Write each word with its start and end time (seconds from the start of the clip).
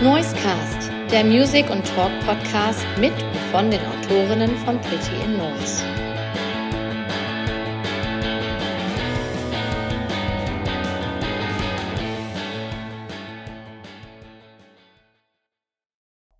Noisecast, 0.00 0.92
der 1.10 1.24
Music- 1.24 1.68
und 1.70 1.84
Talk-Podcast 1.84 2.86
mit 3.00 3.12
und 3.20 3.36
von 3.50 3.68
den 3.68 3.80
Autorinnen 3.84 4.56
von 4.58 4.80
Pretty 4.80 5.24
in 5.24 5.36
Noise. 5.36 5.82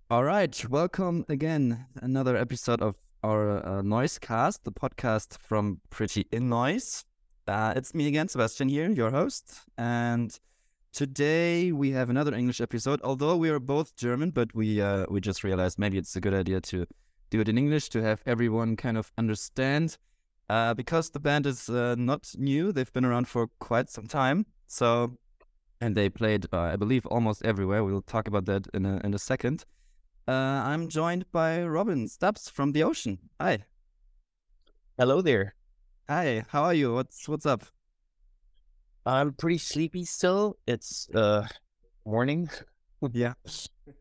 All 0.09 0.23
right, 0.23 0.65
welcome 0.69 1.25
again. 1.27 1.85
Another 2.01 2.37
episode 2.37 2.81
of 2.81 2.95
our 3.25 3.57
uh, 3.57 3.81
Noisecast, 3.81 4.63
the 4.63 4.71
podcast 4.71 5.37
from 5.37 5.81
Pretty 5.89 6.27
in 6.31 6.47
Noise. 6.47 7.03
Uh, 7.45 7.73
it's 7.75 7.93
me 7.93 8.07
again, 8.07 8.29
Sebastian 8.29 8.69
here, 8.69 8.89
your 8.89 9.11
host, 9.11 9.65
and 9.77 10.39
today 10.93 11.71
we 11.71 11.91
have 11.91 12.09
another 12.09 12.33
English 12.33 12.61
episode. 12.61 12.99
Although 13.03 13.35
we 13.37 13.49
are 13.49 13.59
both 13.59 13.95
German, 13.95 14.31
but 14.31 14.53
we 14.53 14.81
uh, 14.81 15.05
we 15.09 15.21
just 15.21 15.43
realized 15.43 15.79
maybe 15.79 15.97
it's 15.97 16.15
a 16.15 16.21
good 16.21 16.33
idea 16.33 16.61
to 16.61 16.85
do 17.29 17.39
it 17.39 17.49
in 17.49 17.57
English 17.57 17.89
to 17.89 18.01
have 18.01 18.21
everyone 18.25 18.75
kind 18.75 18.97
of 18.97 19.11
understand. 19.17 19.97
Uh, 20.49 20.73
because 20.73 21.11
the 21.11 21.19
band 21.19 21.45
is 21.45 21.69
uh, 21.69 21.93
not 21.95 22.31
new, 22.35 22.71
they've 22.71 22.91
been 22.91 23.05
around 23.05 23.27
for 23.27 23.47
quite 23.59 23.87
some 23.87 24.07
time. 24.07 24.47
So, 24.65 25.15
and 25.79 25.95
they 25.95 26.09
played, 26.09 26.47
uh, 26.51 26.61
I 26.61 26.75
believe, 26.75 27.05
almost 27.05 27.45
everywhere. 27.45 27.83
We'll 27.83 28.01
talk 28.01 28.27
about 28.27 28.45
that 28.45 28.67
in 28.73 28.85
a 28.85 28.99
in 29.03 29.13
a 29.13 29.19
second. 29.19 29.65
Uh, 30.27 30.31
I'm 30.31 30.89
joined 30.89 31.31
by 31.31 31.63
Robin 31.63 32.07
Staps 32.07 32.49
from 32.49 32.71
the 32.71 32.83
Ocean. 32.83 33.17
Hi. 33.39 33.65
Hello 34.97 35.21
there. 35.21 35.55
Hi. 36.07 36.43
How 36.49 36.63
are 36.63 36.73
you? 36.73 36.93
What's 36.93 37.27
what's 37.27 37.45
up? 37.45 37.65
I'm 39.09 39.33
pretty 39.33 39.57
sleepy 39.57 40.05
still. 40.05 40.57
It's 40.67 41.09
uh 41.15 41.47
morning. 42.05 42.49
yeah. 43.11 43.33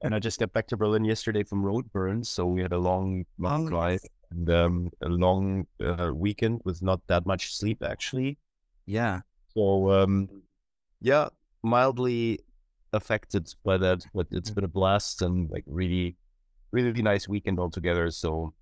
And 0.03 0.15
I 0.15 0.19
just 0.19 0.39
got 0.39 0.53
back 0.53 0.67
to 0.69 0.77
Berlin 0.77 1.05
yesterday 1.05 1.45
from 1.45 1.63
Roadburn, 1.63 2.27
so 2.27 2.45
we 2.47 2.61
had 2.61 2.73
a 2.73 2.79
long, 2.79 3.25
long 3.39 3.67
Oh, 3.67 3.71
drive 3.71 4.01
and 4.31 4.51
um, 4.51 4.91
a 5.01 5.09
long 5.09 5.67
uh, 5.83 6.11
weekend 6.15 6.61
with 6.65 6.83
not 6.83 7.01
that 7.07 7.25
much 7.25 7.55
sleep 7.57 7.83
actually. 7.83 8.39
Yeah. 8.85 9.21
So 9.57 9.91
um, 9.91 10.29
yeah, 11.01 11.29
mildly 11.63 12.41
affected 12.93 13.49
by 13.65 13.79
that, 13.79 14.05
but 14.13 14.27
it's 14.31 14.51
been 14.51 14.65
a 14.65 14.69
blast 14.69 15.23
and 15.23 15.49
like 15.51 15.65
really, 15.67 16.17
really 16.71 17.01
nice 17.03 17.27
weekend 17.29 17.59
altogether. 17.59 18.11
So 18.11 18.53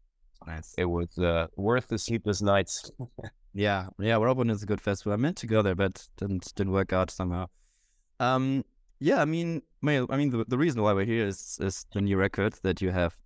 Nice. 0.46 0.74
it 0.78 0.84
was 0.84 1.18
uh, 1.18 1.48
worth 1.56 1.88
the 1.88 1.98
sleepless 1.98 2.40
nights. 2.40 2.90
Yeah. 3.56 3.88
Yeah. 3.98 4.16
Roadburn 4.16 4.50
is 4.50 4.62
a 4.62 4.66
good 4.66 4.82
festival. 4.82 5.14
I 5.14 5.16
meant 5.16 5.38
to 5.38 5.46
go 5.46 5.62
there, 5.62 5.74
but 5.74 6.06
didn't 6.18 6.52
didn't 6.54 6.74
work 6.74 6.92
out 6.92 7.10
somehow. 7.10 7.46
Um. 8.20 8.64
Yeah. 9.00 9.22
I 9.22 9.24
mean, 9.24 9.62
well, 9.82 10.06
I 10.10 10.18
mean, 10.18 10.30
the, 10.30 10.44
the 10.46 10.58
reason 10.58 10.82
why 10.82 10.92
we're 10.92 11.06
here 11.06 11.26
is 11.26 11.58
is 11.62 11.86
the 11.94 12.02
new 12.02 12.18
record 12.18 12.52
that 12.62 12.82
you 12.82 12.90
have 12.90 13.16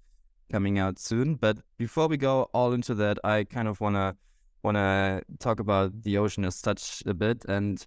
coming 0.52 0.78
out 0.78 1.00
soon. 1.00 1.34
But 1.34 1.58
before 1.78 2.06
we 2.06 2.16
go 2.16 2.48
all 2.54 2.72
into 2.72 2.94
that, 2.94 3.18
I 3.24 3.42
kind 3.42 3.66
of 3.66 3.80
wanna 3.80 4.16
wanna 4.62 5.22
talk 5.40 5.58
about 5.58 6.02
the 6.02 6.16
ocean 6.18 6.44
as 6.44 6.54
such 6.54 7.02
a 7.06 7.14
bit. 7.14 7.44
And 7.46 7.84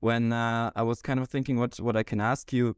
when 0.00 0.32
uh, 0.32 0.72
I 0.74 0.82
was 0.82 1.00
kind 1.00 1.20
of 1.20 1.28
thinking 1.28 1.58
what 1.60 1.78
what 1.78 1.96
I 1.96 2.02
can 2.02 2.20
ask 2.20 2.52
you, 2.52 2.76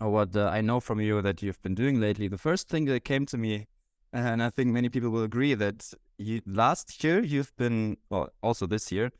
or 0.00 0.10
what 0.10 0.36
uh, 0.36 0.46
I 0.46 0.60
know 0.60 0.78
from 0.78 1.00
you 1.00 1.20
that 1.20 1.42
you've 1.42 1.60
been 1.62 1.74
doing 1.74 2.00
lately, 2.00 2.28
the 2.28 2.38
first 2.38 2.68
thing 2.68 2.84
that 2.84 3.04
came 3.04 3.26
to 3.26 3.36
me, 3.36 3.66
and 4.12 4.40
I 4.40 4.50
think 4.50 4.70
many 4.70 4.88
people 4.88 5.10
will 5.10 5.24
agree 5.24 5.54
that 5.54 5.92
you 6.18 6.42
last 6.46 7.02
year 7.04 7.22
you've 7.22 7.54
been 7.56 7.96
well, 8.10 8.30
also 8.42 8.66
this 8.66 8.90
year, 8.92 9.12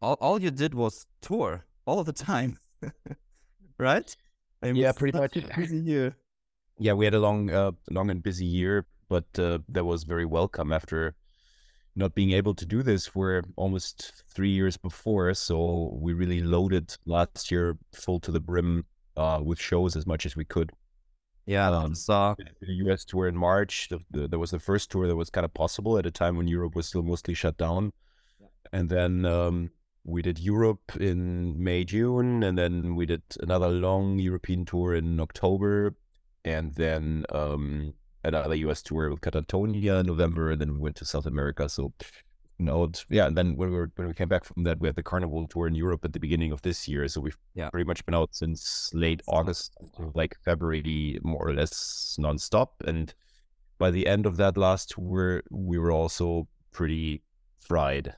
all 0.00 0.16
all 0.20 0.40
you 0.40 0.50
did 0.50 0.74
was 0.74 1.06
tour 1.20 1.64
all 1.86 2.04
the 2.04 2.12
time, 2.12 2.58
right? 3.78 4.16
I 4.62 4.70
Yeah, 4.70 4.92
pretty 4.92 5.18
much. 5.18 5.36
a 5.36 5.40
busy 5.56 5.78
year. 5.78 6.16
Yeah, 6.78 6.92
we 6.92 7.04
had 7.04 7.14
a 7.14 7.20
long, 7.20 7.50
uh, 7.50 7.72
long 7.90 8.10
and 8.10 8.22
busy 8.22 8.44
year, 8.44 8.86
but 9.08 9.26
uh, 9.38 9.58
that 9.68 9.84
was 9.84 10.04
very 10.04 10.24
welcome 10.24 10.72
after 10.72 11.14
not 11.96 12.14
being 12.14 12.30
able 12.30 12.54
to 12.54 12.64
do 12.64 12.82
this 12.82 13.06
for 13.06 13.42
almost 13.56 14.22
three 14.28 14.50
years 14.50 14.76
before. 14.76 15.34
So 15.34 15.98
we 16.00 16.12
really 16.12 16.40
loaded 16.40 16.96
last 17.04 17.50
year 17.50 17.76
full 17.92 18.20
to 18.20 18.30
the 18.30 18.40
brim 18.40 18.84
uh, 19.16 19.40
with 19.42 19.58
shows 19.58 19.96
as 19.96 20.06
much 20.06 20.24
as 20.24 20.36
we 20.36 20.44
could. 20.44 20.72
Yeah, 21.48 21.70
Um, 21.70 21.94
saw. 21.94 22.34
The 22.60 22.74
US 22.84 23.06
tour 23.06 23.26
in 23.26 23.34
March. 23.34 23.88
The, 23.88 24.00
the, 24.10 24.28
that 24.28 24.38
was 24.38 24.50
the 24.50 24.58
first 24.58 24.90
tour 24.90 25.06
that 25.08 25.16
was 25.16 25.30
kind 25.30 25.46
of 25.46 25.54
possible 25.54 25.96
at 25.96 26.04
a 26.04 26.10
time 26.10 26.36
when 26.36 26.46
Europe 26.46 26.74
was 26.76 26.86
still 26.86 27.02
mostly 27.02 27.32
shut 27.32 27.56
down. 27.56 27.94
And 28.70 28.90
then 28.90 29.24
um, 29.24 29.70
we 30.04 30.20
did 30.20 30.38
Europe 30.38 30.94
in 31.00 31.62
May, 31.62 31.84
June, 31.84 32.42
and 32.42 32.58
then 32.58 32.96
we 32.96 33.06
did 33.06 33.22
another 33.40 33.68
long 33.68 34.18
European 34.18 34.66
tour 34.66 34.94
in 34.94 35.18
October, 35.20 35.96
and 36.44 36.74
then 36.74 37.24
um, 37.30 37.94
another 38.22 38.54
US 38.66 38.82
tour 38.82 39.08
with 39.08 39.22
Katatonia 39.22 40.00
in 40.00 40.06
November, 40.06 40.50
and 40.50 40.60
then 40.60 40.74
we 40.74 40.80
went 40.80 40.96
to 40.96 41.06
South 41.06 41.24
America. 41.24 41.66
So, 41.70 41.94
it- 42.60 43.04
yeah, 43.08 43.26
and 43.26 43.36
then 43.36 43.56
when 43.56 43.70
we 43.70 43.76
were, 43.76 43.90
when 43.96 44.08
we 44.08 44.14
came 44.14 44.28
back 44.28 44.44
from 44.44 44.64
that, 44.64 44.80
we 44.80 44.88
had 44.88 44.96
the 44.96 45.02
Carnival 45.02 45.46
tour 45.46 45.66
in 45.66 45.74
Europe 45.74 46.04
at 46.04 46.12
the 46.12 46.20
beginning 46.20 46.52
of 46.52 46.62
this 46.62 46.88
year. 46.88 47.06
So 47.08 47.20
we've 47.20 47.38
Yeah. 47.54 47.70
pretty 47.70 47.86
much 47.86 48.04
been 48.04 48.14
out 48.14 48.34
since 48.34 48.90
late 48.92 49.22
August, 49.28 49.76
like 50.14 50.36
February, 50.44 51.18
more 51.22 51.48
or 51.48 51.54
less 51.54 52.16
nonstop. 52.20 52.70
And 52.84 53.14
by 53.78 53.90
the 53.92 54.06
end 54.06 54.26
of 54.26 54.36
that 54.38 54.56
last 54.56 54.90
tour, 54.90 55.42
we 55.50 55.78
were 55.78 55.92
also 55.92 56.48
pretty 56.72 57.22
fried. 57.60 58.14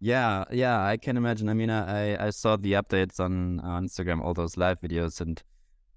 Yeah, 0.00 0.44
yeah, 0.50 0.84
I 0.84 0.96
can 0.96 1.16
imagine. 1.16 1.48
I 1.48 1.54
mean, 1.54 1.70
I 1.70 2.14
I 2.14 2.26
I 2.26 2.30
saw 2.30 2.56
the 2.56 2.72
updates 2.74 3.18
on, 3.18 3.58
on 3.60 3.86
Instagram, 3.86 4.20
all 4.22 4.34
those 4.34 4.56
live 4.56 4.80
videos, 4.80 5.20
and 5.20 5.42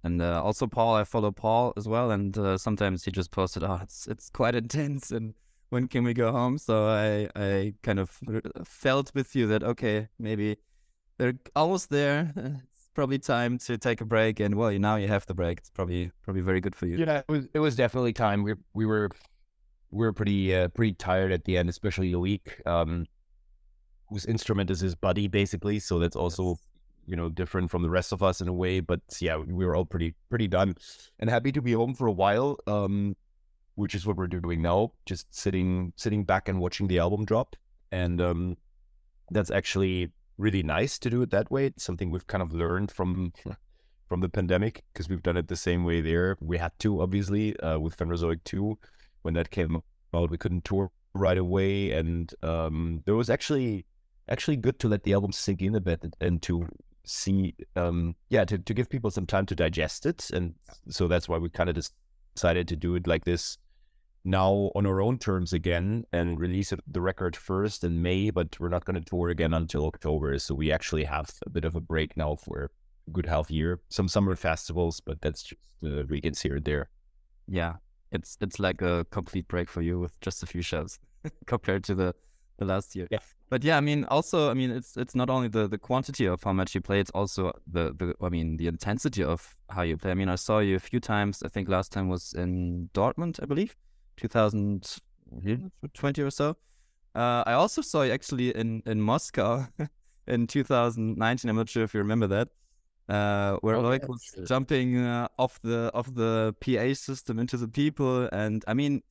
and 0.03 0.21
uh, 0.21 0.41
also 0.41 0.65
Paul. 0.67 0.95
I 0.95 1.03
follow 1.03 1.31
Paul 1.31 1.73
as 1.77 1.87
well, 1.87 2.09
and 2.09 2.35
uh, 2.37 2.57
sometimes 2.57 3.03
he 3.05 3.11
just 3.11 3.29
posted, 3.29 3.63
"Oh, 3.63 3.79
it's 3.83 4.07
it's 4.07 4.29
quite 4.29 4.55
intense," 4.55 5.11
and 5.11 5.35
when 5.71 5.87
can 5.87 6.03
we 6.03 6.13
go 6.13 6.31
home? 6.31 6.57
So 6.57 6.85
I 6.85 7.29
I 7.35 7.73
kind 7.81 7.99
of 7.99 8.19
felt 8.63 9.11
with 9.15 9.35
you 9.35 9.47
that 9.47 9.63
okay, 9.63 10.09
maybe 10.19 10.57
they're 11.17 11.33
almost 11.55 11.89
there. 11.89 12.31
It's 12.71 12.93
probably 12.93 13.19
time 13.19 13.57
to 13.59 13.77
take 13.77 14.01
a 14.01 14.05
break, 14.05 14.41
and 14.41 14.55
well, 14.55 14.71
now 14.77 14.97
you 14.97 15.07
have 15.07 15.25
the 15.25 15.33
break. 15.33 15.59
It's 15.59 15.69
probably 15.69 16.11
probably 16.23 16.41
very 16.41 16.59
good 16.59 16.75
for 16.75 16.87
you. 16.87 16.97
Yeah, 16.97 17.19
it 17.19 17.29
was 17.29 17.47
it 17.53 17.59
was 17.59 17.75
definitely 17.75 18.11
time. 18.11 18.43
We 18.43 18.55
we 18.73 18.85
were 18.85 19.09
we 19.91 20.05
were 20.05 20.11
pretty 20.11 20.53
uh, 20.53 20.67
pretty 20.69 20.93
tired 20.93 21.31
at 21.31 21.45
the 21.45 21.57
end, 21.57 21.69
especially 21.69 22.11
Loic, 22.11 22.41
um, 22.67 23.05
whose 24.09 24.25
instrument 24.25 24.69
is 24.69 24.81
his 24.81 24.93
buddy 24.93 25.27
basically. 25.29 25.79
So 25.79 25.99
that's 25.99 26.17
also 26.17 26.57
you 27.05 27.15
know 27.15 27.29
different 27.29 27.71
from 27.71 27.81
the 27.81 27.89
rest 27.89 28.11
of 28.11 28.21
us 28.21 28.41
in 28.41 28.49
a 28.49 28.53
way. 28.53 28.81
But 28.81 29.01
yeah, 29.21 29.37
we 29.37 29.65
were 29.65 29.75
all 29.75 29.85
pretty 29.85 30.15
pretty 30.29 30.49
done 30.49 30.75
and 31.19 31.29
happy 31.29 31.53
to 31.53 31.61
be 31.61 31.71
home 31.71 31.95
for 31.95 32.07
a 32.07 32.11
while. 32.11 32.57
Um, 32.67 33.15
which 33.75 33.95
is 33.95 34.05
what 34.05 34.17
we're 34.17 34.27
doing 34.27 34.61
now, 34.61 34.91
just 35.05 35.33
sitting 35.33 35.93
sitting 35.95 36.23
back 36.23 36.47
and 36.47 36.59
watching 36.59 36.87
the 36.87 36.99
album 36.99 37.25
drop, 37.25 37.55
and 37.91 38.21
um, 38.21 38.57
that's 39.29 39.51
actually 39.51 40.11
really 40.37 40.63
nice 40.63 40.97
to 40.99 41.09
do 41.09 41.21
it 41.21 41.31
that 41.31 41.51
way. 41.51 41.67
It's 41.67 41.83
something 41.83 42.11
we've 42.11 42.27
kind 42.27 42.41
of 42.41 42.53
learned 42.53 42.91
from 42.91 43.33
from 44.07 44.21
the 44.21 44.29
pandemic 44.29 44.83
because 44.91 45.07
we've 45.07 45.23
done 45.23 45.37
it 45.37 45.47
the 45.47 45.55
same 45.55 45.85
way 45.85 46.01
there. 46.01 46.37
We 46.41 46.57
had 46.57 46.77
to 46.79 47.01
obviously 47.01 47.57
uh, 47.59 47.79
with 47.79 47.97
Phanerozoic 47.97 48.43
2 48.43 48.77
when 49.21 49.35
that 49.35 49.51
came 49.51 49.81
out, 50.13 50.31
we 50.31 50.37
couldn't 50.37 50.65
tour 50.65 50.91
right 51.13 51.37
away, 51.37 51.91
and 51.91 52.33
um, 52.43 53.03
it 53.05 53.11
was 53.11 53.29
actually 53.29 53.85
actually 54.29 54.57
good 54.57 54.79
to 54.79 54.87
let 54.87 55.03
the 55.03 55.13
album 55.13 55.31
sink 55.31 55.61
in 55.61 55.75
a 55.75 55.81
bit 55.81 56.03
and, 56.21 56.41
to 56.41 56.67
see 57.03 57.55
um 57.75 58.15
yeah 58.29 58.45
to, 58.45 58.59
to 58.59 58.75
give 58.75 58.87
people 58.87 59.09
some 59.09 59.25
time 59.25 59.43
to 59.43 59.55
digest 59.55 60.05
it 60.05 60.29
and 60.29 60.53
so 60.87 61.07
that's 61.07 61.27
why 61.27 61.35
we 61.35 61.49
kind 61.49 61.67
of 61.67 61.75
decided 62.35 62.67
to 62.69 62.75
do 62.75 62.95
it 62.95 63.07
like 63.07 63.25
this 63.25 63.57
now 64.23 64.71
on 64.75 64.85
our 64.85 65.01
own 65.01 65.17
terms 65.17 65.53
again 65.53 66.05
and 66.13 66.39
release 66.39 66.73
the 66.87 67.01
record 67.01 67.35
first 67.35 67.83
in 67.83 68.01
May, 68.01 68.29
but 68.29 68.59
we're 68.59 68.69
not 68.69 68.85
going 68.85 69.01
to 69.01 69.09
tour 69.09 69.29
again 69.29 69.53
until 69.53 69.87
October. 69.87 70.37
So 70.39 70.53
we 70.53 70.71
actually 70.71 71.05
have 71.05 71.29
a 71.45 71.49
bit 71.49 71.65
of 71.65 71.75
a 71.75 71.81
break 71.81 72.15
now 72.15 72.35
for 72.35 72.69
a 73.07 73.11
good 73.11 73.25
half 73.25 73.49
year. 73.49 73.79
Some 73.89 74.07
summer 74.07 74.35
festivals, 74.35 74.99
but 74.99 75.21
that's 75.21 75.43
just 75.43 75.61
uh, 75.83 76.03
weekends 76.07 76.41
here 76.41 76.57
and 76.57 76.65
there. 76.65 76.89
Yeah, 77.47 77.73
it's 78.11 78.37
it's 78.41 78.59
like 78.59 78.81
a 78.81 79.05
complete 79.09 79.47
break 79.47 79.69
for 79.69 79.81
you 79.81 79.99
with 79.99 80.19
just 80.21 80.43
a 80.43 80.45
few 80.45 80.61
shows 80.61 80.99
compared 81.47 81.83
to 81.85 81.95
the 81.95 82.15
the 82.61 82.65
last 82.73 82.95
year. 82.95 83.07
Yeah. 83.11 83.19
But 83.49 83.63
yeah, 83.63 83.77
I 83.77 83.81
mean, 83.81 84.05
also, 84.05 84.49
I 84.49 84.53
mean, 84.53 84.71
it's 84.71 84.95
it's 84.95 85.15
not 85.15 85.29
only 85.29 85.49
the 85.49 85.67
the 85.67 85.77
quantity 85.77 86.25
of 86.25 86.41
how 86.43 86.53
much 86.53 86.73
you 86.75 86.81
play, 86.81 86.99
it's 87.01 87.11
also 87.11 87.51
the 87.67 87.93
the 87.99 88.13
I 88.21 88.29
mean, 88.29 88.57
the 88.57 88.67
intensity 88.67 89.23
of 89.23 89.55
how 89.69 89.81
you 89.83 89.97
play. 89.97 90.11
I 90.11 90.15
mean, 90.15 90.29
I 90.29 90.35
saw 90.37 90.59
you 90.59 90.75
a 90.75 90.79
few 90.79 90.99
times. 90.99 91.43
I 91.43 91.49
think 91.49 91.67
last 91.69 91.91
time 91.91 92.07
was 92.07 92.33
in 92.33 92.89
Dortmund, 92.93 93.39
I 93.43 93.45
believe, 93.45 93.75
2020 94.17 96.21
or 96.21 96.31
so. 96.31 96.55
Uh, 97.13 97.43
I 97.45 97.53
also 97.53 97.81
saw 97.81 98.03
you 98.03 98.13
actually 98.13 98.55
in 98.55 98.81
in 98.85 99.01
Moscow 99.01 99.67
in 100.27 100.47
2019. 100.47 101.49
I'm 101.49 101.55
not 101.57 101.69
sure 101.69 101.83
if 101.83 101.93
you 101.93 101.99
remember 101.99 102.27
that. 102.27 102.47
Uh, 103.09 103.57
where 103.61 103.75
Oh, 103.75 103.81
Loic 103.83 104.07
was 104.07 104.23
sure. 104.33 104.45
jumping 104.45 104.97
uh, 104.97 105.27
off 105.37 105.59
the 105.61 105.91
off 105.93 106.13
the 106.13 106.55
PA 106.61 106.93
system 106.93 107.39
into 107.39 107.57
the 107.57 107.67
people, 107.67 108.29
and 108.31 108.63
I 108.67 108.73
mean, 108.73 109.01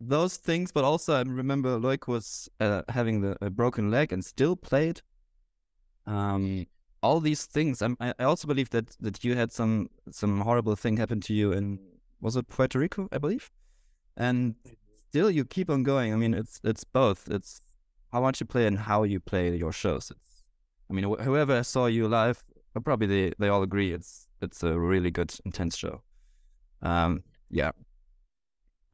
those 0.00 0.36
things. 0.36 0.72
But 0.72 0.84
also, 0.84 1.14
I 1.14 1.22
remember 1.22 1.78
Loic 1.78 2.06
was 2.06 2.48
uh, 2.60 2.82
having 2.88 3.20
the 3.20 3.36
a 3.40 3.50
broken 3.50 3.90
leg 3.90 4.12
and 4.12 4.24
still 4.24 4.56
played. 4.56 5.00
Um, 6.06 6.66
all 7.02 7.20
these 7.20 7.44
things. 7.44 7.82
I'm, 7.82 7.96
I 8.00 8.12
also 8.20 8.48
believe 8.48 8.70
that 8.70 8.96
that 9.00 9.24
you 9.24 9.36
had 9.36 9.52
some 9.52 9.90
some 10.10 10.40
horrible 10.40 10.76
thing 10.76 10.96
happen 10.96 11.20
to 11.22 11.34
you 11.34 11.52
in 11.52 11.78
was 12.20 12.36
it 12.36 12.48
Puerto 12.48 12.78
Rico, 12.78 13.08
I 13.12 13.18
believe, 13.18 13.50
and 14.16 14.54
still 15.08 15.30
you 15.30 15.44
keep 15.44 15.68
on 15.70 15.82
going. 15.82 16.12
I 16.12 16.16
mean, 16.16 16.34
it's 16.34 16.60
it's 16.64 16.84
both. 16.84 17.28
It's 17.30 17.60
how 18.12 18.20
much 18.20 18.40
you 18.40 18.46
play 18.46 18.66
and 18.66 18.78
how 18.78 19.02
you 19.02 19.20
play 19.20 19.54
your 19.56 19.72
shows. 19.72 20.10
It's, 20.10 20.42
I 20.90 20.94
mean, 20.94 21.04
wh- 21.04 21.22
whoever 21.22 21.62
saw 21.62 21.86
you 21.86 22.08
live, 22.08 22.42
probably 22.84 23.06
they, 23.06 23.34
they 23.38 23.48
all 23.48 23.62
agree 23.62 23.92
it's 23.92 24.28
it's 24.40 24.62
a 24.62 24.78
really 24.78 25.10
good, 25.10 25.34
intense 25.44 25.76
show. 25.76 26.02
Um, 26.82 27.24
yeah. 27.50 27.72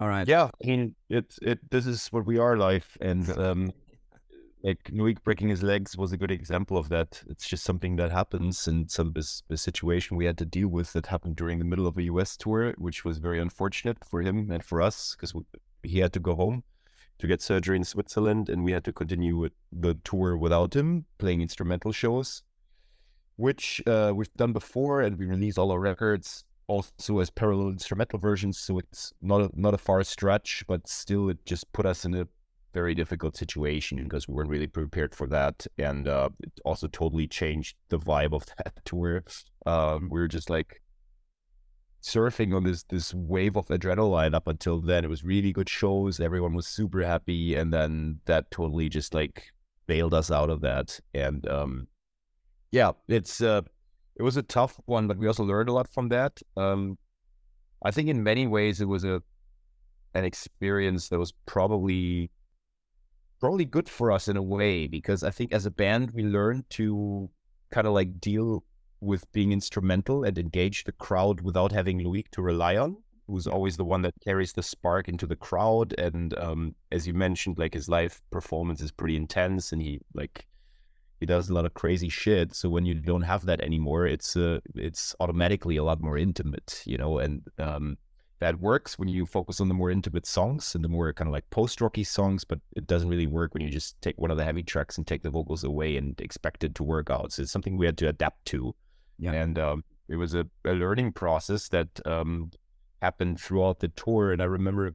All 0.00 0.08
right. 0.08 0.26
Yeah, 0.26 0.48
I 0.62 0.66
mean, 0.66 0.94
it 1.10 1.36
it 1.42 1.70
this 1.70 1.86
is 1.86 2.08
what 2.08 2.24
we 2.24 2.38
are 2.38 2.56
life, 2.56 2.96
and 3.02 3.28
um, 3.38 3.72
like 4.62 4.82
Loic 4.84 5.22
breaking 5.22 5.50
his 5.50 5.62
legs 5.62 5.94
was 5.94 6.10
a 6.10 6.16
good 6.16 6.30
example 6.30 6.78
of 6.78 6.88
that. 6.88 7.22
It's 7.28 7.46
just 7.46 7.64
something 7.64 7.96
that 7.96 8.10
happens, 8.10 8.66
and 8.66 8.90
some 8.90 9.12
this, 9.12 9.42
this 9.50 9.60
situation 9.60 10.16
we 10.16 10.24
had 10.24 10.38
to 10.38 10.46
deal 10.46 10.68
with 10.68 10.94
that 10.94 11.08
happened 11.08 11.36
during 11.36 11.58
the 11.58 11.66
middle 11.66 11.86
of 11.86 11.98
a 11.98 12.04
US 12.04 12.38
tour, 12.38 12.72
which 12.78 13.04
was 13.04 13.18
very 13.18 13.38
unfortunate 13.38 14.02
for 14.02 14.22
him 14.22 14.50
and 14.50 14.64
for 14.64 14.80
us 14.80 15.14
because 15.14 15.34
he 15.82 15.98
had 15.98 16.14
to 16.14 16.20
go 16.20 16.34
home 16.34 16.64
to 17.18 17.26
get 17.26 17.42
surgery 17.42 17.76
in 17.76 17.84
Switzerland, 17.84 18.48
and 18.48 18.64
we 18.64 18.72
had 18.72 18.84
to 18.84 18.94
continue 18.94 19.36
with 19.36 19.52
the 19.70 19.98
tour 20.02 20.34
without 20.34 20.74
him, 20.74 21.04
playing 21.18 21.42
instrumental 21.42 21.92
shows, 21.92 22.42
which 23.36 23.82
uh, 23.86 24.12
we've 24.14 24.32
done 24.32 24.54
before, 24.54 25.02
and 25.02 25.18
we 25.18 25.26
release 25.26 25.58
all 25.58 25.70
our 25.70 25.80
records 25.80 26.44
also 26.70 27.18
as 27.18 27.30
parallel 27.30 27.68
instrumental 27.68 28.18
versions. 28.18 28.58
So 28.58 28.78
it's 28.78 29.12
not 29.20 29.40
a, 29.40 29.50
not 29.54 29.74
a 29.74 29.78
far 29.78 30.02
stretch, 30.04 30.64
but 30.68 30.88
still, 30.88 31.28
it 31.28 31.44
just 31.44 31.70
put 31.72 31.84
us 31.84 32.04
in 32.04 32.14
a 32.14 32.28
very 32.72 32.94
difficult 32.94 33.36
situation 33.36 34.02
because 34.04 34.28
we 34.28 34.34
weren't 34.34 34.48
really 34.48 34.68
prepared 34.68 35.12
for 35.12 35.26
that, 35.26 35.66
and 35.76 36.06
uh, 36.06 36.28
it 36.40 36.52
also 36.64 36.86
totally 36.86 37.26
changed 37.26 37.76
the 37.88 37.98
vibe 37.98 38.32
of 38.32 38.46
that 38.58 38.74
tour. 38.84 39.24
Um, 39.66 40.08
we 40.10 40.20
were 40.20 40.28
just 40.28 40.48
like 40.48 40.80
surfing 42.02 42.54
on 42.54 42.62
this 42.62 42.84
this 42.84 43.12
wave 43.12 43.56
of 43.56 43.66
adrenaline 43.66 44.34
up 44.34 44.46
until 44.46 44.80
then. 44.80 45.04
It 45.04 45.10
was 45.10 45.24
really 45.24 45.52
good 45.52 45.68
shows. 45.68 46.20
Everyone 46.20 46.54
was 46.54 46.68
super 46.68 47.02
happy, 47.02 47.56
and 47.56 47.72
then 47.72 48.20
that 48.26 48.50
totally 48.52 48.88
just 48.88 49.12
like 49.12 49.42
bailed 49.88 50.14
us 50.14 50.30
out 50.30 50.50
of 50.50 50.60
that. 50.60 51.00
And 51.12 51.48
um, 51.48 51.88
yeah, 52.70 52.92
it's 53.08 53.40
uh, 53.40 53.62
it 54.20 54.22
was 54.22 54.36
a 54.36 54.42
tough 54.42 54.78
one, 54.84 55.06
but 55.06 55.16
we 55.16 55.26
also 55.26 55.44
learned 55.44 55.70
a 55.70 55.72
lot 55.72 55.88
from 55.88 56.10
that. 56.10 56.42
Um, 56.54 56.98
I 57.82 57.90
think 57.90 58.10
in 58.10 58.22
many 58.22 58.46
ways 58.46 58.82
it 58.82 58.84
was 58.84 59.02
a 59.02 59.22
an 60.12 60.26
experience 60.26 61.08
that 61.08 61.18
was 61.18 61.32
probably 61.46 62.30
probably 63.40 63.64
good 63.64 63.88
for 63.88 64.12
us 64.12 64.28
in 64.28 64.36
a 64.36 64.42
way 64.42 64.86
because 64.86 65.24
I 65.24 65.30
think 65.30 65.54
as 65.54 65.64
a 65.64 65.70
band 65.70 66.10
we 66.10 66.22
learned 66.22 66.68
to 66.70 67.30
kind 67.70 67.86
of 67.86 67.94
like 67.94 68.20
deal 68.20 68.62
with 69.00 69.24
being 69.32 69.52
instrumental 69.52 70.24
and 70.24 70.36
engage 70.36 70.84
the 70.84 70.92
crowd 70.92 71.40
without 71.40 71.72
having 71.72 72.00
Loic 72.00 72.28
to 72.32 72.42
rely 72.42 72.76
on, 72.76 72.98
who's 73.26 73.46
always 73.46 73.78
the 73.78 73.86
one 73.86 74.02
that 74.02 74.20
carries 74.22 74.52
the 74.52 74.62
spark 74.62 75.08
into 75.08 75.26
the 75.26 75.42
crowd. 75.48 75.94
And 75.96 76.38
um, 76.38 76.74
as 76.92 77.06
you 77.06 77.14
mentioned, 77.14 77.56
like 77.56 77.72
his 77.72 77.88
live 77.88 78.20
performance 78.30 78.82
is 78.82 78.90
pretty 78.90 79.16
intense, 79.16 79.72
and 79.72 79.80
he 79.80 80.00
like 80.12 80.46
he 81.20 81.26
does 81.26 81.50
a 81.50 81.54
lot 81.54 81.66
of 81.66 81.74
crazy 81.74 82.08
shit. 82.08 82.54
So 82.54 82.68
when 82.70 82.86
you 82.86 82.94
don't 82.94 83.22
have 83.22 83.44
that 83.46 83.60
anymore, 83.60 84.06
it's 84.06 84.36
uh, 84.36 84.60
it's 84.74 85.14
automatically 85.20 85.76
a 85.76 85.84
lot 85.84 86.00
more 86.00 86.16
intimate, 86.16 86.82
you 86.86 86.96
know, 86.96 87.18
and 87.18 87.42
um, 87.58 87.98
that 88.40 88.58
works 88.58 88.98
when 88.98 89.08
you 89.08 89.26
focus 89.26 89.60
on 89.60 89.68
the 89.68 89.74
more 89.74 89.90
intimate 89.90 90.26
songs 90.26 90.74
and 90.74 90.82
the 90.82 90.88
more 90.88 91.12
kind 91.12 91.28
of 91.28 91.32
like 91.32 91.48
post 91.50 91.82
rocky 91.82 92.04
songs, 92.04 92.42
but 92.42 92.58
it 92.74 92.86
doesn't 92.86 93.10
really 93.10 93.26
work 93.26 93.52
when 93.52 93.62
you 93.62 93.68
just 93.68 94.00
take 94.00 94.18
one 94.18 94.30
of 94.30 94.38
the 94.38 94.44
heavy 94.44 94.62
tracks 94.62 94.96
and 94.96 95.06
take 95.06 95.22
the 95.22 95.30
vocals 95.30 95.62
away 95.62 95.98
and 95.98 96.18
expect 96.20 96.64
it 96.64 96.74
to 96.74 96.82
work 96.82 97.10
out. 97.10 97.32
So 97.32 97.42
it's 97.42 97.52
something 97.52 97.76
we 97.76 97.84
had 97.84 97.98
to 97.98 98.08
adapt 98.08 98.46
to. 98.46 98.74
Yeah. 99.18 99.32
And 99.32 99.58
um, 99.58 99.84
it 100.08 100.16
was 100.16 100.34
a, 100.34 100.46
a, 100.64 100.72
learning 100.72 101.12
process 101.12 101.68
that 101.68 102.00
um, 102.06 102.50
happened 103.02 103.38
throughout 103.38 103.80
the 103.80 103.88
tour. 103.88 104.32
And 104.32 104.40
I 104.40 104.46
remember 104.46 104.94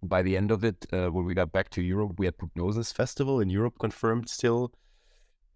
by 0.00 0.22
the 0.22 0.36
end 0.36 0.52
of 0.52 0.62
it, 0.62 0.86
uh, 0.92 1.08
when 1.08 1.24
we 1.24 1.34
got 1.34 1.50
back 1.50 1.70
to 1.70 1.82
Europe, 1.82 2.12
we 2.18 2.26
had 2.26 2.38
Prognosis 2.38 2.92
Festival 2.92 3.40
in 3.40 3.50
Europe 3.50 3.74
confirmed 3.80 4.28
still. 4.28 4.72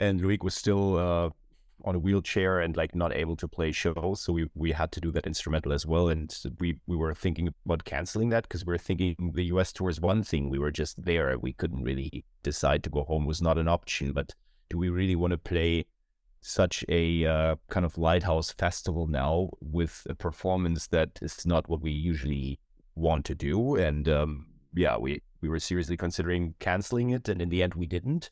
And 0.00 0.20
Loic 0.20 0.42
was 0.42 0.54
still 0.54 0.98
uh, 0.98 1.30
on 1.84 1.94
a 1.94 1.98
wheelchair 1.98 2.60
and 2.60 2.76
like 2.76 2.94
not 2.94 3.14
able 3.14 3.36
to 3.36 3.48
play 3.48 3.72
shows. 3.72 4.20
So 4.20 4.32
we, 4.32 4.48
we 4.54 4.72
had 4.72 4.92
to 4.92 5.00
do 5.00 5.10
that 5.12 5.26
instrumental 5.26 5.72
as 5.72 5.86
well. 5.86 6.08
And 6.08 6.34
we, 6.58 6.78
we 6.86 6.96
were 6.96 7.14
thinking 7.14 7.52
about 7.64 7.84
canceling 7.84 8.30
that 8.30 8.44
because 8.44 8.64
we 8.64 8.72
were 8.72 8.78
thinking 8.78 9.32
the 9.34 9.44
US 9.46 9.72
tour 9.72 9.90
is 9.90 10.00
one 10.00 10.22
thing. 10.22 10.50
We 10.50 10.58
were 10.58 10.70
just 10.70 11.04
there. 11.04 11.38
We 11.38 11.52
couldn't 11.52 11.84
really 11.84 12.24
decide 12.42 12.82
to 12.84 12.90
go 12.90 13.04
home 13.04 13.26
was 13.26 13.42
not 13.42 13.58
an 13.58 13.68
option. 13.68 14.12
But 14.12 14.34
do 14.70 14.78
we 14.78 14.88
really 14.88 15.16
want 15.16 15.32
to 15.32 15.38
play 15.38 15.86
such 16.40 16.84
a 16.90 17.24
uh, 17.24 17.56
kind 17.70 17.86
of 17.86 17.96
lighthouse 17.96 18.52
festival 18.52 19.06
now 19.06 19.48
with 19.60 20.06
a 20.10 20.14
performance 20.14 20.88
that 20.88 21.18
is 21.22 21.46
not 21.46 21.68
what 21.70 21.80
we 21.80 21.90
usually 21.90 22.58
want 22.94 23.24
to 23.24 23.34
do. 23.34 23.76
And 23.76 24.06
um, 24.08 24.46
yeah, 24.74 24.98
we, 24.98 25.22
we 25.40 25.48
were 25.48 25.58
seriously 25.58 25.96
considering 25.96 26.54
canceling 26.58 27.10
it. 27.10 27.28
And 27.28 27.40
in 27.40 27.48
the 27.48 27.62
end, 27.62 27.74
we 27.74 27.86
didn't. 27.86 28.30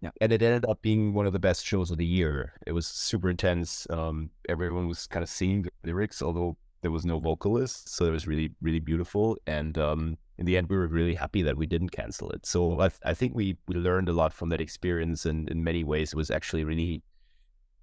Yeah. 0.00 0.10
And 0.20 0.32
it 0.32 0.42
ended 0.42 0.64
up 0.68 0.80
being 0.80 1.12
one 1.12 1.26
of 1.26 1.32
the 1.32 1.38
best 1.38 1.64
shows 1.64 1.90
of 1.90 1.98
the 1.98 2.06
year. 2.06 2.54
It 2.66 2.72
was 2.72 2.86
super 2.86 3.28
intense. 3.28 3.86
Um, 3.90 4.30
everyone 4.48 4.88
was 4.88 5.06
kind 5.06 5.22
of 5.22 5.28
singing 5.28 5.62
the 5.62 5.70
lyrics, 5.84 6.22
although 6.22 6.56
there 6.80 6.90
was 6.90 7.04
no 7.04 7.18
vocalist. 7.18 7.94
So 7.94 8.06
it 8.06 8.10
was 8.10 8.26
really, 8.26 8.52
really 8.62 8.80
beautiful. 8.80 9.36
And 9.46 9.76
um, 9.76 10.16
in 10.38 10.46
the 10.46 10.56
end, 10.56 10.70
we 10.70 10.76
were 10.76 10.88
really 10.88 11.14
happy 11.14 11.42
that 11.42 11.58
we 11.58 11.66
didn't 11.66 11.90
cancel 11.90 12.30
it. 12.30 12.46
So 12.46 12.80
I, 12.80 12.90
I 13.04 13.12
think 13.12 13.34
we, 13.34 13.58
we 13.68 13.74
learned 13.74 14.08
a 14.08 14.14
lot 14.14 14.32
from 14.32 14.48
that 14.48 14.60
experience. 14.60 15.26
And 15.26 15.50
in 15.50 15.62
many 15.62 15.84
ways, 15.84 16.14
it 16.14 16.16
was 16.16 16.30
actually 16.30 16.64
really 16.64 17.02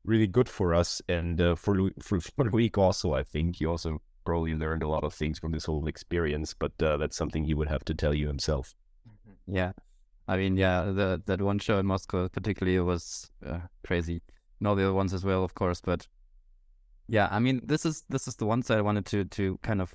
really 0.07 0.25
good 0.25 0.47
for 0.47 0.73
us 0.73 1.01
and 1.09 1.39
uh, 1.39 1.53
for 1.53 1.91
for 2.01 2.19
for 2.35 2.45
Loic 2.45 2.75
also. 2.77 3.13
I 3.13 3.23
think 3.23 3.57
he 3.57 3.65
also 3.65 4.01
probably 4.25 4.55
learned 4.55 4.81
a 4.81 4.87
lot 4.87 5.03
of 5.03 5.13
things 5.13 5.37
from 5.37 5.51
this 5.51 5.65
whole 5.65 5.87
experience, 5.87 6.53
but 6.53 6.71
uh, 6.81 6.97
that's 6.97 7.15
something 7.15 7.43
he 7.43 7.53
would 7.53 7.67
have 7.67 7.85
to 7.85 7.93
tell 7.93 8.13
you 8.13 8.27
himself. 8.27 8.73
Yeah, 9.45 9.73
I 10.27 10.38
mean, 10.38 10.57
yeah, 10.57 10.83
the 10.83 11.21
that 11.25 11.41
one 11.41 11.59
show 11.59 11.79
in 11.79 11.85
Moscow 11.85 12.27
particularly 12.27 12.79
was 12.79 13.31
uh, 13.45 13.59
crazy. 13.85 14.21
And 14.59 14.68
all 14.68 14.75
the 14.75 14.83
other 14.83 14.94
ones 14.94 15.13
as 15.13 15.24
well, 15.24 15.44
of 15.44 15.53
course. 15.53 15.81
But 15.81 16.07
yeah, 17.07 17.27
I 17.31 17.39
mean, 17.39 17.62
this 17.63 17.85
is 17.85 18.03
this 18.09 18.27
is 18.27 18.35
the 18.35 18.45
one 18.45 18.62
side 18.63 18.79
I 18.79 18.81
wanted 18.81 19.06
to 19.07 19.25
to 19.25 19.57
kind 19.63 19.81
of 19.81 19.94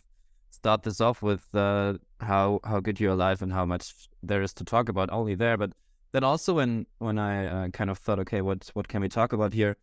start 0.51 0.83
this 0.83 1.01
off 1.01 1.23
with 1.23 1.55
uh, 1.55 1.95
how 2.21 2.61
how 2.65 2.81
good 2.81 3.01
you're 3.01 3.13
alive 3.13 3.43
and 3.43 3.53
how 3.53 3.65
much 3.65 4.09
there 4.23 4.43
is 4.43 4.53
to 4.55 4.65
talk 4.65 4.89
about 4.89 5.11
only 5.11 5.35
there, 5.35 5.57
but 5.57 5.73
then 6.13 6.25
also 6.25 6.55
when 6.55 6.87
when 6.99 7.19
I 7.19 7.47
uh, 7.47 7.69
kind 7.69 7.91
of 7.91 7.99
thought, 7.99 8.19
okay, 8.21 8.41
what 8.43 8.71
what 8.75 8.89
can 8.89 9.01
we 9.01 9.09
talk 9.09 9.33
about 9.33 9.53
here? 9.53 9.77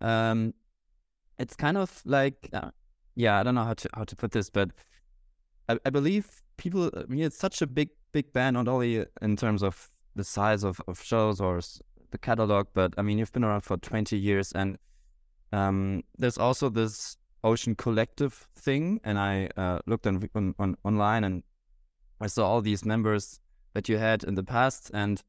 Um, 0.00 0.54
it's 1.38 1.56
kind 1.56 1.76
of 1.76 2.00
like, 2.04 2.48
uh, 2.52 2.70
yeah, 3.16 3.38
I 3.38 3.42
don't 3.42 3.54
know 3.54 3.64
how 3.64 3.74
to 3.74 3.88
how 3.94 4.04
to 4.04 4.16
put 4.16 4.30
this, 4.30 4.50
but 4.50 4.70
I, 5.68 5.78
I 5.84 5.90
believe 5.90 6.42
people. 6.56 6.90
I 6.96 7.04
mean, 7.06 7.24
it's 7.24 7.38
such 7.38 7.60
a 7.60 7.66
big 7.66 7.90
big 8.12 8.32
band, 8.32 8.54
not 8.54 8.68
only 8.68 9.04
in 9.20 9.36
terms 9.36 9.62
of 9.62 9.90
the 10.14 10.24
size 10.24 10.64
of, 10.64 10.80
of 10.86 11.02
shows 11.02 11.40
or 11.40 11.60
the 12.10 12.18
catalog, 12.18 12.68
but 12.74 12.94
I 12.96 13.02
mean, 13.02 13.18
you've 13.18 13.32
been 13.32 13.44
around 13.44 13.62
for 13.62 13.76
twenty 13.76 14.16
years, 14.16 14.52
and 14.52 14.78
um, 15.52 16.02
there's 16.18 16.38
also 16.38 16.68
this 16.68 17.16
Ocean 17.42 17.74
Collective 17.74 18.48
thing, 18.56 19.00
and 19.04 19.18
I 19.18 19.48
uh, 19.56 19.80
looked 19.86 20.06
on, 20.06 20.28
on, 20.34 20.54
on 20.58 20.76
online 20.84 21.24
and 21.24 21.42
I 22.20 22.26
saw 22.26 22.46
all 22.46 22.62
these 22.62 22.84
members 22.84 23.40
that 23.74 23.88
you 23.88 23.98
had 23.98 24.24
in 24.24 24.34
the 24.34 24.42
past, 24.44 24.90
and 24.94 25.22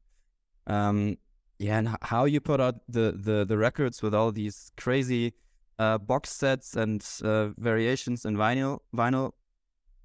um, 0.66 1.18
yeah, 1.58 1.78
and 1.78 1.96
how 2.02 2.24
you 2.24 2.40
put 2.40 2.60
out 2.60 2.76
the 2.88 3.12
the 3.12 3.44
the 3.44 3.58
records 3.58 4.02
with 4.02 4.14
all 4.14 4.32
these 4.32 4.72
crazy 4.76 5.34
uh, 5.78 5.98
box 5.98 6.30
sets 6.30 6.76
and 6.76 7.06
uh, 7.22 7.48
variations 7.58 8.24
in 8.24 8.36
vinyl 8.36 8.80
vinyl 8.94 9.32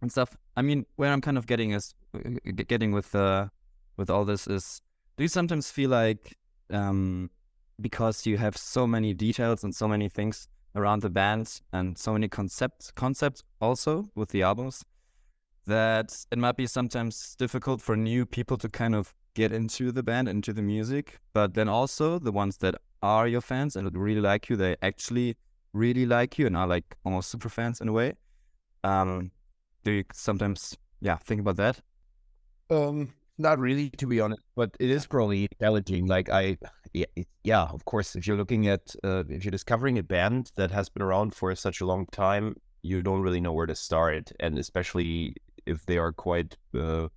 and 0.01 0.11
stuff. 0.11 0.35
I 0.57 0.61
mean, 0.61 0.85
where 0.95 1.11
I'm 1.11 1.21
kind 1.21 1.37
of 1.37 1.45
getting 1.45 1.71
is 1.71 1.93
getting 2.65 2.91
with 2.91 3.15
uh, 3.15 3.47
with 3.97 4.09
all 4.09 4.25
this 4.25 4.47
is, 4.47 4.81
do 5.17 5.23
you 5.23 5.27
sometimes 5.27 5.69
feel 5.71 5.89
like 5.89 6.37
um, 6.71 7.29
because 7.79 8.25
you 8.25 8.37
have 8.37 8.57
so 8.57 8.87
many 8.87 9.13
details 9.13 9.63
and 9.63 9.75
so 9.75 9.87
many 9.87 10.09
things 10.09 10.47
around 10.75 11.01
the 11.01 11.09
band 11.09 11.61
and 11.73 11.97
so 11.97 12.13
many 12.13 12.29
concepts 12.29 12.91
concepts 12.91 13.43
also 13.59 14.09
with 14.15 14.29
the 14.29 14.41
albums 14.41 14.85
that 15.67 16.25
it 16.31 16.37
might 16.37 16.55
be 16.55 16.65
sometimes 16.65 17.35
difficult 17.37 17.81
for 17.81 17.95
new 17.95 18.25
people 18.25 18.57
to 18.57 18.69
kind 18.69 18.95
of 18.95 19.13
get 19.33 19.51
into 19.51 19.91
the 19.91 20.03
band, 20.03 20.27
into 20.27 20.53
the 20.53 20.61
music, 20.61 21.19
but 21.33 21.53
then 21.53 21.69
also 21.69 22.19
the 22.19 22.31
ones 22.31 22.57
that 22.57 22.75
are 23.01 23.27
your 23.27 23.41
fans 23.41 23.75
and 23.75 23.95
really 23.95 24.21
like 24.21 24.49
you, 24.49 24.55
they 24.55 24.75
actually 24.81 25.37
really 25.73 26.05
like 26.05 26.37
you 26.37 26.47
and 26.47 26.57
are 26.57 26.67
like 26.67 26.97
almost 27.05 27.29
super 27.29 27.49
fans 27.49 27.79
in 27.79 27.87
a 27.87 27.91
way. 27.91 28.13
Um, 28.83 29.31
do 29.83 29.91
you 29.91 30.03
sometimes, 30.13 30.77
yeah, 30.99 31.17
think 31.17 31.41
about 31.41 31.57
that? 31.57 31.79
Um, 32.69 33.13
not 33.37 33.59
really, 33.59 33.89
to 33.91 34.07
be 34.07 34.19
honest, 34.19 34.41
but 34.55 34.75
it 34.79 34.89
is 34.89 35.07
probably 35.07 35.47
challenging. 35.59 36.07
Like 36.07 36.29
I, 36.29 36.57
yeah, 37.43 37.63
of 37.63 37.85
course, 37.85 38.15
if 38.15 38.27
you're 38.27 38.37
looking 38.37 38.67
at, 38.67 38.95
uh, 39.03 39.23
if 39.29 39.43
you're 39.43 39.51
discovering 39.51 39.97
a 39.97 40.03
band 40.03 40.51
that 40.55 40.71
has 40.71 40.89
been 40.89 41.01
around 41.01 41.33
for 41.33 41.53
such 41.55 41.81
a 41.81 41.85
long 41.85 42.05
time, 42.11 42.55
you 42.81 43.01
don't 43.01 43.21
really 43.21 43.41
know 43.41 43.53
where 43.53 43.67
to 43.67 43.75
start, 43.75 44.31
and 44.39 44.57
especially 44.57 45.35
if 45.65 45.85
they 45.85 45.97
are 45.97 46.11
quite 46.11 46.57
uh, 46.77 47.07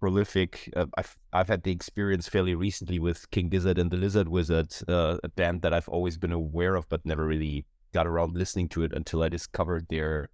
prolific. 0.00 0.72
Uh, 0.74 0.86
I've 0.96 1.16
I've 1.32 1.48
had 1.48 1.62
the 1.62 1.72
experience 1.72 2.28
fairly 2.28 2.54
recently 2.54 2.98
with 2.98 3.30
King 3.30 3.48
Gizzard 3.48 3.78
and 3.78 3.90
the 3.90 3.96
Lizard 3.96 4.28
Wizard, 4.28 4.74
uh, 4.88 5.18
a 5.22 5.28
band 5.28 5.62
that 5.62 5.74
I've 5.74 5.88
always 5.88 6.16
been 6.16 6.32
aware 6.32 6.74
of, 6.74 6.88
but 6.88 7.04
never 7.04 7.26
really 7.26 7.66
got 7.92 8.06
around 8.06 8.36
listening 8.36 8.68
to 8.70 8.82
it 8.82 8.92
until 8.92 9.22
I 9.22 9.28
discovered 9.28 9.86
their 9.88 10.30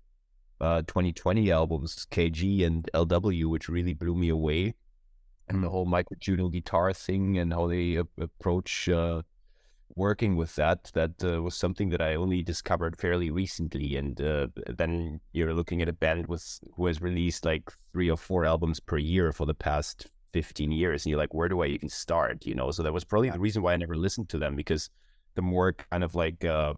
uh, 0.60 0.82
2020 0.82 1.50
albums, 1.50 2.06
KG 2.10 2.66
and 2.66 2.88
LW, 2.94 3.46
which 3.46 3.68
really 3.68 3.94
blew 3.94 4.14
me 4.14 4.28
away. 4.28 4.74
And 5.48 5.62
the 5.62 5.70
whole 5.70 5.86
microtonal 5.86 6.52
guitar 6.52 6.92
thing 6.92 7.38
and 7.38 7.52
how 7.52 7.68
they 7.68 7.96
approach 8.18 8.88
uh, 8.88 9.22
working 9.94 10.36
with 10.36 10.56
that, 10.56 10.90
that 10.94 11.22
uh, 11.22 11.40
was 11.42 11.54
something 11.54 11.90
that 11.90 12.02
I 12.02 12.16
only 12.16 12.42
discovered 12.42 12.98
fairly 12.98 13.30
recently. 13.30 13.96
And 13.96 14.20
uh, 14.20 14.48
then 14.68 15.20
you're 15.32 15.54
looking 15.54 15.82
at 15.82 15.88
a 15.88 15.92
band 15.92 16.26
with 16.26 16.60
who 16.74 16.86
has 16.86 17.00
released 17.00 17.44
like 17.44 17.70
three 17.92 18.10
or 18.10 18.16
four 18.16 18.44
albums 18.44 18.80
per 18.80 18.98
year 18.98 19.32
for 19.32 19.46
the 19.46 19.54
past 19.54 20.08
15 20.32 20.72
years. 20.72 21.04
And 21.04 21.10
you're 21.10 21.18
like, 21.18 21.32
where 21.32 21.48
do 21.48 21.62
I 21.62 21.66
even 21.66 21.88
start? 21.88 22.44
You 22.44 22.54
know, 22.54 22.70
so 22.72 22.82
that 22.82 22.92
was 22.92 23.04
probably 23.04 23.30
the 23.30 23.38
reason 23.38 23.62
why 23.62 23.72
I 23.72 23.76
never 23.76 23.96
listened 23.96 24.28
to 24.30 24.38
them 24.38 24.56
because 24.56 24.90
the 25.36 25.42
more 25.42 25.72
kind 25.72 26.02
of 26.02 26.14
like 26.14 26.44
uh, 26.44 26.74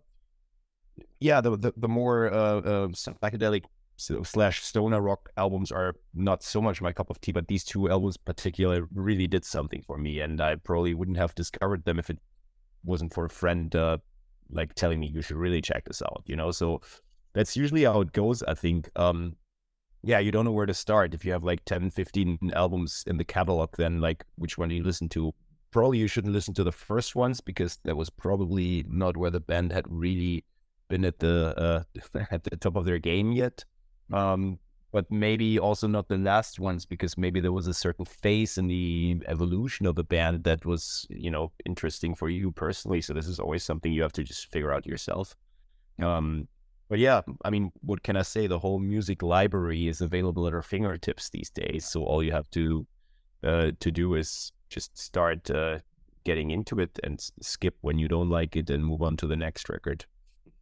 yeah, 1.20 1.40
the 1.40 1.56
the, 1.56 1.72
the 1.76 1.88
more 1.88 2.32
uh, 2.32 2.58
uh, 2.58 2.88
psychedelic 2.88 3.64
slash 3.98 4.62
stoner 4.62 5.00
rock 5.00 5.28
albums 5.36 5.72
are 5.72 5.94
not 6.14 6.42
so 6.42 6.62
much 6.62 6.80
my 6.80 6.92
cup 6.92 7.10
of 7.10 7.20
tea, 7.20 7.32
but 7.32 7.48
these 7.48 7.64
two 7.64 7.90
albums 7.90 8.16
particularly 8.16 8.86
really 8.94 9.26
did 9.26 9.44
something 9.44 9.82
for 9.82 9.98
me, 9.98 10.20
and 10.20 10.40
I 10.40 10.54
probably 10.56 10.94
wouldn't 10.94 11.18
have 11.18 11.34
discovered 11.34 11.84
them 11.84 11.98
if 11.98 12.08
it 12.08 12.18
wasn't 12.84 13.12
for 13.12 13.24
a 13.24 13.30
friend 13.30 13.74
uh, 13.74 13.98
like 14.50 14.74
telling 14.74 15.00
me 15.00 15.08
you 15.08 15.20
should 15.20 15.36
really 15.36 15.60
check 15.60 15.84
this 15.84 16.00
out. 16.02 16.22
You 16.26 16.36
know, 16.36 16.52
so 16.52 16.80
that's 17.34 17.56
usually 17.56 17.84
how 17.84 18.00
it 18.00 18.12
goes. 18.12 18.42
I 18.42 18.54
think. 18.54 18.88
Um, 18.96 19.36
yeah, 20.04 20.20
you 20.20 20.30
don't 20.30 20.44
know 20.44 20.52
where 20.52 20.66
to 20.66 20.74
start. 20.74 21.12
If 21.12 21.24
you 21.24 21.32
have 21.32 21.42
like 21.42 21.64
10, 21.64 21.90
15 21.90 22.52
albums 22.54 23.02
in 23.08 23.16
the 23.16 23.24
catalog, 23.24 23.70
then 23.76 24.00
like 24.00 24.24
which 24.36 24.56
one 24.56 24.68
do 24.68 24.76
you 24.76 24.84
listen 24.84 25.08
to? 25.10 25.34
Probably 25.72 25.98
you 25.98 26.06
shouldn't 26.06 26.32
listen 26.32 26.54
to 26.54 26.64
the 26.64 26.72
first 26.72 27.16
ones 27.16 27.40
because 27.40 27.78
that 27.84 27.96
was 27.96 28.08
probably 28.08 28.84
not 28.88 29.16
where 29.16 29.30
the 29.30 29.40
band 29.40 29.72
had 29.72 29.84
really 29.88 30.44
been 30.88 31.04
at 31.04 31.18
the 31.18 31.84
uh, 32.14 32.18
at 32.30 32.44
the 32.44 32.56
top 32.56 32.76
of 32.76 32.84
their 32.84 32.98
game 32.98 33.32
yet. 33.32 33.64
Um, 34.12 34.58
but 34.90 35.10
maybe 35.10 35.58
also 35.58 35.86
not 35.86 36.08
the 36.08 36.16
last 36.16 36.58
ones 36.58 36.86
because 36.86 37.18
maybe 37.18 37.40
there 37.40 37.52
was 37.52 37.66
a 37.66 37.74
certain 37.74 38.06
phase 38.06 38.56
in 38.56 38.68
the 38.68 39.18
evolution 39.26 39.84
of 39.84 39.96
the 39.96 40.04
band 40.04 40.44
that 40.44 40.64
was 40.64 41.06
you 41.10 41.30
know 41.30 41.52
interesting 41.66 42.14
for 42.14 42.30
you 42.30 42.50
personally. 42.52 43.02
So 43.02 43.12
this 43.12 43.26
is 43.26 43.38
always 43.38 43.62
something 43.62 43.92
you 43.92 44.02
have 44.02 44.14
to 44.14 44.24
just 44.24 44.50
figure 44.50 44.72
out 44.72 44.86
yourself. 44.86 45.36
Um, 46.02 46.48
but 46.88 46.98
yeah, 46.98 47.20
I 47.44 47.50
mean, 47.50 47.70
what 47.80 48.02
can 48.02 48.16
I 48.16 48.22
say? 48.22 48.46
The 48.46 48.58
whole 48.58 48.78
music 48.78 49.22
library 49.22 49.88
is 49.88 50.00
available 50.00 50.46
at 50.46 50.54
our 50.54 50.62
fingertips 50.62 51.28
these 51.28 51.50
days. 51.50 51.86
So 51.86 52.02
all 52.02 52.22
you 52.22 52.32
have 52.32 52.48
to 52.50 52.86
uh, 53.44 53.70
to 53.78 53.90
do 53.90 54.14
is 54.14 54.52
just 54.70 54.98
start 54.98 55.50
uh, 55.50 55.78
getting 56.24 56.50
into 56.50 56.80
it 56.80 56.98
and 57.04 57.20
skip 57.40 57.76
when 57.82 57.98
you 57.98 58.08
don't 58.08 58.30
like 58.30 58.56
it 58.56 58.70
and 58.70 58.84
move 58.84 59.02
on 59.02 59.16
to 59.18 59.26
the 59.26 59.36
next 59.36 59.68
record. 59.68 60.06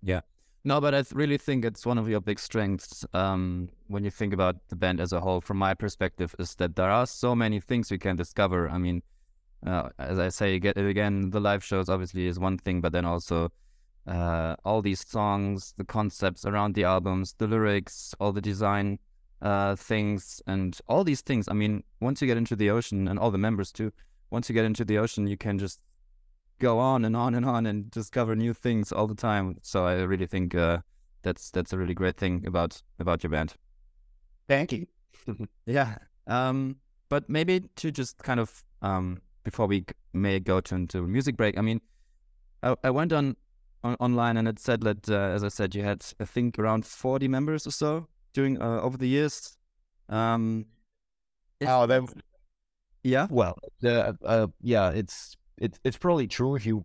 Yeah. 0.03 0.23
No, 0.67 0.81
but 0.81 0.97
I 0.97 1.05
really 1.13 1.39
think 1.39 1.65
it's 1.65 1.87
one 1.87 1.97
of 1.97 2.09
your 2.09 2.21
big 2.21 2.41
strengths 2.41 3.07
um, 3.15 3.69
when 3.87 4.03
you 4.03 4.11
think 4.11 4.35
about 4.35 4.57
the 4.69 4.75
band 4.75 4.99
as 4.99 5.13
a 5.13 5.21
whole. 5.21 5.41
From 5.41 5.59
my 5.59 5.75
perspective, 5.75 6.35
is 6.41 6.57
that 6.57 6.75
there 6.75 6.91
are 6.91 7.07
so 7.07 7.37
many 7.37 7.61
things 7.61 7.89
you 7.89 8.01
can 8.01 8.17
discover. 8.17 8.69
I 8.69 8.77
mean, 8.77 9.05
uh, 9.65 9.91
as 10.01 10.19
I 10.19 10.29
say 10.29 10.59
get 10.59 10.77
again, 10.77 11.31
the 11.31 11.39
live 11.39 11.63
shows 11.63 11.89
obviously 11.89 12.27
is 12.27 12.41
one 12.41 12.59
thing, 12.59 12.81
but 12.81 12.91
then 12.91 13.05
also 13.05 13.53
uh, 14.09 14.57
all 14.65 14.83
these 14.83 15.07
songs, 15.07 15.73
the 15.77 15.85
concepts 15.85 16.45
around 16.45 16.75
the 16.75 16.83
albums, 16.83 17.37
the 17.39 17.47
lyrics, 17.47 18.13
all 18.19 18.33
the 18.33 18.41
design 18.41 18.99
uh, 19.43 19.77
things, 19.77 20.43
and 20.49 20.81
all 20.89 21.05
these 21.05 21.21
things. 21.21 21.47
I 21.49 21.53
mean, 21.53 21.85
once 22.01 22.21
you 22.21 22.27
get 22.27 22.39
into 22.39 22.57
the 22.57 22.71
ocean, 22.71 23.07
and 23.07 23.21
all 23.21 23.31
the 23.31 23.39
members 23.39 23.71
too, 23.71 23.93
once 24.31 24.49
you 24.49 24.53
get 24.53 24.65
into 24.65 24.85
the 24.85 24.99
ocean, 24.99 25.29
you 25.29 25.37
can 25.37 25.61
just 25.61 25.79
go 26.59 26.79
on 26.79 27.05
and 27.05 27.17
on 27.17 27.35
and 27.35 27.45
on 27.45 27.67
and 27.67 27.91
discover 27.91 28.35
new 28.35 28.55
things 28.55 28.93
all 28.93 29.07
the 29.07 29.15
time. 29.15 29.57
So 29.63 29.87
I 29.87 30.03
really 30.03 30.27
think 30.27 30.55
uh, 30.55 30.79
that's 31.23 31.51
that's 31.51 31.73
a 31.73 31.79
really 31.79 31.95
great 31.95 32.17
thing 32.17 32.45
about 32.47 32.83
about 32.99 33.23
your 33.23 33.31
band. 33.31 33.55
Thank 34.49 34.73
you. 34.73 34.87
yeah. 35.67 35.97
Um, 36.27 36.77
but 37.09 37.29
maybe 37.29 37.61
to 37.77 37.91
just 37.91 38.19
kind 38.19 38.41
of 38.41 38.65
um, 38.83 39.21
before 39.45 39.67
we 39.67 39.85
may 40.13 40.41
go 40.41 40.61
to 40.61 40.75
into 40.75 41.03
music 41.03 41.37
break. 41.37 41.59
I 41.59 41.63
mean, 41.63 41.81
I, 42.63 42.75
I 42.85 42.91
went 42.91 43.13
on, 43.13 43.37
on 43.85 43.97
online 44.01 44.37
and 44.37 44.49
it 44.49 44.59
said 44.59 44.81
that 44.83 45.09
uh, 45.09 45.15
as 45.15 45.45
I 45.45 45.49
said, 45.49 45.75
you 45.75 45.83
had 45.83 46.05
I 46.21 46.25
think 46.25 46.59
around 46.59 46.87
forty 46.87 47.29
members 47.29 47.67
or 47.67 47.71
so 47.71 48.09
during 48.33 48.61
uh, 48.61 48.81
over 48.81 48.97
the 48.97 49.09
years. 49.09 49.57
Um, 50.09 50.67
oh, 51.67 51.87
that. 51.87 52.03
Yeah. 53.03 53.27
Well, 53.31 53.57
the 53.81 54.17
uh, 54.25 54.49
yeah, 54.63 54.91
it's 54.91 55.37
it's 55.59 55.79
it's 55.85 55.97
probably 55.97 56.27
true 56.27 56.55
if 56.55 56.67
you 56.67 56.85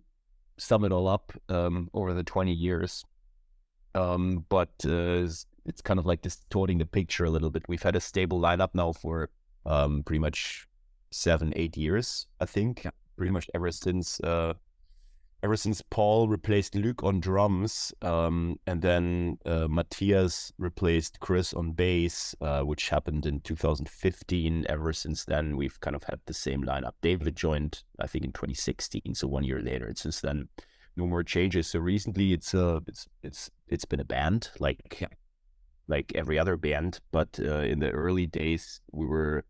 sum 0.57 0.83
it 0.83 0.91
all 0.91 1.07
up 1.07 1.33
um, 1.49 1.89
over 1.93 2.13
the 2.13 2.23
20 2.23 2.53
years. 2.53 3.03
Um, 3.93 4.45
but 4.47 4.71
uh, 4.85 5.27
it's 5.65 5.81
kind 5.83 5.99
of 5.99 6.05
like 6.05 6.21
distorting 6.21 6.77
the 6.77 6.85
picture 6.85 7.25
a 7.25 7.29
little 7.29 7.49
bit. 7.49 7.63
We've 7.67 7.81
had 7.81 7.95
a 7.95 7.99
stable 7.99 8.39
lineup 8.39 8.69
now 8.73 8.93
for 8.93 9.29
um, 9.65 10.03
pretty 10.03 10.19
much 10.19 10.67
seven, 11.11 11.51
eight 11.55 11.75
years, 11.75 12.27
I 12.39 12.45
think. 12.45 12.83
Yeah. 12.85 12.91
Pretty 13.17 13.31
much 13.31 13.49
ever 13.53 13.71
since 13.71 14.19
uh, 14.21 14.53
ever 15.43 15.55
since 15.55 15.81
Paul 15.89 16.27
replaced 16.27 16.75
Luke 16.75 17.03
on 17.03 17.19
drums, 17.19 17.93
um, 18.01 18.59
and 18.67 18.81
then 18.81 19.37
uh, 19.45 19.67
Matthias 19.67 20.51
replaced 20.57 21.19
Chris 21.19 21.53
on 21.53 21.71
bass, 21.71 22.35
uh, 22.41 22.61
which 22.61 22.89
happened 22.89 23.25
in 23.25 23.41
2015. 23.41 24.65
Ever 24.69 24.93
since 24.93 25.25
then, 25.25 25.57
we've 25.57 25.79
kind 25.79 25.95
of 25.95 26.03
had 26.03 26.19
the 26.25 26.33
same 26.33 26.63
lineup. 26.63 26.93
David 27.01 27.35
joined, 27.35 27.83
I 27.99 28.07
think, 28.07 28.25
in 28.25 28.31
2016, 28.31 29.15
so 29.15 29.27
one 29.27 29.43
year 29.43 29.61
later. 29.61 29.87
And 29.87 29.97
since 29.97 30.21
then, 30.21 30.49
no 30.95 31.07
more 31.07 31.23
changes. 31.23 31.67
So 31.67 31.79
recently, 31.79 32.33
it's 32.33 32.53
uh, 32.53 32.81
it's 32.87 33.07
it's 33.23 33.49
it's 33.67 33.85
been 33.85 33.99
a 33.99 34.05
band 34.05 34.51
like 34.59 35.09
like 35.87 36.11
every 36.15 36.37
other 36.37 36.57
band, 36.57 36.99
but 37.11 37.39
uh, 37.41 37.59
in 37.59 37.79
the 37.79 37.89
early 37.91 38.27
days, 38.27 38.81
we 38.91 39.05
were 39.05 39.43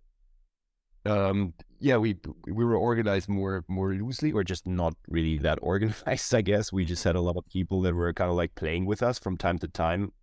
um 1.05 1.53
yeah 1.81 1.97
we 1.97 2.15
we 2.45 2.63
were 2.63 2.77
organized 2.77 3.27
more 3.27 3.65
more 3.67 3.93
loosely 3.93 4.31
or 4.31 4.43
just 4.43 4.67
not 4.67 4.93
really 5.07 5.37
that 5.39 5.59
organized 5.61 6.33
i 6.33 6.41
guess. 6.41 6.71
We 6.71 6.85
just 6.85 7.03
had 7.03 7.15
a 7.15 7.21
lot 7.21 7.37
of 7.37 7.45
people 7.47 7.81
that 7.81 7.95
were 7.95 8.13
kind 8.13 8.29
of 8.29 8.37
like 8.37 8.55
playing 8.55 8.85
with 8.85 9.01
us 9.01 9.19
from 9.19 9.37
time 9.37 9.57
to 9.59 9.67
time 9.67 10.13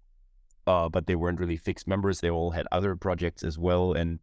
uh 0.67 0.89
but 0.89 1.07
they 1.07 1.17
weren't 1.17 1.41
really 1.41 1.57
fixed 1.57 1.89
members. 1.89 2.21
They 2.21 2.31
all 2.31 2.53
had 2.53 2.67
other 2.73 2.95
projects 2.97 3.43
as 3.43 3.59
well 3.59 3.93
and 3.93 4.21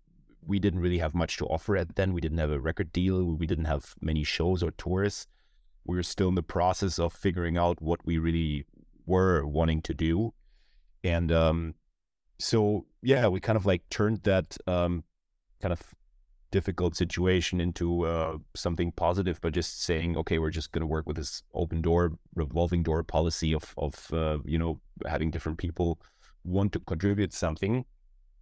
we 0.47 0.59
didn't 0.59 0.79
really 0.79 0.99
have 0.99 1.15
much 1.15 1.37
to 1.37 1.45
offer 1.47 1.75
at 1.75 1.95
then. 1.95 2.13
We 2.13 2.21
didn't 2.21 2.37
have 2.37 2.51
a 2.51 2.59
record 2.59 2.93
deal. 2.93 3.23
We 3.33 3.47
didn't 3.47 3.65
have 3.65 3.95
many 3.99 4.23
shows 4.23 4.61
or 4.61 4.71
tours. 4.71 5.27
We 5.85 5.95
were 5.95 6.03
still 6.03 6.29
in 6.29 6.35
the 6.35 6.43
process 6.43 6.99
of 6.99 7.13
figuring 7.13 7.57
out 7.57 7.81
what 7.81 8.05
we 8.05 8.17
really 8.19 8.65
were 9.05 9.45
wanting 9.45 9.81
to 9.83 9.93
do 9.93 10.33
and 11.03 11.31
um 11.31 11.75
so 12.39 12.85
yeah 13.01 13.27
we 13.27 13.39
kind 13.39 13.55
of 13.55 13.65
like 13.65 13.87
turned 13.89 14.23
that 14.23 14.57
um 14.67 15.03
kind 15.61 15.71
of 15.71 15.81
difficult 16.55 16.95
situation 16.95 17.59
into 17.59 18.05
uh, 18.05 18.37
something 18.55 18.89
positive 18.93 19.41
by 19.41 19.49
just 19.49 19.83
saying, 19.83 20.15
okay, 20.15 20.39
we're 20.39 20.57
just 20.59 20.71
going 20.71 20.85
to 20.87 20.93
work 20.95 21.05
with 21.05 21.17
this 21.17 21.43
open 21.53 21.81
door, 21.81 22.13
revolving 22.33 22.81
door 22.81 23.03
policy 23.03 23.53
of 23.53 23.73
of 23.77 23.93
uh, 24.13 24.37
you 24.45 24.57
know 24.57 24.79
having 25.05 25.31
different 25.31 25.57
people 25.57 25.99
want 26.45 26.71
to 26.71 26.79
contribute 26.79 27.33
something, 27.33 27.73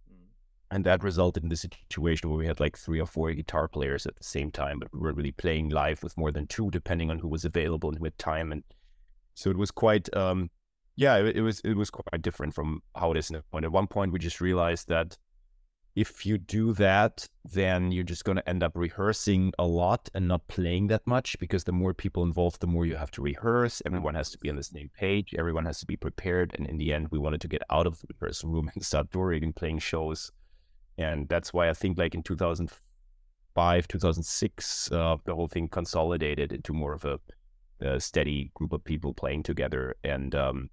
mm. 0.08 0.26
and 0.70 0.84
that 0.84 1.02
resulted 1.02 1.42
in 1.42 1.48
the 1.48 1.56
situation 1.56 2.28
where 2.28 2.38
we 2.38 2.46
had 2.46 2.60
like 2.60 2.78
three 2.78 3.00
or 3.00 3.06
four 3.14 3.32
guitar 3.32 3.66
players 3.66 4.06
at 4.06 4.14
the 4.14 4.28
same 4.36 4.50
time, 4.52 4.78
but 4.78 4.88
we 4.92 5.00
weren't 5.00 5.16
really 5.16 5.32
playing 5.44 5.70
live 5.70 6.00
with 6.04 6.16
more 6.16 6.30
than 6.30 6.46
two, 6.46 6.70
depending 6.70 7.10
on 7.10 7.18
who 7.18 7.28
was 7.28 7.44
available 7.44 7.90
and 7.90 7.98
with 7.98 8.16
time, 8.16 8.52
and 8.52 8.62
so 9.34 9.50
it 9.50 9.56
was 9.56 9.72
quite. 9.72 10.06
Um, 10.16 10.50
yeah, 10.96 11.16
it, 11.16 11.36
it 11.38 11.42
was 11.42 11.58
it 11.64 11.76
was 11.76 11.90
quite 11.90 12.22
different 12.22 12.54
from 12.54 12.80
how 12.94 13.10
it 13.10 13.18
is 13.18 13.28
now. 13.28 13.42
And 13.52 13.64
at 13.64 13.72
one 13.72 13.88
point, 13.88 14.12
we 14.12 14.20
just 14.20 14.40
realized 14.40 14.86
that 14.86 15.18
if 15.94 16.26
you 16.26 16.38
do 16.38 16.72
that, 16.72 17.28
then 17.44 17.92
you're 17.92 18.02
just 18.02 18.24
going 18.24 18.36
to 18.36 18.48
end 18.48 18.64
up 18.64 18.72
rehearsing 18.74 19.52
a 19.58 19.66
lot 19.66 20.08
and 20.12 20.26
not 20.26 20.48
playing 20.48 20.88
that 20.88 21.06
much 21.06 21.38
because 21.38 21.64
the 21.64 21.72
more 21.72 21.94
people 21.94 22.24
involved, 22.24 22.60
the 22.60 22.66
more 22.66 22.84
you 22.84 22.96
have 22.96 23.12
to 23.12 23.22
rehearse. 23.22 23.80
Everyone 23.86 24.16
has 24.16 24.30
to 24.30 24.38
be 24.38 24.50
on 24.50 24.56
the 24.56 24.64
same 24.64 24.90
page. 24.98 25.34
Everyone 25.38 25.66
has 25.66 25.78
to 25.80 25.86
be 25.86 25.96
prepared. 25.96 26.52
And 26.58 26.66
in 26.66 26.78
the 26.78 26.92
end, 26.92 27.08
we 27.10 27.18
wanted 27.18 27.40
to 27.42 27.48
get 27.48 27.62
out 27.70 27.86
of 27.86 28.00
the 28.00 28.08
rehearsal 28.18 28.50
room 28.50 28.70
and 28.74 28.84
start 28.84 29.12
touring 29.12 29.44
and 29.44 29.54
playing 29.54 29.78
shows. 29.78 30.32
And 30.98 31.28
that's 31.28 31.52
why 31.52 31.68
I 31.68 31.74
think 31.74 31.96
like 31.96 32.14
in 32.14 32.24
2005, 32.24 33.88
2006, 33.88 34.92
uh, 34.92 35.16
the 35.24 35.34
whole 35.34 35.48
thing 35.48 35.68
consolidated 35.68 36.52
into 36.52 36.72
more 36.72 36.94
of 36.94 37.04
a, 37.04 37.20
a 37.80 38.00
steady 38.00 38.50
group 38.54 38.72
of 38.72 38.82
people 38.82 39.14
playing 39.14 39.44
together. 39.44 39.94
And 40.02 40.34
um, 40.34 40.70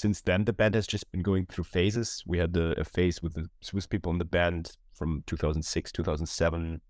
since 0.00 0.22
then, 0.22 0.46
the 0.46 0.52
band 0.54 0.74
has 0.74 0.86
just 0.86 1.12
been 1.12 1.22
going 1.22 1.44
through 1.44 1.64
phases. 1.64 2.24
We 2.26 2.38
had 2.38 2.54
the, 2.54 2.74
a 2.80 2.84
phase 2.84 3.22
with 3.22 3.34
the 3.34 3.50
Swiss 3.60 3.86
people 3.86 4.10
in 4.10 4.18
the 4.18 4.24
band 4.24 4.72
from 4.94 5.22
2006, 5.26 5.92
2007 5.92 6.80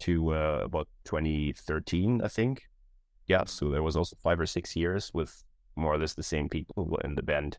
to 0.00 0.34
uh, 0.34 0.60
about 0.64 0.88
2013, 1.04 2.20
I 2.22 2.26
think. 2.28 2.64
Yeah, 3.28 3.44
so 3.44 3.70
there 3.70 3.84
was 3.84 3.96
also 3.96 4.16
five 4.20 4.40
or 4.40 4.46
six 4.46 4.74
years 4.74 5.12
with 5.14 5.44
more 5.76 5.94
or 5.94 5.98
less 5.98 6.14
the 6.14 6.22
same 6.24 6.48
people 6.48 6.98
in 7.04 7.14
the 7.14 7.22
band. 7.22 7.58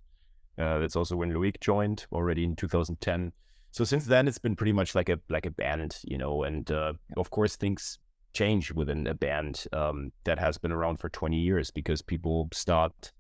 Uh, 0.57 0.79
that's 0.79 0.97
also 0.97 1.15
when 1.15 1.31
Loic 1.31 1.61
joined 1.61 2.05
already 2.11 2.43
in 2.43 2.55
2010. 2.57 3.31
so 3.71 3.85
since 3.85 4.05
then 4.05 4.27
it's 4.27 4.39
been 4.39 4.55
pretty 4.57 4.73
much 4.73 4.95
like 4.95 5.07
a 5.07 5.17
like 5.29 5.45
a 5.45 5.51
band, 5.51 5.97
you 6.03 6.17
know, 6.17 6.43
and 6.43 6.69
uh, 6.71 6.91
of 7.15 7.29
course 7.29 7.55
things 7.55 7.99
change 8.33 8.73
within 8.73 9.07
a 9.07 9.13
band 9.13 9.63
um, 9.71 10.11
that 10.25 10.39
has 10.39 10.57
been 10.57 10.73
around 10.73 10.97
for 10.97 11.07
20 11.07 11.37
years 11.37 11.71
because 11.71 12.01
people 12.01 12.49
start 12.51 13.13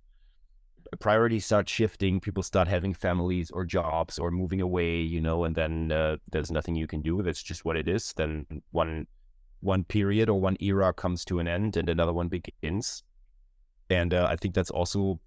priorities 0.99 1.45
start 1.45 1.69
shifting 1.69 2.19
people 2.19 2.43
start 2.43 2.67
having 2.67 2.93
families 2.93 3.51
or 3.51 3.65
jobs 3.65 4.19
or 4.19 4.31
moving 4.31 4.61
away 4.61 4.97
you 4.97 5.21
know 5.21 5.43
and 5.43 5.55
then 5.55 5.91
uh, 5.91 6.17
there's 6.31 6.51
nothing 6.51 6.75
you 6.75 6.87
can 6.87 7.01
do 7.01 7.21
that's 7.21 7.43
just 7.43 7.65
what 7.65 7.75
it 7.75 7.87
is. 7.87 8.13
Then 8.13 8.45
one 8.71 9.07
one 9.61 9.83
period 9.83 10.29
or 10.29 10.39
one 10.39 10.55
era 10.59 10.93
comes 10.93 11.25
to 11.25 11.39
an 11.39 11.47
end 11.47 11.75
and 11.77 11.89
another 11.89 12.13
one 12.13 12.29
begins. 12.29 13.03
And 13.89 14.13
uh, 14.13 14.27
i 14.29 14.35
think 14.35 14.53
that's 14.53 14.69
also 14.71 15.19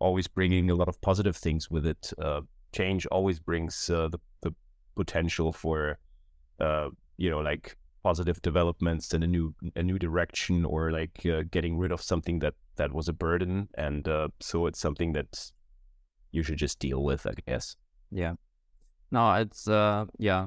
always 0.00 0.26
bringing 0.26 0.70
a 0.70 0.74
lot 0.74 0.88
of 0.88 1.00
positive 1.00 1.36
things 1.36 1.70
with 1.70 1.86
it. 1.86 2.12
Uh, 2.20 2.40
change 2.72 3.06
always 3.06 3.38
brings 3.38 3.90
uh, 3.90 4.08
the, 4.08 4.18
the 4.42 4.54
potential 4.96 5.52
for 5.52 5.98
uh, 6.58 6.88
you 7.16 7.30
know 7.30 7.40
like 7.40 7.76
positive 8.02 8.40
developments 8.42 9.12
and 9.12 9.22
a 9.22 9.26
new 9.26 9.54
a 9.76 9.82
new 9.82 9.98
direction 9.98 10.64
or 10.64 10.90
like 10.90 11.24
uh, 11.26 11.42
getting 11.50 11.76
rid 11.76 11.92
of 11.92 12.00
something 12.00 12.38
that 12.38 12.54
that 12.80 12.94
was 12.94 13.08
a 13.08 13.12
burden 13.12 13.68
and 13.74 14.08
uh, 14.08 14.28
so 14.40 14.66
it's 14.68 14.80
something 14.80 15.12
that 15.12 15.52
you 16.32 16.42
should 16.42 16.56
just 16.66 16.78
deal 16.78 17.02
with 17.04 17.26
i 17.26 17.34
guess. 17.46 17.76
Yeah. 18.10 18.34
No 19.10 19.22
it's 19.34 19.68
uh 19.68 20.06
yeah. 20.18 20.42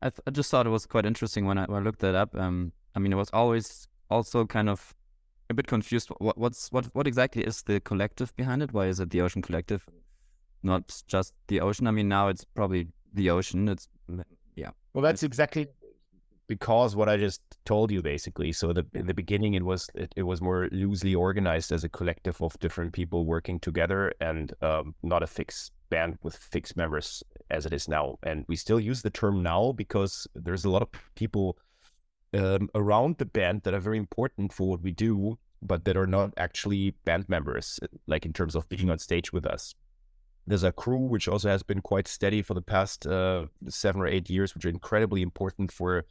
I, 0.00 0.10
th- 0.10 0.24
I 0.26 0.30
just 0.30 0.50
thought 0.50 0.66
it 0.66 0.70
was 0.78 0.86
quite 0.86 1.06
interesting 1.06 1.44
when 1.46 1.58
I, 1.58 1.64
when 1.66 1.82
I 1.82 1.84
looked 1.84 2.00
that 2.06 2.14
up 2.14 2.34
um 2.44 2.72
i 2.94 2.98
mean 3.00 3.12
it 3.12 3.20
was 3.24 3.30
always 3.32 3.88
also 4.10 4.44
kind 4.56 4.68
of 4.74 4.94
a 5.50 5.54
bit 5.54 5.66
confused 5.66 6.08
what 6.26 6.36
what's 6.38 6.70
what 6.74 6.86
what 6.96 7.06
exactly 7.12 7.42
is 7.50 7.62
the 7.62 7.80
collective 7.80 8.34
behind 8.36 8.62
it? 8.62 8.72
Why 8.72 8.86
is 8.92 9.00
it 9.00 9.10
the 9.10 9.20
ocean 9.26 9.42
collective 9.42 9.82
not 10.62 10.82
just 11.14 11.34
the 11.48 11.60
ocean? 11.60 11.86
I 11.88 11.90
mean 11.98 12.08
now 12.08 12.28
it's 12.28 12.44
probably 12.58 12.82
the 13.12 13.30
ocean 13.30 13.68
it's 13.68 13.88
yeah 14.54 14.70
well 14.94 15.02
that's 15.02 15.24
exactly 15.30 15.66
because 16.52 16.94
what 16.94 17.08
I 17.08 17.16
just 17.16 17.40
told 17.64 17.90
you 17.90 18.02
basically. 18.02 18.52
So 18.52 18.74
the, 18.74 18.84
in 18.92 19.06
the 19.06 19.14
beginning, 19.14 19.54
it 19.54 19.64
was 19.64 19.88
it, 19.94 20.12
it, 20.16 20.24
was 20.24 20.42
more 20.42 20.68
loosely 20.70 21.14
organized 21.14 21.72
as 21.72 21.82
a 21.82 21.88
collective 21.88 22.42
of 22.42 22.58
different 22.60 22.92
people 22.92 23.24
working 23.24 23.58
together, 23.58 24.12
and 24.20 24.52
um, 24.60 24.94
not 25.02 25.22
a 25.22 25.26
fixed 25.26 25.72
band 25.88 26.18
with 26.22 26.36
fixed 26.36 26.76
members 26.76 27.22
as 27.50 27.64
it 27.64 27.72
is 27.72 27.88
now. 27.88 28.18
And 28.22 28.44
we 28.48 28.56
still 28.56 28.78
use 28.78 29.00
the 29.00 29.10
term 29.10 29.42
now 29.42 29.72
because 29.72 30.26
there's 30.34 30.66
a 30.66 30.70
lot 30.70 30.82
of 30.82 30.90
people 31.14 31.56
um, 32.34 32.68
around 32.74 33.16
the 33.16 33.30
band 33.38 33.62
that 33.62 33.72
are 33.72 33.86
very 33.88 33.98
important 33.98 34.52
for 34.52 34.68
what 34.68 34.82
we 34.82 34.92
do, 34.92 35.38
but 35.62 35.86
that 35.86 35.96
are 35.96 36.06
not 36.06 36.34
actually 36.36 36.90
band 37.06 37.30
members, 37.30 37.80
like 38.06 38.26
in 38.26 38.34
terms 38.34 38.54
of 38.54 38.68
being 38.68 38.90
on 38.90 38.98
stage 38.98 39.32
with 39.32 39.46
us. 39.46 39.74
There's 40.46 40.64
a 40.64 40.72
crew 40.72 40.98
which 40.98 41.28
also 41.28 41.48
has 41.48 41.62
been 41.62 41.80
quite 41.80 42.08
steady 42.08 42.42
for 42.42 42.54
the 42.54 42.68
past 42.74 43.06
uh, 43.06 43.46
seven 43.68 44.02
or 44.02 44.08
eight 44.08 44.28
years, 44.28 44.54
which 44.54 44.66
are 44.66 44.76
incredibly 44.80 45.22
important 45.22 45.70
for 45.72 46.04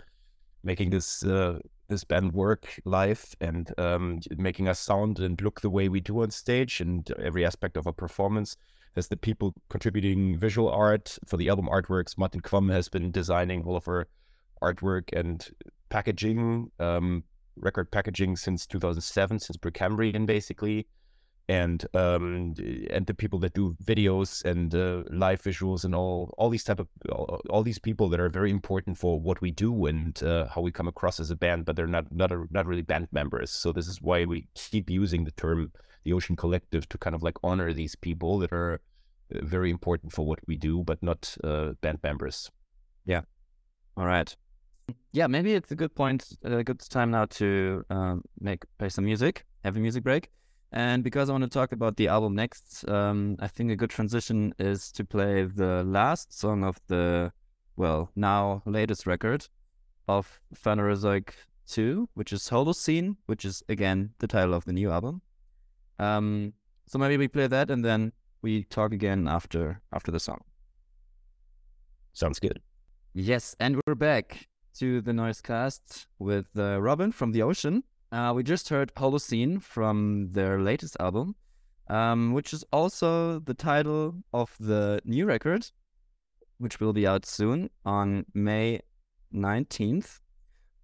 making 0.63 0.89
this 0.89 1.23
uh, 1.23 1.59
this 1.87 2.03
band 2.03 2.33
work 2.33 2.79
live 2.85 3.35
and 3.41 3.73
um, 3.77 4.19
making 4.37 4.67
us 4.67 4.79
sound 4.79 5.19
and 5.19 5.41
look 5.41 5.61
the 5.61 5.69
way 5.69 5.89
we 5.89 5.99
do 5.99 6.21
on 6.21 6.31
stage 6.31 6.79
and 6.79 7.11
every 7.19 7.45
aspect 7.45 7.77
of 7.77 7.85
our 7.85 7.93
performance. 7.93 8.55
There's 8.93 9.07
the 9.07 9.17
people 9.17 9.53
contributing 9.69 10.37
visual 10.37 10.69
art 10.69 11.17
for 11.25 11.37
the 11.37 11.49
album 11.49 11.67
artworks. 11.67 12.17
Martin 12.17 12.41
Kvamme 12.41 12.71
has 12.71 12.89
been 12.89 13.11
designing 13.11 13.63
all 13.63 13.75
of 13.75 13.87
our 13.87 14.07
artwork 14.61 15.17
and 15.17 15.49
packaging, 15.89 16.71
um, 16.79 17.23
record 17.57 17.91
packaging 17.91 18.35
since 18.35 18.65
2007, 18.65 19.39
since 19.39 19.57
Precambrian 19.57 20.25
basically 20.25 20.87
and 21.51 21.85
um, 21.93 22.53
and 22.89 23.05
the 23.07 23.13
people 23.13 23.37
that 23.39 23.53
do 23.53 23.75
videos 23.83 24.45
and 24.45 24.73
uh, 24.73 25.03
live 25.09 25.41
visuals 25.41 25.83
and 25.83 25.93
all 25.93 26.33
all 26.37 26.49
these 26.49 26.63
type 26.63 26.79
of 26.79 26.87
all, 27.11 27.41
all, 27.49 27.61
these 27.61 27.77
people 27.77 28.07
that 28.07 28.21
are 28.21 28.29
very 28.29 28.49
important 28.49 28.97
for 28.97 29.19
what 29.19 29.41
we 29.41 29.51
do 29.51 29.85
and 29.85 30.23
uh, 30.23 30.47
how 30.47 30.61
we 30.61 30.71
come 30.71 30.87
across 30.87 31.19
as 31.19 31.29
a 31.29 31.35
band, 31.35 31.65
but 31.65 31.75
they're 31.75 31.95
not 31.97 32.05
not 32.09 32.31
a, 32.31 32.45
not 32.51 32.65
really 32.65 32.81
band 32.81 33.09
members. 33.11 33.51
So 33.51 33.73
this 33.73 33.87
is 33.87 34.01
why 34.01 34.23
we 34.23 34.47
keep 34.53 34.89
using 34.89 35.25
the 35.25 35.31
term 35.31 35.73
the 36.05 36.13
Ocean 36.13 36.37
Collective 36.37 36.87
to 36.87 36.97
kind 36.97 37.15
of 37.15 37.21
like 37.21 37.37
honor 37.43 37.73
these 37.73 37.95
people 37.97 38.39
that 38.39 38.53
are 38.53 38.79
uh, 39.35 39.39
very 39.43 39.69
important 39.69 40.13
for 40.13 40.25
what 40.25 40.39
we 40.47 40.55
do, 40.55 40.83
but 40.85 41.03
not 41.03 41.35
uh, 41.43 41.73
band 41.81 41.99
members. 42.01 42.49
Yeah. 43.05 43.21
All 43.97 44.05
right. 44.05 44.33
Yeah, 45.11 45.27
maybe 45.27 45.53
it's 45.53 45.71
a 45.71 45.75
good 45.75 45.93
point, 45.95 46.37
a 46.43 46.63
good 46.63 46.79
time 46.79 47.11
now 47.11 47.25
to 47.25 47.83
um, 47.89 48.23
make 48.39 48.63
play 48.77 48.87
some 48.89 49.03
music, 49.03 49.45
have 49.65 49.75
a 49.75 49.79
music 49.79 50.03
break. 50.03 50.29
And 50.71 51.03
because 51.03 51.29
I 51.29 51.33
want 51.33 51.43
to 51.43 51.49
talk 51.49 51.73
about 51.73 51.97
the 51.97 52.07
album 52.07 52.35
next, 52.35 52.87
um, 52.87 53.35
I 53.39 53.47
think 53.47 53.71
a 53.71 53.75
good 53.75 53.89
transition 53.89 54.53
is 54.57 54.91
to 54.93 55.03
play 55.03 55.43
the 55.43 55.83
last 55.83 56.37
song 56.37 56.63
of 56.63 56.79
the, 56.87 57.33
well, 57.75 58.09
now 58.15 58.63
latest 58.65 59.05
record 59.05 59.47
of 60.07 60.39
Phanerozoic 60.55 61.31
2, 61.67 62.09
which 62.13 62.31
is 62.31 62.49
Holocene, 62.49 63.17
which 63.25 63.43
is 63.43 63.63
again 63.67 64.11
the 64.19 64.27
title 64.27 64.53
of 64.53 64.65
the 64.65 64.73
new 64.73 64.91
album. 64.91 65.21
Um, 65.99 66.53
so 66.87 66.97
maybe 66.97 67.17
we 67.17 67.27
play 67.27 67.47
that 67.47 67.69
and 67.69 67.83
then 67.83 68.13
we 68.41 68.63
talk 68.63 68.91
again 68.91 69.27
after 69.27 69.81
after 69.93 70.11
the 70.11 70.19
song. 70.19 70.41
Sounds 72.13 72.39
good. 72.39 72.61
Yes, 73.13 73.55
and 73.59 73.79
we're 73.85 73.95
back 73.95 74.47
to 74.75 75.01
the 75.01 75.11
Noisecast 75.11 76.07
with 76.17 76.47
uh, 76.57 76.81
Robin 76.81 77.11
from 77.11 77.31
the 77.31 77.41
Ocean. 77.41 77.83
Uh, 78.11 78.33
we 78.35 78.43
just 78.43 78.67
heard 78.67 78.93
Holocene 78.95 79.61
from 79.61 80.33
their 80.33 80.59
latest 80.59 80.97
album, 80.99 81.35
um, 81.87 82.33
which 82.33 82.51
is 82.51 82.65
also 82.73 83.39
the 83.39 83.53
title 83.53 84.15
of 84.33 84.53
the 84.59 85.01
new 85.05 85.25
record, 85.25 85.71
which 86.57 86.81
will 86.81 86.91
be 86.91 87.07
out 87.07 87.25
soon 87.25 87.69
on 87.85 88.25
May 88.33 88.81
19th. 89.33 90.19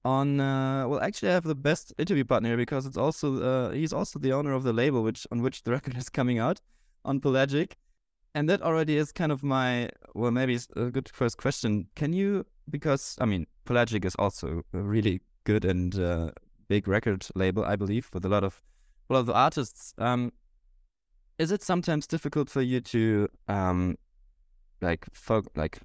On 0.05 0.39
uh, 0.39 0.87
well, 0.87 1.01
actually, 1.01 1.29
I 1.29 1.33
have 1.33 1.43
the 1.43 1.55
best 1.55 1.93
interview 1.97 2.23
partner 2.23 2.49
here 2.49 2.57
because 2.57 2.85
it's 2.85 2.95
also 2.95 3.41
uh, 3.41 3.71
he's 3.71 3.91
also 3.91 4.19
the 4.19 4.31
owner 4.31 4.53
of 4.53 4.63
the 4.63 4.71
label 4.71 5.03
which 5.03 5.27
on 5.29 5.41
which 5.41 5.63
the 5.63 5.71
record 5.77 5.97
is 5.97 6.07
coming 6.07 6.39
out 6.39 6.61
on 7.03 7.19
Pelagic, 7.19 7.73
and 8.33 8.49
that 8.49 8.61
already 8.61 8.95
is 8.95 9.11
kind 9.11 9.33
of 9.33 9.43
my 9.43 9.89
well, 10.15 10.31
maybe 10.31 10.53
it's 10.53 10.69
a 10.77 10.91
good 10.91 11.09
first 11.09 11.37
question. 11.37 11.87
Can 11.95 12.13
you 12.13 12.45
because 12.69 13.17
I 13.19 13.25
mean 13.25 13.47
Pelagic 13.65 14.05
is 14.05 14.15
also 14.15 14.61
really 14.71 15.19
good 15.43 15.65
and 15.65 15.99
uh, 15.99 16.31
big 16.67 16.87
record 16.87 17.27
label, 17.35 17.63
I 17.63 17.75
believe, 17.75 18.09
with 18.13 18.25
a 18.25 18.29
lot 18.29 18.43
of 18.43 18.61
a 19.09 19.13
lot 19.13 19.19
of 19.21 19.29
artists. 19.29 19.93
Um, 19.97 20.31
is 21.37 21.51
it 21.51 21.63
sometimes 21.63 22.07
difficult 22.07 22.49
for 22.49 22.61
you 22.61 22.81
to 22.81 23.29
um, 23.47 23.97
like 24.81 25.05
folk 25.13 25.47
like 25.55 25.79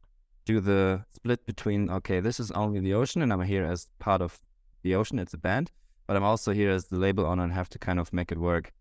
do 0.45 0.61
the 0.61 1.05
split 1.11 1.47
between 1.47 1.91
okay, 1.91 2.21
this 2.21 2.41
is 2.41 2.51
only 2.53 2.81
the 2.81 2.95
ocean, 2.95 3.23
and 3.23 3.33
I'm 3.33 3.43
here 3.43 3.65
as 3.65 3.89
part 3.99 4.21
of 4.21 4.41
the 4.83 4.95
ocean. 4.95 5.19
It's 5.19 5.35
a 5.35 5.39
band, 5.39 5.71
but 6.07 6.17
I'm 6.17 6.25
also 6.25 6.53
here 6.53 6.71
as 6.71 6.87
the 6.87 6.97
label 6.97 7.27
owner 7.27 7.45
and 7.45 7.53
have 7.53 7.69
to 7.71 7.79
kind 7.79 8.01
of 8.01 8.13
make 8.13 8.33
it 8.33 8.39
work 8.39 8.73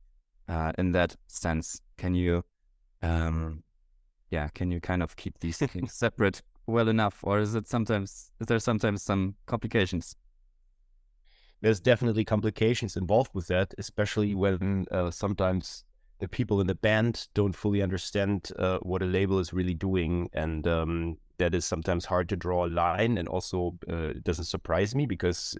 uh, 0.47 0.71
in 0.77 0.91
that 0.93 1.15
sense. 1.27 1.81
Can 1.97 2.15
you, 2.15 2.43
um, 3.01 3.63
yeah, 4.29 4.47
can 4.49 4.71
you 4.71 4.79
kind 4.79 5.03
of 5.03 5.15
keep 5.15 5.39
these 5.39 5.57
things 5.57 5.93
separate 6.05 6.41
well 6.67 6.87
enough, 6.87 7.19
or 7.23 7.39
is 7.39 7.53
it 7.55 7.67
sometimes 7.67 8.31
is 8.39 8.47
there 8.47 8.59
sometimes 8.59 9.03
some 9.03 9.35
complications? 9.45 10.15
There's 11.61 11.79
definitely 11.79 12.25
complications 12.25 12.97
involved 12.97 13.31
with 13.33 13.47
that, 13.47 13.73
especially 13.77 14.35
when 14.35 14.85
uh, 14.91 15.11
sometimes 15.11 15.83
the 16.19 16.27
people 16.27 16.61
in 16.61 16.67
the 16.67 16.75
band 16.75 17.27
don't 17.33 17.55
fully 17.55 17.81
understand 17.81 18.51
uh, 18.59 18.77
what 18.79 19.01
a 19.01 19.05
label 19.05 19.39
is 19.39 19.53
really 19.53 19.73
doing, 19.73 20.29
and 20.33 20.67
um, 20.67 21.17
that 21.37 21.55
is 21.55 21.65
sometimes 21.65 22.05
hard 22.05 22.29
to 22.29 22.35
draw 22.35 22.65
a 22.65 22.69
line. 22.69 23.17
And 23.17 23.27
also, 23.27 23.77
uh, 23.89 24.09
it 24.09 24.23
doesn't 24.23 24.45
surprise 24.45 24.93
me 24.93 25.05
because 25.05 25.55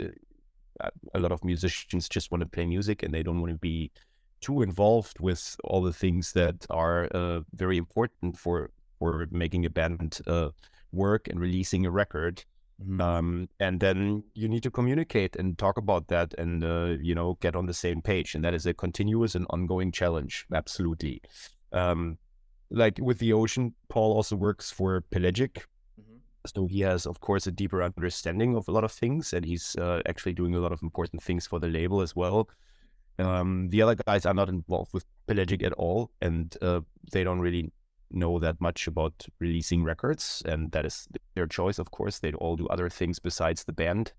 uh, 0.79 0.89
a 1.13 1.19
lot 1.19 1.31
of 1.31 1.43
musicians 1.43 2.07
just 2.07 2.31
want 2.31 2.41
to 2.41 2.47
play 2.47 2.65
music 2.65 3.03
and 3.03 3.13
they 3.13 3.23
don't 3.23 3.41
want 3.41 3.51
to 3.51 3.57
be 3.57 3.91
too 4.39 4.61
involved 4.61 5.19
with 5.19 5.55
all 5.63 5.81
the 5.81 5.93
things 5.93 6.33
that 6.33 6.65
are 6.69 7.07
uh, 7.13 7.41
very 7.53 7.77
important 7.77 8.37
for 8.37 8.71
for 8.99 9.27
making 9.31 9.65
a 9.65 9.69
band 9.69 10.19
uh, 10.27 10.49
work 10.91 11.27
and 11.27 11.39
releasing 11.39 11.85
a 11.85 11.91
record. 11.91 12.43
Mm-hmm. 12.81 13.01
Um, 13.01 13.49
and 13.59 13.79
then 13.79 14.23
you 14.33 14.47
need 14.47 14.63
to 14.63 14.71
communicate 14.71 15.35
and 15.35 15.57
talk 15.57 15.77
about 15.77 16.07
that 16.07 16.33
and, 16.37 16.63
uh, 16.63 16.95
you 17.01 17.13
know, 17.13 17.37
get 17.41 17.55
on 17.55 17.65
the 17.67 17.73
same 17.73 18.01
page. 18.01 18.33
And 18.33 18.43
that 18.43 18.53
is 18.53 18.65
a 18.65 18.73
continuous 18.73 19.35
and 19.35 19.45
ongoing 19.49 19.91
challenge. 19.91 20.45
Absolutely. 20.53 21.21
Um, 21.71 22.17
like 22.69 22.97
with 22.99 23.19
the 23.19 23.33
ocean, 23.33 23.75
Paul 23.89 24.13
also 24.13 24.35
works 24.35 24.71
for 24.71 25.03
Pelagic. 25.11 25.67
Mm-hmm. 25.99 26.17
So 26.47 26.67
he 26.67 26.81
has, 26.81 27.05
of 27.05 27.19
course, 27.19 27.45
a 27.45 27.51
deeper 27.51 27.83
understanding 27.83 28.55
of 28.55 28.67
a 28.67 28.71
lot 28.71 28.83
of 28.83 28.91
things. 28.91 29.33
And 29.33 29.45
he's 29.45 29.75
uh, 29.75 30.01
actually 30.07 30.33
doing 30.33 30.55
a 30.55 30.59
lot 30.59 30.71
of 30.71 30.81
important 30.81 31.21
things 31.21 31.45
for 31.45 31.59
the 31.59 31.67
label 31.67 32.01
as 32.01 32.15
well. 32.15 32.49
Um, 33.19 33.69
the 33.69 33.81
other 33.83 33.95
guys 33.95 34.25
are 34.25 34.33
not 34.33 34.49
involved 34.49 34.93
with 34.93 35.05
Pelagic 35.27 35.63
at 35.63 35.73
all. 35.73 36.09
And 36.21 36.55
uh, 36.61 36.81
they 37.11 37.23
don't 37.23 37.41
really 37.41 37.71
know 38.13 38.39
that 38.39 38.59
much 38.59 38.87
about 38.87 39.25
releasing 39.39 39.83
records, 39.83 40.41
and 40.45 40.71
that 40.71 40.85
is 40.85 41.07
their 41.35 41.47
choice, 41.47 41.79
of 41.79 41.91
course. 41.91 42.19
They 42.19 42.33
all 42.33 42.55
do 42.55 42.67
other 42.67 42.89
things 42.89 43.19
besides 43.19 43.63
the 43.63 43.73
band. 43.73 44.13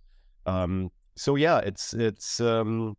Um, 0.47 0.91
so 1.17 1.37
yeah, 1.37 1.59
it's 1.59 1.95
it's 1.95 2.41
um, 2.41 2.97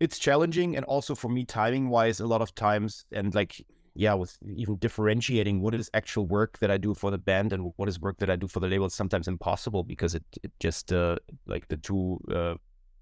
it's 0.00 0.18
challenging, 0.18 0.76
and 0.76 0.84
also 0.84 1.14
for 1.14 1.28
me, 1.28 1.44
timing 1.44 1.88
wise, 1.88 2.20
a 2.20 2.26
lot 2.26 2.42
of 2.42 2.54
times, 2.54 3.04
and 3.12 3.34
like 3.34 3.64
yeah, 3.94 4.14
with 4.14 4.36
even 4.56 4.76
differentiating 4.76 5.60
what 5.60 5.74
is 5.74 5.88
actual 5.94 6.26
work 6.26 6.58
that 6.58 6.70
I 6.70 6.78
do 6.78 6.94
for 6.94 7.10
the 7.10 7.18
band 7.18 7.52
and 7.52 7.72
what 7.76 7.88
is 7.88 8.00
work 8.00 8.18
that 8.18 8.28
I 8.28 8.36
do 8.36 8.48
for 8.48 8.58
the 8.58 8.66
label 8.66 8.86
is 8.86 8.94
sometimes 8.94 9.28
impossible 9.28 9.84
because 9.84 10.16
it, 10.16 10.24
it 10.42 10.50
just 10.58 10.92
uh, 10.92 11.16
like 11.46 11.68
the 11.68 11.76
two 11.76 12.20
uh, 12.34 12.54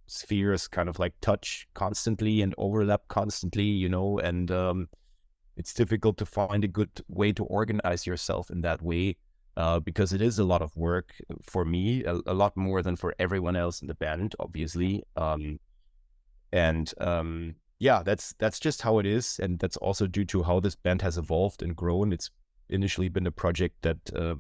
spheres 0.07 0.69
kind 0.69 0.91
of 0.91 0.99
like 0.99 1.15
touch 1.23 1.67
constantly 1.73 2.43
and 2.43 2.55
overlap 2.59 3.09
constantly, 3.09 3.65
you 3.65 3.89
know, 3.89 4.19
and 4.19 4.51
um, 4.51 4.89
it's 5.57 5.75
difficult 5.75 6.17
to 6.19 6.27
find 6.27 6.65
a 6.65 6.69
good 6.69 6.91
way 7.09 7.33
to 7.33 7.45
organize 7.45 8.07
yourself 8.07 8.51
in 8.51 8.63
that 8.63 8.83
way 8.83 9.17
uh, 9.57 9.81
because 9.81 10.13
it 10.13 10.23
is 10.23 10.39
a 10.39 10.45
lot 10.45 10.63
of 10.63 10.75
work 10.77 11.13
for 11.43 11.65
me, 11.65 12.05
a, 12.05 12.19
a, 12.27 12.35
lot 12.35 12.57
more 12.57 12.83
than 12.83 12.97
for 12.97 13.15
everyone 13.19 13.55
else 13.55 13.83
in 13.83 13.89
the 13.89 13.95
band, 13.95 14.35
obviously. 14.41 15.03
Um, 15.17 15.61
and 16.53 16.93
um, 17.01 17.55
yeah, 17.79 18.03
that's 18.03 18.35
that's 18.39 18.59
just 18.59 18.83
how 18.83 18.99
it 18.99 19.07
is, 19.07 19.39
and 19.43 19.59
that's 19.59 19.77
also 19.77 20.07
due 20.07 20.25
to 20.27 20.43
how 20.43 20.61
this 20.61 20.75
band 20.75 21.03
has 21.03 21.19
evolved 21.19 21.63
and 21.63 21.77
grown. 21.77 22.13
It's 22.13 22.31
initially 22.69 23.09
been 23.09 23.27
a 23.27 23.31
project 23.31 23.83
that 23.83 23.99
uh, 24.15 24.37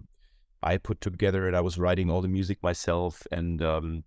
I 0.62 0.78
put 0.78 1.00
together, 1.00 1.46
and 1.46 1.56
I 1.56 1.60
was 1.60 1.78
writing 1.78 2.10
all 2.10 2.22
the 2.22 2.28
music 2.28 2.62
myself, 2.62 3.26
and 3.30 3.62
um, 3.62 4.04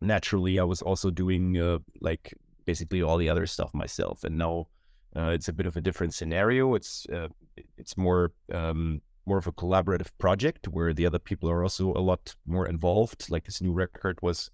naturally, 0.00 0.58
I 0.58 0.64
was 0.64 0.82
also 0.82 1.10
doing 1.10 1.58
uh, 1.58 1.78
like 2.00 2.34
basically 2.66 3.02
all 3.02 3.16
the 3.16 3.30
other 3.30 3.46
stuff 3.46 3.72
myself. 3.72 4.24
And 4.24 4.38
now 4.38 4.66
uh, 5.14 5.30
it's 5.30 5.48
a 5.48 5.52
bit 5.52 5.66
of 5.66 5.76
a 5.76 5.80
different 5.80 6.14
scenario. 6.14 6.74
It's 6.74 7.06
uh, 7.12 7.28
it's 7.76 7.96
more 7.96 8.32
um, 8.52 9.00
more 9.26 9.38
of 9.38 9.46
a 9.46 9.52
collaborative 9.52 10.10
project 10.18 10.68
where 10.68 10.94
the 10.94 11.06
other 11.06 11.18
people 11.18 11.50
are 11.50 11.62
also 11.62 11.92
a 11.92 12.00
lot 12.00 12.34
more 12.46 12.66
involved. 12.66 13.30
Like 13.30 13.44
this 13.44 13.60
new 13.60 13.72
record 13.72 14.18
was 14.22 14.50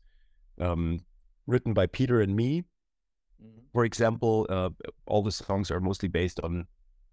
um, 0.61 1.05
written 1.47 1.75
by 1.75 1.87
Peter 1.87 2.21
and 2.21 2.35
me. 2.35 2.65
Mm-hmm. 3.43 3.61
For 3.73 3.85
example, 3.85 4.47
uh, 4.49 4.71
all 5.07 5.23
the 5.23 5.33
songs 5.33 5.71
are 5.71 5.81
mostly 5.81 6.09
based 6.09 6.41
on 6.41 6.67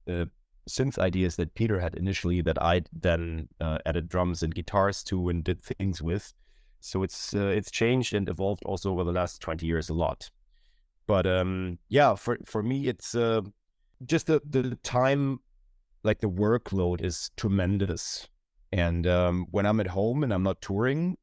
uh, 0.07 0.25
synth 0.69 0.99
ideas 0.99 1.35
that 1.35 1.55
Peter 1.55 1.79
had 1.79 1.95
initially 1.95 2.41
that 2.41 2.61
I 2.61 2.83
then 2.93 3.49
uh, 3.59 3.79
added 3.85 4.07
drums 4.07 4.43
and 4.43 4.53
guitars 4.53 5.03
to 5.05 5.29
and 5.29 5.43
did 5.43 5.63
things 5.63 6.01
with. 6.01 6.33
So 6.79 7.03
it's 7.03 7.33
uh, 7.33 7.47
it's 7.47 7.71
changed 7.71 8.13
and 8.13 8.29
evolved 8.29 8.63
also 8.65 8.91
over 8.91 9.03
the 9.03 9.11
last 9.11 9.41
twenty 9.41 9.65
years 9.65 9.89
a 9.89 9.93
lot. 9.93 10.29
But 11.09 11.25
um, 11.25 11.79
yeah, 11.89 12.13
for 12.13 12.37
for 12.45 12.61
me, 12.61 12.87
it's 12.87 13.15
uh, 13.15 13.41
just 14.05 14.27
the 14.27 14.43
the 14.47 14.77
time 14.83 15.39
like 16.03 16.19
the 16.19 16.29
workload 16.29 17.03
is 17.03 17.31
tremendous. 17.35 18.27
And 18.71 19.07
um, 19.07 19.47
when 19.49 19.65
I'm 19.65 19.79
at 19.79 19.87
home 19.87 20.23
and 20.23 20.31
I'm 20.31 20.43
not 20.43 20.61
touring, 20.61 21.17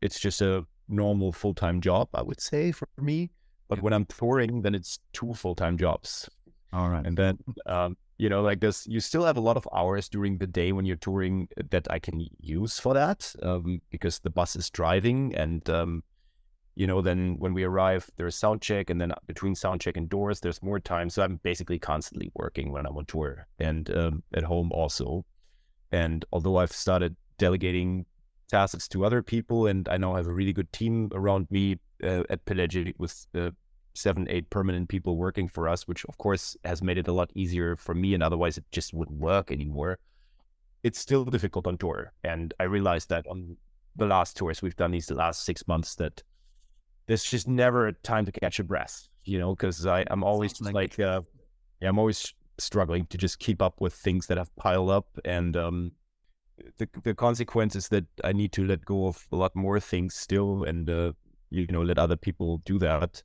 it's 0.00 0.18
just 0.18 0.40
a 0.40 0.66
normal 0.88 1.32
full 1.32 1.54
time 1.54 1.80
job, 1.80 2.08
I 2.12 2.22
would 2.22 2.40
say 2.40 2.72
for 2.72 2.88
me. 3.00 3.30
But 3.68 3.80
when 3.82 3.92
I'm 3.92 4.04
touring, 4.06 4.62
then 4.62 4.74
it's 4.74 4.98
two 5.12 5.32
full 5.34 5.54
time 5.54 5.78
jobs. 5.78 6.28
All 6.72 6.88
right. 6.88 7.06
And 7.06 7.16
then, 7.16 7.38
um, 7.66 7.96
you 8.18 8.28
know, 8.28 8.42
like 8.42 8.58
this, 8.58 8.84
you 8.88 8.98
still 8.98 9.24
have 9.24 9.36
a 9.36 9.40
lot 9.40 9.56
of 9.56 9.68
hours 9.72 10.08
during 10.08 10.38
the 10.38 10.48
day 10.48 10.72
when 10.72 10.84
you're 10.86 10.96
touring 10.96 11.46
that 11.70 11.86
I 11.88 12.00
can 12.00 12.26
use 12.40 12.80
for 12.80 12.94
that 12.94 13.32
um, 13.44 13.80
because 13.90 14.18
the 14.18 14.30
bus 14.30 14.56
is 14.56 14.70
driving 14.70 15.36
and 15.36 15.70
um, 15.70 16.02
you 16.74 16.86
know, 16.86 17.00
then 17.00 17.36
when 17.38 17.52
we 17.52 17.64
arrive, 17.64 18.08
there's 18.16 18.36
sound 18.36 18.62
check, 18.62 18.90
and 18.90 19.00
then 19.00 19.12
between 19.26 19.54
sound 19.54 19.80
check 19.80 19.96
and 19.96 20.08
doors, 20.08 20.40
there's 20.40 20.62
more 20.62 20.80
time. 20.80 21.10
So 21.10 21.22
I'm 21.22 21.40
basically 21.42 21.78
constantly 21.78 22.30
working 22.34 22.72
when 22.72 22.86
I'm 22.86 22.96
on 22.96 23.06
tour 23.06 23.46
and 23.58 23.90
um, 23.96 24.22
at 24.34 24.44
home 24.44 24.70
also. 24.72 25.24
And 25.92 26.24
although 26.32 26.56
I've 26.56 26.72
started 26.72 27.16
delegating 27.38 28.06
tasks 28.48 28.88
to 28.88 29.04
other 29.04 29.22
people, 29.22 29.66
and 29.66 29.88
I 29.88 29.96
now 29.96 30.14
have 30.14 30.26
a 30.26 30.32
really 30.32 30.52
good 30.52 30.72
team 30.72 31.10
around 31.12 31.48
me 31.50 31.78
uh, 32.02 32.22
at 32.30 32.44
Pelagic 32.44 32.94
with 32.98 33.26
uh, 33.34 33.50
seven, 33.94 34.26
eight 34.30 34.48
permanent 34.50 34.88
people 34.88 35.16
working 35.16 35.48
for 35.48 35.68
us, 35.68 35.88
which 35.88 36.04
of 36.06 36.16
course 36.18 36.56
has 36.64 36.82
made 36.82 36.98
it 36.98 37.08
a 37.08 37.12
lot 37.12 37.30
easier 37.34 37.76
for 37.76 37.94
me. 37.94 38.14
And 38.14 38.22
otherwise, 38.22 38.56
it 38.56 38.64
just 38.70 38.94
wouldn't 38.94 39.18
work 39.18 39.50
anymore. 39.50 39.98
It's 40.82 40.98
still 40.98 41.24
difficult 41.24 41.66
on 41.66 41.76
tour, 41.76 42.12
and 42.24 42.54
I 42.58 42.62
realized 42.64 43.10
that 43.10 43.26
on 43.26 43.58
the 43.96 44.06
last 44.06 44.36
tours 44.36 44.62
we've 44.62 44.76
done 44.76 44.92
these 44.92 45.10
last 45.10 45.44
six 45.44 45.66
months 45.68 45.94
that 45.96 46.22
there's 47.10 47.24
just 47.24 47.48
never 47.48 47.88
a 47.88 47.92
time 47.92 48.24
to 48.24 48.30
catch 48.30 48.60
a 48.60 48.64
breath, 48.64 49.08
you 49.24 49.36
know, 49.36 49.52
because 49.56 49.84
I'm 49.84 50.22
always 50.22 50.60
like, 50.60 50.74
like 50.74 51.00
uh, 51.00 51.22
yeah, 51.80 51.88
I'm 51.88 51.98
always 51.98 52.32
struggling 52.56 53.06
to 53.06 53.18
just 53.18 53.40
keep 53.40 53.60
up 53.60 53.80
with 53.80 53.94
things 53.94 54.28
that 54.28 54.38
have 54.38 54.54
piled 54.54 54.90
up. 54.90 55.18
And 55.24 55.56
um, 55.56 55.90
the, 56.78 56.88
the 57.02 57.12
consequence 57.12 57.74
is 57.74 57.88
that 57.88 58.04
I 58.22 58.32
need 58.32 58.52
to 58.52 58.64
let 58.64 58.84
go 58.84 59.08
of 59.08 59.26
a 59.32 59.36
lot 59.36 59.56
more 59.56 59.80
things 59.80 60.14
still 60.14 60.62
and, 60.62 60.88
uh, 60.88 61.12
you 61.50 61.66
know, 61.66 61.82
let 61.82 61.98
other 61.98 62.14
people 62.14 62.58
do 62.64 62.78
that. 62.78 63.24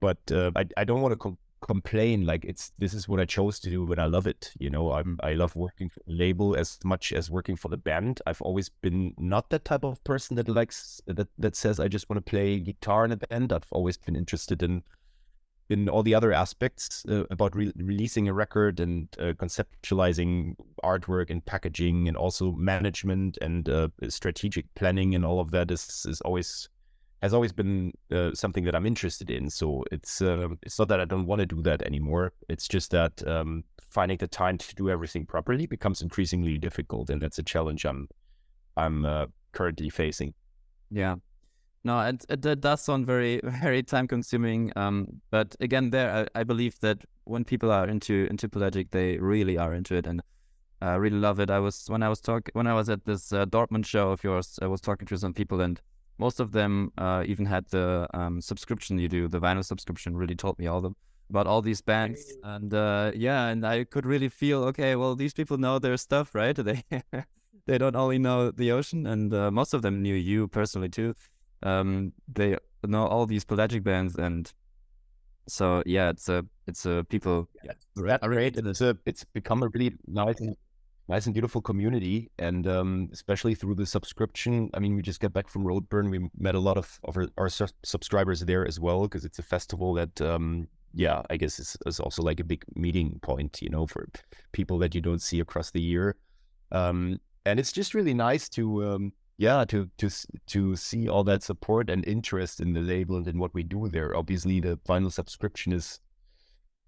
But 0.00 0.18
uh, 0.32 0.50
I, 0.56 0.64
I 0.76 0.82
don't 0.82 1.00
want 1.00 1.12
to 1.12 1.16
com- 1.16 1.38
complain 1.62 2.26
like 2.26 2.44
it's 2.44 2.72
this 2.78 2.92
is 2.92 3.08
what 3.08 3.20
I 3.20 3.24
chose 3.24 3.58
to 3.60 3.70
do 3.70 3.86
but 3.86 3.98
I 3.98 4.06
love 4.06 4.26
it. 4.26 4.52
You 4.58 4.70
know, 4.70 4.92
I'm 4.92 5.18
I 5.22 5.32
love 5.32 5.56
working 5.56 5.88
for 5.88 6.00
the 6.06 6.12
label 6.12 6.56
as 6.56 6.78
much 6.84 7.12
as 7.12 7.30
working 7.30 7.56
for 7.56 7.68
the 7.68 7.76
band. 7.76 8.20
I've 8.26 8.42
always 8.42 8.68
been 8.68 9.14
not 9.16 9.50
that 9.50 9.64
type 9.64 9.84
of 9.84 10.02
person 10.04 10.36
that 10.36 10.48
likes 10.48 11.00
that 11.06 11.28
that 11.38 11.56
says 11.56 11.80
I 11.80 11.88
just 11.88 12.10
want 12.10 12.24
to 12.24 12.30
play 12.30 12.58
guitar 12.58 13.04
in 13.04 13.12
a 13.12 13.16
band. 13.16 13.52
I've 13.52 13.70
always 13.70 13.96
been 13.96 14.16
interested 14.16 14.62
in 14.62 14.82
in 15.70 15.88
all 15.88 16.02
the 16.02 16.14
other 16.14 16.32
aspects 16.32 17.04
uh, 17.08 17.24
about 17.30 17.56
re- 17.56 17.72
releasing 17.76 18.28
a 18.28 18.34
record 18.34 18.78
and 18.78 19.08
uh, 19.18 19.32
conceptualizing 19.32 20.54
artwork 20.84 21.30
and 21.30 21.44
packaging 21.46 22.08
and 22.08 22.16
also 22.16 22.52
management 22.52 23.38
and 23.40 23.68
uh, 23.68 23.88
strategic 24.08 24.72
planning 24.74 25.14
and 25.14 25.24
all 25.24 25.40
of 25.40 25.50
that 25.50 25.70
is 25.70 26.04
is 26.08 26.20
always 26.22 26.68
has 27.22 27.32
always 27.32 27.52
been 27.52 27.92
uh, 28.10 28.34
something 28.34 28.64
that 28.64 28.74
I'm 28.74 28.84
interested 28.84 29.30
in. 29.30 29.48
So 29.48 29.84
it's 29.92 30.20
uh, 30.20 30.48
it's 30.62 30.78
not 30.78 30.88
that 30.88 31.00
I 31.00 31.04
don't 31.04 31.26
want 31.26 31.38
to 31.38 31.46
do 31.46 31.62
that 31.62 31.82
anymore. 31.82 32.32
It's 32.48 32.66
just 32.66 32.90
that 32.90 33.26
um, 33.26 33.64
finding 33.88 34.18
the 34.18 34.26
time 34.26 34.58
to 34.58 34.74
do 34.74 34.90
everything 34.90 35.24
properly 35.24 35.66
becomes 35.66 36.02
increasingly 36.02 36.58
difficult, 36.58 37.10
and 37.10 37.22
that's 37.22 37.38
a 37.38 37.42
challenge 37.42 37.84
I'm 37.84 38.08
I'm 38.76 39.06
uh, 39.06 39.26
currently 39.52 39.88
facing. 39.88 40.34
Yeah. 40.90 41.16
No, 41.84 41.98
it, 42.00 42.24
it, 42.28 42.60
does 42.60 42.80
sound 42.82 43.06
very, 43.06 43.40
very 43.60 43.82
time 43.82 44.06
consuming. 44.06 44.72
Um, 44.76 45.20
but 45.32 45.56
again, 45.58 45.90
there, 45.90 46.28
I, 46.34 46.40
I, 46.40 46.44
believe 46.44 46.78
that 46.78 46.98
when 47.24 47.44
people 47.44 47.72
are 47.72 47.88
into 47.88 48.28
into 48.30 48.48
Pelagic, 48.48 48.92
they 48.92 49.18
really 49.18 49.58
are 49.58 49.74
into 49.74 49.96
it 49.96 50.06
and 50.06 50.22
uh, 50.80 50.98
really 51.00 51.18
love 51.18 51.40
it. 51.40 51.50
I 51.50 51.58
was 51.58 51.86
when 51.88 52.02
I 52.04 52.08
was 52.08 52.20
talk 52.20 52.50
when 52.52 52.68
I 52.68 52.74
was 52.74 52.88
at 52.88 53.04
this 53.04 53.32
uh, 53.32 53.46
Dortmund 53.46 53.84
show 53.84 54.10
of 54.10 54.22
yours, 54.22 54.60
I 54.62 54.68
was 54.68 54.80
talking 54.80 55.06
to 55.08 55.18
some 55.18 55.34
people 55.34 55.60
and 55.60 55.80
most 56.18 56.40
of 56.40 56.52
them 56.52 56.92
uh, 56.98 57.24
even 57.26 57.46
had 57.46 57.66
the 57.70 58.06
um, 58.14 58.40
subscription 58.40 58.98
you 58.98 59.08
do, 59.08 59.28
the 59.28 59.40
vinyl 59.40 59.64
subscription. 59.64 60.16
Really 60.16 60.34
told 60.36 60.58
me 60.58 60.66
all 60.66 60.80
them 60.80 60.96
about 61.30 61.46
all 61.46 61.62
these 61.62 61.80
bands, 61.80 62.20
and 62.44 62.72
uh, 62.74 63.12
yeah, 63.14 63.46
and 63.46 63.66
I 63.66 63.84
could 63.84 64.06
really 64.06 64.28
feel 64.28 64.64
okay. 64.64 64.96
Well, 64.96 65.14
these 65.14 65.32
people 65.32 65.58
know 65.58 65.78
their 65.78 65.96
stuff, 65.96 66.34
right? 66.34 66.56
They 66.64 66.82
they 67.66 67.78
don't 67.78 67.96
only 67.96 68.18
know 68.18 68.50
the 68.50 68.72
ocean, 68.72 69.06
and 69.06 69.32
uh, 69.32 69.50
most 69.50 69.72
of 69.74 69.82
them 69.82 70.02
knew 70.02 70.14
you 70.14 70.48
personally 70.48 70.88
too. 70.88 71.14
Um, 71.62 72.12
they 72.32 72.56
know 72.84 73.06
all 73.06 73.26
these 73.26 73.44
pelagic 73.44 73.84
bands, 73.84 74.16
and 74.16 74.52
so 75.48 75.82
yeah, 75.86 76.10
it's 76.10 76.28
a 76.28 76.44
it's 76.66 76.86
a 76.86 77.04
people. 77.08 77.48
Yeah. 77.64 77.72
It's 77.72 77.86
it's 79.06 79.24
become 79.24 79.62
a 79.62 79.68
really 79.68 79.94
nice 80.06 80.40
nice 81.08 81.26
and 81.26 81.34
beautiful 81.34 81.60
community, 81.60 82.30
and 82.38 82.66
um, 82.66 83.08
especially 83.12 83.54
through 83.54 83.74
the 83.74 83.86
subscription. 83.86 84.70
I 84.74 84.78
mean, 84.78 84.94
we 84.94 85.02
just 85.02 85.20
got 85.20 85.32
back 85.32 85.48
from 85.48 85.64
Roadburn. 85.64 86.10
We 86.10 86.28
met 86.38 86.54
a 86.54 86.60
lot 86.60 86.78
of, 86.78 87.00
of 87.04 87.16
our, 87.16 87.28
our 87.36 87.48
su- 87.48 87.66
subscribers 87.84 88.40
there 88.40 88.66
as 88.66 88.78
well 88.78 89.02
because 89.02 89.24
it's 89.24 89.38
a 89.38 89.42
festival 89.42 89.94
that, 89.94 90.20
um, 90.20 90.68
yeah, 90.94 91.22
I 91.28 91.36
guess 91.36 91.58
is, 91.58 91.76
is 91.86 92.00
also 92.00 92.22
like 92.22 92.40
a 92.40 92.44
big 92.44 92.64
meeting 92.74 93.18
point, 93.22 93.60
you 93.60 93.68
know, 93.68 93.86
for 93.86 94.08
people 94.52 94.78
that 94.78 94.94
you 94.94 95.00
don't 95.00 95.22
see 95.22 95.40
across 95.40 95.70
the 95.70 95.82
year. 95.82 96.16
Um, 96.70 97.18
and 97.44 97.58
it's 97.58 97.72
just 97.72 97.94
really 97.94 98.14
nice 98.14 98.48
to, 98.50 98.84
um, 98.84 99.12
yeah, 99.38 99.64
to 99.64 99.90
to 99.98 100.08
to 100.46 100.76
see 100.76 101.08
all 101.08 101.24
that 101.24 101.42
support 101.42 101.90
and 101.90 102.06
interest 102.06 102.60
in 102.60 102.74
the 102.74 102.80
label 102.80 103.16
and 103.16 103.26
in 103.26 103.38
what 103.38 103.52
we 103.54 103.64
do 103.64 103.88
there. 103.88 104.14
Obviously, 104.16 104.60
the 104.60 104.78
vinyl 104.88 105.10
subscription 105.10 105.72
is 105.72 105.98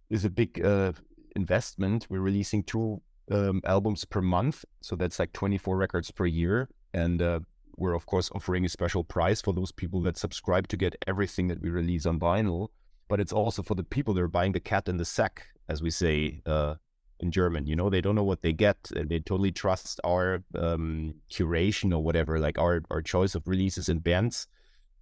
is 0.09 0.25
a 0.25 0.31
big 0.31 0.65
uh, 0.65 0.93
investment. 1.35 2.07
We're 2.09 2.21
releasing 2.21 2.63
two 2.63 3.03
um, 3.31 3.61
albums 3.65 4.05
per 4.05 4.21
month. 4.21 4.65
So 4.81 4.97
that's 4.97 5.19
like 5.19 5.33
24 5.33 5.77
records 5.77 6.11
per 6.11 6.27
year. 6.27 6.69
And 6.93 7.21
uh, 7.21 7.41
we're, 7.77 7.95
of 7.95 8.07
course, 8.07 8.31
offering 8.35 8.65
a 8.65 8.69
special 8.69 9.05
price 9.05 9.41
for 9.41 9.53
those 9.53 9.73
people 9.73 10.01
that 10.03 10.17
subscribe 10.17 10.69
to 10.69 10.77
get 10.77 10.97
everything 11.07 11.49
that 11.49 11.61
we 11.61 11.71
release 11.71 12.07
on 12.07 12.21
vinyl. 12.21 12.69
But 13.09 13.21
it's 13.21 13.33
also 13.33 13.63
for 13.63 13.75
the 13.75 13.85
people 13.85 14.15
that 14.15 14.23
are 14.23 14.29
buying 14.29 14.53
the 14.53 14.61
cat 14.61 14.89
in 14.89 14.97
the 14.97 15.05
sack, 15.05 15.47
as 15.69 15.83
we 15.83 15.91
say 15.91 16.41
uh, 16.47 16.75
in 17.21 17.31
German. 17.31 17.67
You 17.67 17.77
know, 17.77 17.91
they 17.91 18.01
don't 18.01 18.15
know 18.15 18.25
what 18.25 18.43
they 18.43 18.53
get 18.53 18.91
and 18.95 19.09
they 19.09 19.21
totally 19.21 19.53
trust 19.53 20.01
our 20.05 20.43
um, 20.57 21.15
curation 21.31 21.93
or 21.93 22.03
whatever, 22.03 22.39
like 22.39 22.59
our, 22.59 22.83
our 22.91 23.03
choice 23.03 23.35
of 23.35 23.47
releases 23.47 23.89
and 23.89 24.03
bands. 24.03 24.47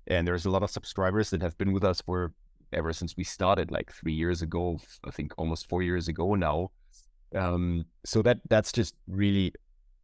And 0.07 0.27
there's 0.27 0.45
a 0.45 0.51
lot 0.51 0.65
of 0.65 0.71
subscribers 0.71 1.31
that 1.31 1.43
have 1.43 1.57
been 1.59 1.73
with 1.73 1.85
us 1.85 2.01
for 2.01 2.33
ever 2.73 2.93
since 2.93 3.17
we 3.17 3.23
started, 3.23 3.71
like 3.71 3.93
three 3.93 4.15
years 4.15 4.43
ago, 4.43 4.81
I 5.05 5.11
think 5.11 5.33
almost 5.37 5.69
four 5.69 5.83
years 5.83 6.09
ago 6.09 6.35
now 6.35 6.71
um, 7.35 7.85
so 8.05 8.23
that 8.23 8.41
that's 8.49 8.73
just 8.73 8.95
really 9.07 9.53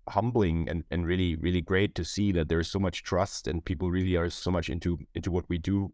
humbling 0.09 0.69
and, 0.69 0.85
and 0.91 1.07
really 1.07 1.37
really 1.37 1.61
great 1.61 1.95
to 1.95 2.05
see 2.05 2.33
that 2.33 2.49
there's 2.49 2.71
so 2.71 2.79
much 2.79 3.03
trust 3.03 3.47
and 3.47 3.65
people 3.65 3.91
really 3.91 4.17
are 4.17 4.31
so 4.31 4.51
much 4.51 4.71
into 4.71 4.99
into 5.15 5.31
what 5.31 5.45
we 5.49 5.59
do 5.59 5.93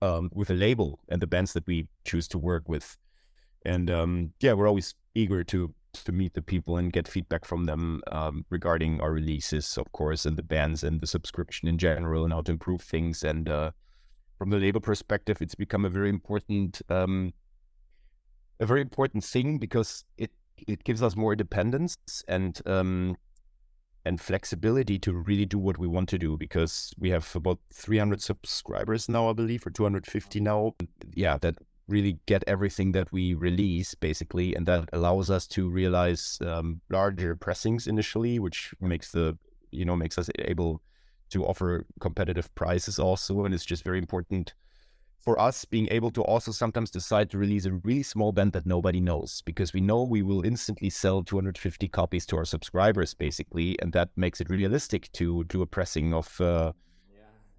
um, 0.00 0.30
with 0.32 0.50
a 0.50 0.54
label 0.54 1.00
and 1.10 1.20
the 1.20 1.26
bands 1.26 1.52
that 1.52 1.66
we 1.66 1.86
choose 2.04 2.26
to 2.28 2.38
work 2.38 2.66
with 2.68 2.96
and 3.66 3.90
um, 3.90 4.32
yeah 4.40 4.54
we're 4.54 4.68
always 4.68 4.94
eager 5.14 5.44
to 5.44 5.74
to 6.04 6.12
meet 6.12 6.34
the 6.34 6.42
people 6.42 6.76
and 6.76 6.92
get 6.92 7.08
feedback 7.08 7.44
from 7.44 7.64
them 7.64 8.02
um, 8.12 8.44
regarding 8.50 9.00
our 9.00 9.12
releases, 9.12 9.78
of 9.78 9.90
course, 9.92 10.26
and 10.26 10.36
the 10.36 10.42
bands 10.42 10.84
and 10.84 11.00
the 11.00 11.06
subscription 11.06 11.68
in 11.68 11.78
general, 11.78 12.24
and 12.24 12.32
how 12.32 12.42
to 12.42 12.52
improve 12.52 12.82
things. 12.82 13.22
And 13.22 13.48
uh, 13.48 13.70
from 14.38 14.50
the 14.50 14.58
label 14.58 14.80
perspective, 14.80 15.40
it's 15.40 15.54
become 15.54 15.84
a 15.84 15.90
very 15.90 16.08
important, 16.08 16.82
um, 16.88 17.32
a 18.60 18.66
very 18.66 18.80
important 18.80 19.24
thing 19.24 19.58
because 19.58 20.04
it 20.18 20.30
it 20.66 20.84
gives 20.84 21.02
us 21.02 21.16
more 21.16 21.32
independence 21.32 21.96
and 22.28 22.60
um, 22.66 23.16
and 24.04 24.20
flexibility 24.20 24.98
to 25.00 25.12
really 25.12 25.44
do 25.44 25.58
what 25.58 25.78
we 25.78 25.88
want 25.88 26.08
to 26.08 26.18
do 26.18 26.36
because 26.36 26.92
we 26.96 27.10
have 27.10 27.34
about 27.34 27.58
300 27.72 28.22
subscribers 28.22 29.08
now, 29.08 29.28
I 29.28 29.32
believe, 29.32 29.66
or 29.66 29.70
250 29.70 30.40
now. 30.40 30.74
Yeah, 31.12 31.38
that 31.38 31.56
really 31.88 32.18
get 32.26 32.44
everything 32.46 32.92
that 32.92 33.10
we 33.10 33.34
release 33.34 33.94
basically, 33.94 34.54
and 34.54 34.66
that 34.66 34.88
allows 34.92 35.30
us 35.30 35.46
to 35.48 35.68
realize 35.68 36.38
um, 36.42 36.80
larger 36.88 37.34
pressings 37.34 37.86
initially, 37.86 38.38
which 38.38 38.74
makes 38.80 39.10
the 39.10 39.36
you 39.70 39.84
know 39.84 39.96
makes 39.96 40.18
us 40.18 40.30
able 40.38 40.82
to 41.30 41.44
offer 41.44 41.84
competitive 42.00 42.54
prices 42.54 42.98
also, 42.98 43.44
and 43.44 43.52
it's 43.52 43.64
just 43.64 43.82
very 43.82 43.98
important 43.98 44.54
for 45.26 45.38
us 45.40 45.64
being 45.64 45.88
able 45.90 46.12
to 46.12 46.22
also 46.22 46.52
sometimes 46.52 46.88
decide 46.88 47.28
to 47.28 47.36
release 47.36 47.64
a 47.66 47.72
really 47.72 48.04
small 48.04 48.30
band 48.30 48.52
that 48.52 48.64
nobody 48.64 49.00
knows 49.00 49.42
because 49.44 49.72
we 49.72 49.80
know 49.80 50.04
we 50.04 50.22
will 50.22 50.46
instantly 50.46 50.88
sell 50.88 51.24
250 51.24 51.88
copies 51.88 52.24
to 52.24 52.36
our 52.36 52.44
subscribers 52.44 53.12
basically 53.12 53.76
and 53.82 53.92
that 53.92 54.08
makes 54.14 54.40
it 54.40 54.48
realistic 54.48 55.10
to 55.10 55.42
do 55.44 55.62
a 55.62 55.66
pressing 55.66 56.14
of 56.14 56.40
uh, 56.40 56.72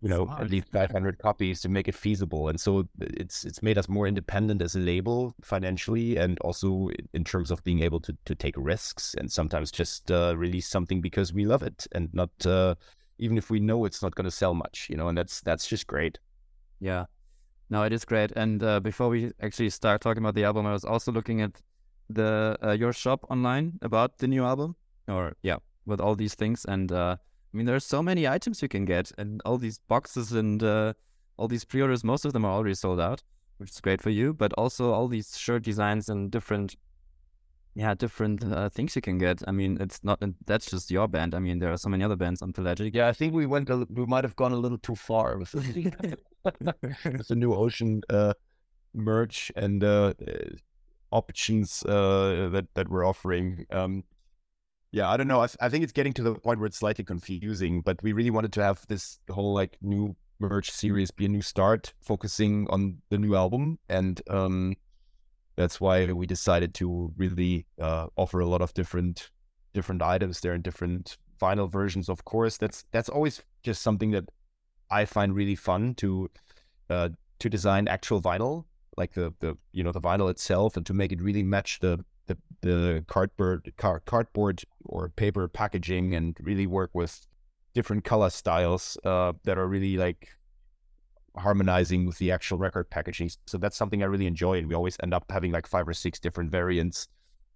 you 0.02 0.08
know 0.08 0.24
Smart. 0.24 0.44
at 0.44 0.50
least 0.50 0.70
500 0.72 1.20
copies 1.20 1.60
to 1.62 1.70
make 1.70 1.90
it 1.90 1.96
feasible. 1.96 2.48
And 2.48 2.58
so 2.58 2.88
it's 3.02 3.44
it's 3.44 3.62
made 3.62 3.78
us 3.78 3.90
more 3.90 4.08
independent 4.08 4.62
as 4.62 4.76
a 4.76 4.80
label 4.80 5.36
financially 5.42 6.18
and 6.18 6.40
also 6.40 6.90
in 7.14 7.24
terms 7.26 7.52
of 7.52 7.62
being 7.66 7.82
able 7.82 8.00
to 8.02 8.16
to 8.26 8.36
take 8.36 8.54
risks 8.58 9.16
and 9.18 9.30
sometimes 9.30 9.72
just 9.72 10.10
uh, 10.12 10.38
release 10.38 10.68
something 10.70 11.02
because 11.02 11.34
we 11.34 11.46
love 11.46 11.64
it 11.64 11.88
and 11.94 12.14
not 12.14 12.30
uh, 12.46 12.76
even 13.18 13.38
if 13.38 13.50
we 13.50 13.60
know 13.60 13.86
it's 13.86 14.04
not 14.04 14.16
going 14.16 14.30
to 14.30 14.32
sell 14.32 14.54
much 14.54 14.88
you 14.90 14.96
know 14.96 15.08
and 15.10 15.18
that's 15.18 15.42
that's 15.42 15.68
just 15.68 15.88
great. 15.88 16.20
Yeah 16.80 17.06
no, 17.70 17.84
it 17.84 17.94
is 17.94 18.06
great. 18.06 18.32
And 18.36 18.64
uh, 18.64 18.80
before 18.80 19.10
we 19.10 19.32
actually 19.42 19.70
start 19.70 20.02
talking 20.02 20.24
about 20.24 20.36
the 20.36 20.44
album, 20.44 20.66
I 20.66 20.74
was 20.74 20.86
also 20.86 21.12
looking 21.12 21.42
at 21.42 21.62
the 22.10 22.58
uh, 22.64 22.72
your 22.72 22.94
shop 22.94 23.26
online 23.30 23.80
about 23.82 24.20
the 24.20 24.28
new 24.28 24.46
album, 24.46 24.76
or 25.08 25.36
yeah, 25.44 25.58
with 25.86 26.00
all 26.00 26.16
these 26.16 26.36
things. 26.36 26.66
And 26.66 26.92
uh, 26.92 27.18
I 27.54 27.58
mean, 27.58 27.66
there's 27.66 27.86
so 27.86 28.02
many 28.02 28.28
items 28.28 28.62
you 28.62 28.68
can 28.68 28.86
get, 28.86 29.12
and 29.18 29.42
all 29.46 29.58
these 29.58 29.80
boxes 29.88 30.32
and 30.32 30.64
uh, 30.64 30.94
all 31.38 31.48
these 31.48 31.66
pre-orders. 31.66 32.04
Most 32.04 32.26
of 32.26 32.34
them 32.34 32.46
are 32.46 32.52
already 32.52 32.76
sold 32.76 33.00
out, 33.00 33.24
which 33.58 33.72
is 33.72 33.82
great 33.82 34.02
for 34.02 34.10
you. 34.10 34.34
But 34.34 34.54
also 34.54 34.92
all 34.94 35.08
these 35.08 35.38
shirt 35.38 35.64
designs 35.64 36.10
and 36.10 36.32
different, 36.32 36.76
yeah, 37.78 37.94
different 37.94 38.44
uh, 38.44 38.70
things 38.70 38.96
you 38.96 39.04
can 39.04 39.20
get. 39.20 39.44
I 39.48 39.52
mean, 39.52 39.78
it's 39.80 40.04
not 40.04 40.20
that's 40.48 40.66
just 40.66 40.90
your 40.90 41.08
band. 41.08 41.36
I 41.36 41.40
mean, 41.40 41.60
there 41.60 41.72
are 41.72 41.78
so 41.78 41.90
many 41.90 42.04
other 42.04 42.16
bands 42.16 42.42
on 42.42 42.52
Pelagic. 42.52 42.96
Yeah, 42.96 43.08
I 43.08 43.14
think 43.14 43.36
we 43.36 43.46
went. 43.46 43.70
A, 43.70 43.86
we 43.88 44.08
might 44.08 44.24
have 44.24 44.36
gone 44.36 44.52
a 44.52 44.56
little 44.56 44.80
too 44.80 44.96
far 44.96 45.38
with 45.38 45.52
the 47.22 47.36
new 47.36 47.54
Ocean 47.54 48.02
uh, 48.10 48.34
merch 48.96 49.52
and 49.56 49.84
uh, 49.84 50.14
options 51.12 51.84
uh, 51.86 52.50
that 52.52 52.66
that 52.74 52.90
we're 52.90 53.06
offering. 53.06 53.68
Um, 53.70 54.06
yeah, 54.92 55.08
I 55.08 55.16
don't 55.16 55.28
know. 55.28 55.42
I, 55.42 55.48
I 55.62 55.70
think 55.70 55.84
it's 55.84 55.94
getting 55.94 56.14
to 56.14 56.24
the 56.24 56.34
point 56.34 56.60
where 56.60 56.66
it's 56.66 56.80
slightly 56.80 57.04
confusing, 57.04 57.82
but 57.82 58.02
we 58.02 58.12
really 58.12 58.32
wanted 58.32 58.54
to 58.54 58.64
have 58.64 58.88
this 58.88 59.20
whole 59.30 59.54
like 59.54 59.78
new 59.84 60.16
merch 60.40 60.72
series 60.72 61.12
be 61.12 61.26
a 61.26 61.30
new 61.30 61.44
start, 61.44 61.94
focusing 62.02 62.66
on 62.72 63.04
the 63.12 63.20
new 63.20 63.36
album, 63.36 63.78
and 63.88 64.20
um, 64.32 64.74
that's 65.58 65.82
why 65.82 66.06
we 66.14 66.26
decided 66.26 66.74
to 66.76 67.12
really 67.18 67.66
uh, 67.82 68.08
offer 68.16 68.40
a 68.40 68.46
lot 68.46 68.62
of 68.62 68.74
different 68.74 69.32
different 69.74 70.02
items 70.02 70.40
there 70.40 70.54
and 70.54 70.64
different 70.64 71.18
final 71.38 71.68
versions. 71.68 72.08
Of 72.10 72.24
course, 72.24 72.58
that's 72.58 72.86
that's 72.92 73.10
always 73.10 73.42
just 73.64 73.82
something 73.82 74.12
that 74.12 74.30
I 74.90 75.06
find 75.06 75.36
really 75.36 75.56
fun 75.56 75.96
to 75.96 76.30
uh, 76.90 77.10
to 77.40 77.50
design 77.50 77.88
actual 77.88 78.22
vinyl, 78.22 78.66
like 78.96 79.14
the 79.14 79.34
the 79.40 79.58
you 79.74 79.84
know 79.84 79.92
the 79.92 80.02
vinyl 80.02 80.30
itself, 80.30 80.78
and 80.78 80.86
to 80.86 80.94
make 80.94 81.12
it 81.12 81.22
really 81.22 81.44
match 81.44 81.80
the 81.80 82.06
the, 82.28 82.38
the 82.62 83.04
cardboard 83.08 83.74
car, 83.78 84.02
cardboard 84.02 84.62
or 84.86 85.10
paper 85.10 85.48
packaging, 85.48 86.14
and 86.14 86.38
really 86.40 86.68
work 86.68 86.92
with 86.94 87.26
different 87.74 88.04
color 88.04 88.30
styles 88.30 88.98
uh, 89.04 89.34
that 89.44 89.58
are 89.58 89.68
really 89.68 89.98
like 89.98 90.30
harmonizing 91.38 92.06
with 92.06 92.18
the 92.18 92.32
actual 92.32 92.58
record 92.58 92.90
packaging. 92.90 93.32
So 93.46 93.58
that's 93.58 93.78
something 93.78 94.04
I 94.04 94.06
really 94.06 94.28
enjoy, 94.28 94.58
and 94.58 94.68
we 94.68 94.76
always 94.76 94.98
end 95.02 95.14
up 95.14 95.26
having 95.30 95.52
like 95.52 95.68
five 95.68 95.88
or 95.88 95.94
six 95.94 96.20
different 96.20 96.52
variants. 96.52 97.08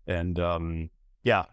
And 0.07 0.39
um, 0.39 0.89
yeah, 1.23 1.45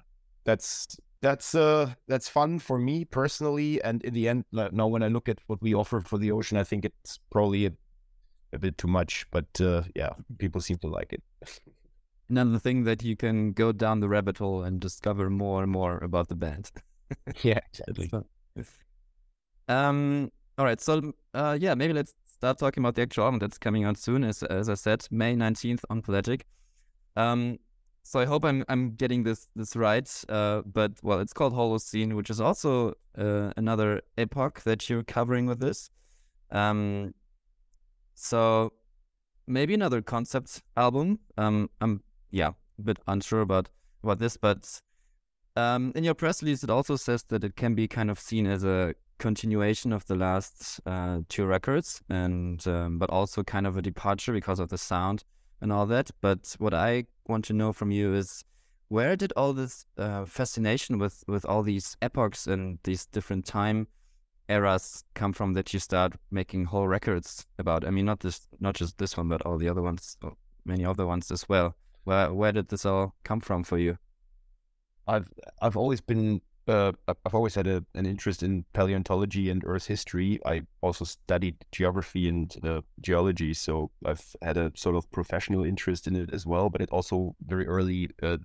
that's 0.45 0.99
that's 1.21 1.55
uh 1.55 1.93
that's 2.07 2.29
fun 2.29 2.59
for 2.59 2.79
me 2.79 3.05
personally 3.05 3.83
and 3.83 4.03
in 4.05 4.15
the 4.15 4.29
end 4.29 4.45
now 4.53 4.87
when 4.87 5.03
i 5.03 5.09
look 5.09 5.29
at 5.29 5.39
what 5.47 5.61
we 5.61 5.75
offer 5.75 6.01
for 6.01 6.19
the 6.19 6.31
ocean 6.31 6.57
i 6.57 6.63
think 6.63 6.85
it's 6.85 7.19
probably 7.31 7.67
a, 7.67 7.73
a 8.53 8.59
bit 8.59 8.79
too 8.79 8.87
much 8.87 9.27
but 9.31 9.47
uh 9.61 9.83
yeah 9.95 10.11
people 10.39 10.61
seem 10.61 10.79
to 10.79 10.87
like 10.87 11.13
it 11.13 11.23
another 12.29 12.59
thing 12.59 12.85
that 12.85 13.03
you 13.03 13.17
can 13.17 13.53
go 13.53 13.73
down 13.73 14.01
the 14.01 14.09
rabbit 14.09 14.39
hole 14.39 14.63
and 14.63 14.81
discover 14.81 15.29
more 15.29 15.63
and 15.63 15.73
more 15.73 15.99
about 15.99 16.29
the 16.29 16.37
band 16.37 16.71
yeah 17.43 17.61
exactly 17.89 18.11
um 19.69 20.31
all 20.59 20.65
right 20.65 20.81
so 20.81 21.13
uh 21.35 21.57
yeah 21.61 21.75
maybe 21.75 21.93
let's 21.93 22.15
start 22.27 22.59
talking 22.59 22.83
about 22.83 22.95
the 22.95 23.03
actual 23.03 23.25
album 23.25 23.39
that's 23.39 23.59
coming 23.59 23.85
out 23.85 23.97
soon 23.97 24.25
as 24.25 24.43
as 24.45 24.69
i 24.69 24.75
said 24.75 25.07
may 25.11 25.35
19th 25.35 25.81
on 25.89 26.03
pelagic 26.03 26.45
um 27.17 27.59
so 28.09 28.19
I 28.21 28.25
hope 28.25 28.43
I'm 28.43 28.65
I'm 28.71 28.93
getting 28.93 29.23
this 29.23 29.51
this 29.55 29.77
right. 29.77 30.09
Uh, 30.31 30.63
but 30.65 30.93
well, 31.03 31.21
it's 31.21 31.35
called 31.35 31.53
Holocene, 31.53 32.15
which 32.15 32.31
is 32.31 32.41
also 32.41 32.95
uh, 33.19 33.53
another 33.59 34.01
epoch 34.17 34.63
that 34.63 34.89
you're 34.89 35.03
covering 35.03 35.45
with 35.45 35.61
this. 35.61 35.91
Um, 36.51 37.13
so 38.15 38.73
maybe 39.47 39.75
another 39.75 40.01
concept 40.01 40.63
album. 40.75 41.19
Um, 41.37 41.69
I'm 41.83 42.03
yeah 42.31 42.53
a 42.79 42.83
bit 42.83 42.99
unsure 43.07 43.43
about 43.43 43.69
about 44.03 44.21
this, 44.21 44.39
but 44.39 44.81
um, 45.57 45.93
in 45.95 46.03
your 46.03 46.15
press 46.15 46.43
release, 46.43 46.65
it 46.65 46.71
also 46.71 46.97
says 46.97 47.25
that 47.25 47.45
it 47.45 47.57
can 47.57 47.75
be 47.75 47.87
kind 47.87 48.11
of 48.11 48.19
seen 48.19 48.47
as 48.47 48.65
a 48.65 48.95
continuation 49.19 49.93
of 49.93 50.07
the 50.07 50.15
last 50.15 50.81
uh, 50.87 51.21
two 51.29 51.47
records, 51.47 52.01
and 52.09 52.67
um, 52.67 52.99
but 52.99 53.11
also 53.11 53.43
kind 53.43 53.67
of 53.67 53.77
a 53.77 53.83
departure 53.83 54.33
because 54.33 54.59
of 54.59 54.69
the 54.69 54.79
sound 54.79 55.25
and 55.61 55.73
all 55.73 55.87
that. 55.87 56.11
But 56.21 56.57
what 56.59 56.75
I 56.75 57.05
want 57.27 57.45
to 57.47 57.53
know 57.53 57.73
from 57.73 57.91
you 57.91 58.15
is 58.15 58.45
where 58.89 59.17
did 59.17 59.33
all 59.37 59.53
this 59.53 59.87
uh, 59.97 60.25
fascination 60.25 60.99
with 60.99 61.25
with 61.27 61.45
all 61.45 61.63
these 61.63 61.97
epochs 62.01 62.47
and 62.47 62.79
these 62.85 63.07
different 63.07 63.45
time 63.45 63.87
eras 64.49 65.05
come 65.15 65.33
from 65.33 65.53
that 65.53 65.75
you 65.75 65.81
start 65.81 66.15
making 66.31 66.67
whole 66.67 66.89
records 66.89 67.47
about? 67.59 67.85
I 67.85 67.91
mean, 67.91 68.07
not 68.07 68.21
this, 68.21 68.49
not 68.61 68.75
just 68.75 68.99
this 68.99 69.17
one, 69.17 69.29
but 69.29 69.43
all 69.43 69.59
the 69.59 69.69
other 69.69 69.83
ones, 69.83 70.17
many 70.65 70.85
other 70.85 71.07
ones 71.07 71.31
as 71.31 71.49
well. 71.49 71.75
Where 72.05 72.33
where 72.33 72.53
did 72.53 72.69
this 72.69 72.87
all 72.87 73.15
come 73.25 73.41
from 73.41 73.65
for 73.65 73.79
you? 73.79 73.99
I've 75.07 75.29
I've 75.61 75.77
always 75.77 76.01
been 76.01 76.41
uh, 76.69 76.93
I've 77.09 77.35
always 77.35 77.55
had 77.55 77.67
a, 77.67 77.85
an 77.95 78.07
interest 78.07 78.43
in 78.43 78.65
paleontology 78.73 79.51
and 79.51 79.63
Earth 79.65 79.87
history. 79.87 80.39
I 80.45 80.63
also 80.83 81.05
studied 81.05 81.57
geography 81.73 82.29
and 82.29 82.55
uh, 82.65 82.83
geology, 83.01 83.55
so 83.55 83.91
I've 84.05 84.37
had 84.43 84.57
a 84.57 84.73
sort 84.75 84.97
of 84.97 85.11
professional 85.11 85.65
interest 85.65 86.07
in 86.07 86.15
it 86.15 86.31
as 86.33 86.47
well. 86.47 86.69
But 86.69 86.83
it 86.83 86.91
also 86.91 87.35
very 87.47 87.67
early 87.67 88.11
uh, 88.23 88.39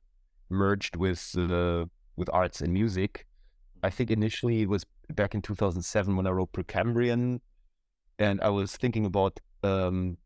merged 0.49 0.95
with 0.95 1.35
uh, 1.37 1.85
with 2.15 2.29
arts 2.31 2.61
and 2.61 2.73
music. 2.73 3.27
I 3.83 3.89
think 3.89 4.09
initially 4.09 4.61
it 4.61 4.69
was 4.69 4.85
back 5.13 5.35
in 5.35 5.41
2007 5.41 6.15
when 6.15 6.25
I 6.25 6.29
wrote 6.29 6.53
Precambrian, 6.53 7.41
and 8.17 8.41
I 8.41 8.49
was 8.49 8.77
thinking 8.77 9.05
about 9.05 9.39
um, 9.63 10.17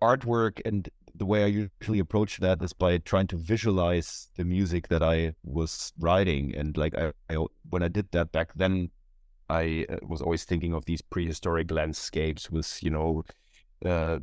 artwork 0.00 0.60
and 0.64 0.88
the 1.14 1.26
way 1.26 1.44
I 1.44 1.46
usually 1.46 2.00
approach 2.00 2.38
that 2.38 2.62
is 2.62 2.72
by 2.72 2.98
trying 2.98 3.28
to 3.28 3.36
visualize 3.36 4.28
the 4.36 4.44
music 4.44 4.88
that 4.88 5.02
I 5.02 5.34
was 5.44 5.92
writing. 5.98 6.54
And 6.56 6.76
like 6.76 6.94
I, 6.96 7.12
I 7.30 7.44
when 7.70 7.82
I 7.82 7.88
did 7.88 8.10
that 8.12 8.32
back 8.32 8.52
then, 8.54 8.90
I 9.48 9.86
uh, 9.88 9.98
was 10.06 10.20
always 10.20 10.44
thinking 10.44 10.74
of 10.74 10.84
these 10.86 11.02
prehistoric 11.02 11.70
landscapes 11.70 12.50
with, 12.50 12.82
you 12.82 12.90
know, 12.90 13.24
uh, 13.84 14.18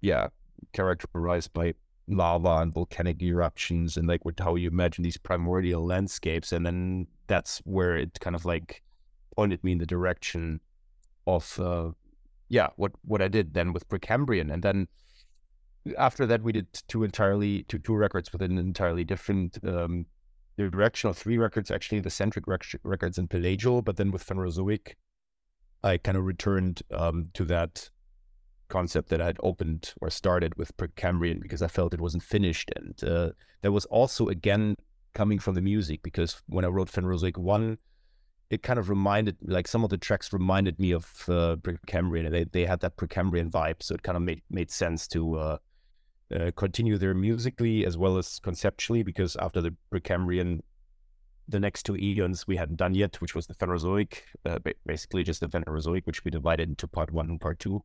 yeah, 0.00 0.28
characterized 0.72 1.52
by 1.52 1.74
lava 2.06 2.58
and 2.58 2.72
volcanic 2.72 3.22
eruptions 3.22 3.96
and 3.96 4.06
like 4.06 4.24
with 4.24 4.38
how 4.38 4.54
you 4.54 4.68
imagine 4.68 5.02
these 5.02 5.16
primordial 5.16 5.84
landscapes. 5.84 6.52
And 6.52 6.64
then 6.64 7.06
that's 7.26 7.58
where 7.64 7.96
it 7.96 8.20
kind 8.20 8.36
of 8.36 8.44
like 8.44 8.82
pointed 9.34 9.64
me 9.64 9.72
in 9.72 9.78
the 9.78 9.86
direction 9.86 10.60
of, 11.26 11.58
uh, 11.58 11.90
yeah, 12.50 12.68
what, 12.76 12.92
what 13.04 13.22
I 13.22 13.28
did 13.28 13.54
then 13.54 13.72
with 13.72 13.88
Precambrian. 13.88 14.52
And 14.52 14.62
then 14.62 14.86
after 15.98 16.26
that, 16.26 16.42
we 16.42 16.52
did 16.52 16.66
two 16.88 17.04
entirely 17.04 17.64
two 17.64 17.78
two 17.78 17.94
records 17.94 18.32
with 18.32 18.42
an 18.42 18.58
entirely 18.58 19.04
different 19.04 19.58
um, 19.66 20.06
direction, 20.56 21.10
or 21.10 21.14
three 21.14 21.38
records 21.38 21.70
actually, 21.70 22.00
the 22.00 22.10
centric 22.10 22.46
rec- 22.46 22.80
records 22.82 23.18
in 23.18 23.28
Pelagial, 23.28 23.84
but 23.84 23.96
then 23.96 24.10
with 24.10 24.24
Phanerozoic, 24.26 24.94
I 25.82 25.98
kind 25.98 26.16
of 26.16 26.24
returned 26.24 26.82
um, 26.90 27.28
to 27.34 27.44
that 27.46 27.90
concept 28.68 29.08
that 29.10 29.20
I 29.20 29.26
had 29.26 29.38
opened 29.42 29.92
or 30.00 30.10
started 30.10 30.56
with 30.56 30.76
Precambrian 30.76 31.40
because 31.40 31.62
I 31.62 31.68
felt 31.68 31.94
it 31.94 32.00
wasn't 32.00 32.22
finished. 32.22 32.70
And 32.74 33.04
uh, 33.04 33.30
that 33.62 33.72
was 33.72 33.84
also, 33.86 34.28
again, 34.28 34.76
coming 35.12 35.38
from 35.38 35.54
the 35.54 35.60
music 35.60 36.02
because 36.02 36.42
when 36.48 36.64
I 36.64 36.68
wrote 36.68 36.90
Phanerozoic 36.90 37.36
1, 37.36 37.78
it 38.50 38.62
kind 38.62 38.78
of 38.78 38.88
reminded, 38.88 39.36
like 39.42 39.68
some 39.68 39.84
of 39.84 39.90
the 39.90 39.98
tracks 39.98 40.32
reminded 40.32 40.78
me 40.78 40.92
of 40.92 41.04
uh, 41.28 41.56
Precambrian. 41.56 42.30
They, 42.30 42.44
they 42.44 42.66
had 42.66 42.80
that 42.80 42.96
Precambrian 42.96 43.50
vibe. 43.50 43.82
So 43.82 43.94
it 43.94 44.02
kind 44.02 44.16
of 44.16 44.22
made, 44.22 44.42
made 44.50 44.70
sense 44.70 45.06
to 45.08 45.36
uh, 45.36 45.58
uh, 46.34 46.50
continue 46.56 46.98
there 46.98 47.14
musically 47.14 47.84
as 47.84 47.96
well 47.96 48.18
as 48.18 48.38
conceptually 48.40 49.02
because 49.02 49.36
after 49.36 49.60
the 49.60 49.74
Precambrian 49.92 50.60
the 51.48 51.60
next 51.60 51.82
two 51.84 51.96
eons 51.96 52.46
we 52.46 52.56
hadn't 52.56 52.76
done 52.76 52.94
yet, 52.94 53.20
which 53.20 53.34
was 53.34 53.46
the 53.46 53.54
Phanerozoic, 53.54 54.22
uh, 54.46 54.58
basically 54.86 55.22
just 55.22 55.40
the 55.40 55.48
Phanerozoic, 55.48 56.06
which 56.06 56.24
we 56.24 56.30
divided 56.30 56.68
into 56.68 56.88
part 56.88 57.10
one 57.10 57.28
and 57.28 57.40
part 57.40 57.58
two. 57.58 57.84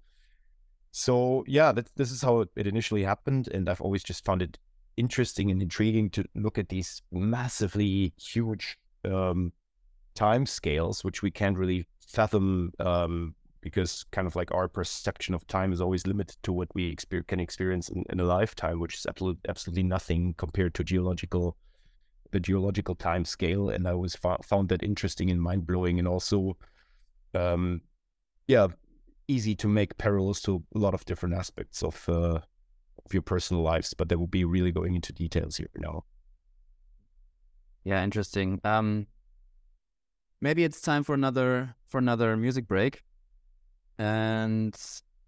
So 0.91 1.43
yeah, 1.47 1.71
that, 1.73 1.89
this 1.95 2.11
is 2.11 2.21
how 2.21 2.45
it 2.55 2.67
initially 2.67 3.03
happened, 3.03 3.49
and 3.49 3.69
I've 3.69 3.81
always 3.81 4.03
just 4.03 4.25
found 4.25 4.41
it 4.41 4.57
interesting 4.97 5.51
and 5.51 5.61
intriguing 5.61 6.09
to 6.11 6.25
look 6.35 6.57
at 6.57 6.69
these 6.69 7.01
massively 7.11 8.13
huge 8.17 8.77
um, 9.05 9.53
time 10.15 10.45
scales, 10.45 11.03
which 11.03 11.21
we 11.21 11.31
can't 11.31 11.57
really 11.57 11.85
fathom 12.07 12.71
um, 12.79 13.35
because 13.61 14.05
kind 14.11 14.27
of 14.27 14.35
like 14.35 14.53
our 14.53 14.67
perception 14.67 15.33
of 15.33 15.45
time 15.47 15.73
is 15.73 15.81
always 15.81 16.07
limited 16.07 16.37
to 16.43 16.53
what 16.53 16.73
we 16.73 16.93
exper- 16.93 17.25
can 17.27 17.39
experience 17.39 17.89
in, 17.89 18.03
in, 18.09 18.19
a 18.19 18.23
lifetime, 18.23 18.79
which 18.79 18.95
is 18.95 19.05
absolutely 19.05 19.41
absolutely 19.49 19.83
nothing 19.83 20.33
compared 20.37 20.73
to 20.75 20.83
geological 20.83 21.57
the 22.31 22.39
geological 22.39 22.95
time 22.95 23.25
scale, 23.25 23.69
and 23.69 23.87
I 23.87 23.93
was 23.93 24.15
found 24.15 24.69
that 24.69 24.83
interesting 24.83 25.29
and 25.31 25.41
mind 25.41 25.65
blowing, 25.65 25.97
and 25.99 26.07
also, 26.07 26.57
um, 27.33 27.81
yeah, 28.47 28.67
easy 29.27 29.55
to 29.55 29.67
make 29.67 29.97
parallels 29.97 30.41
to 30.41 30.63
a 30.75 30.77
lot 30.77 30.93
of 30.93 31.05
different 31.05 31.35
aspects 31.35 31.83
of 31.83 32.07
uh, 32.07 32.39
of 33.05 33.13
your 33.13 33.23
personal 33.23 33.63
lives. 33.63 33.93
But 33.93 34.09
that 34.09 34.19
would 34.19 34.31
be 34.31 34.45
really 34.45 34.71
going 34.71 34.95
into 34.95 35.13
details 35.13 35.57
here 35.57 35.69
now. 35.77 36.03
Yeah, 37.83 38.03
interesting. 38.03 38.61
Um, 38.63 39.07
maybe 40.41 40.63
it's 40.63 40.81
time 40.81 41.03
for 41.03 41.15
another 41.15 41.75
for 41.87 41.97
another 41.97 42.37
music 42.37 42.67
break, 42.67 43.03
and 43.99 44.75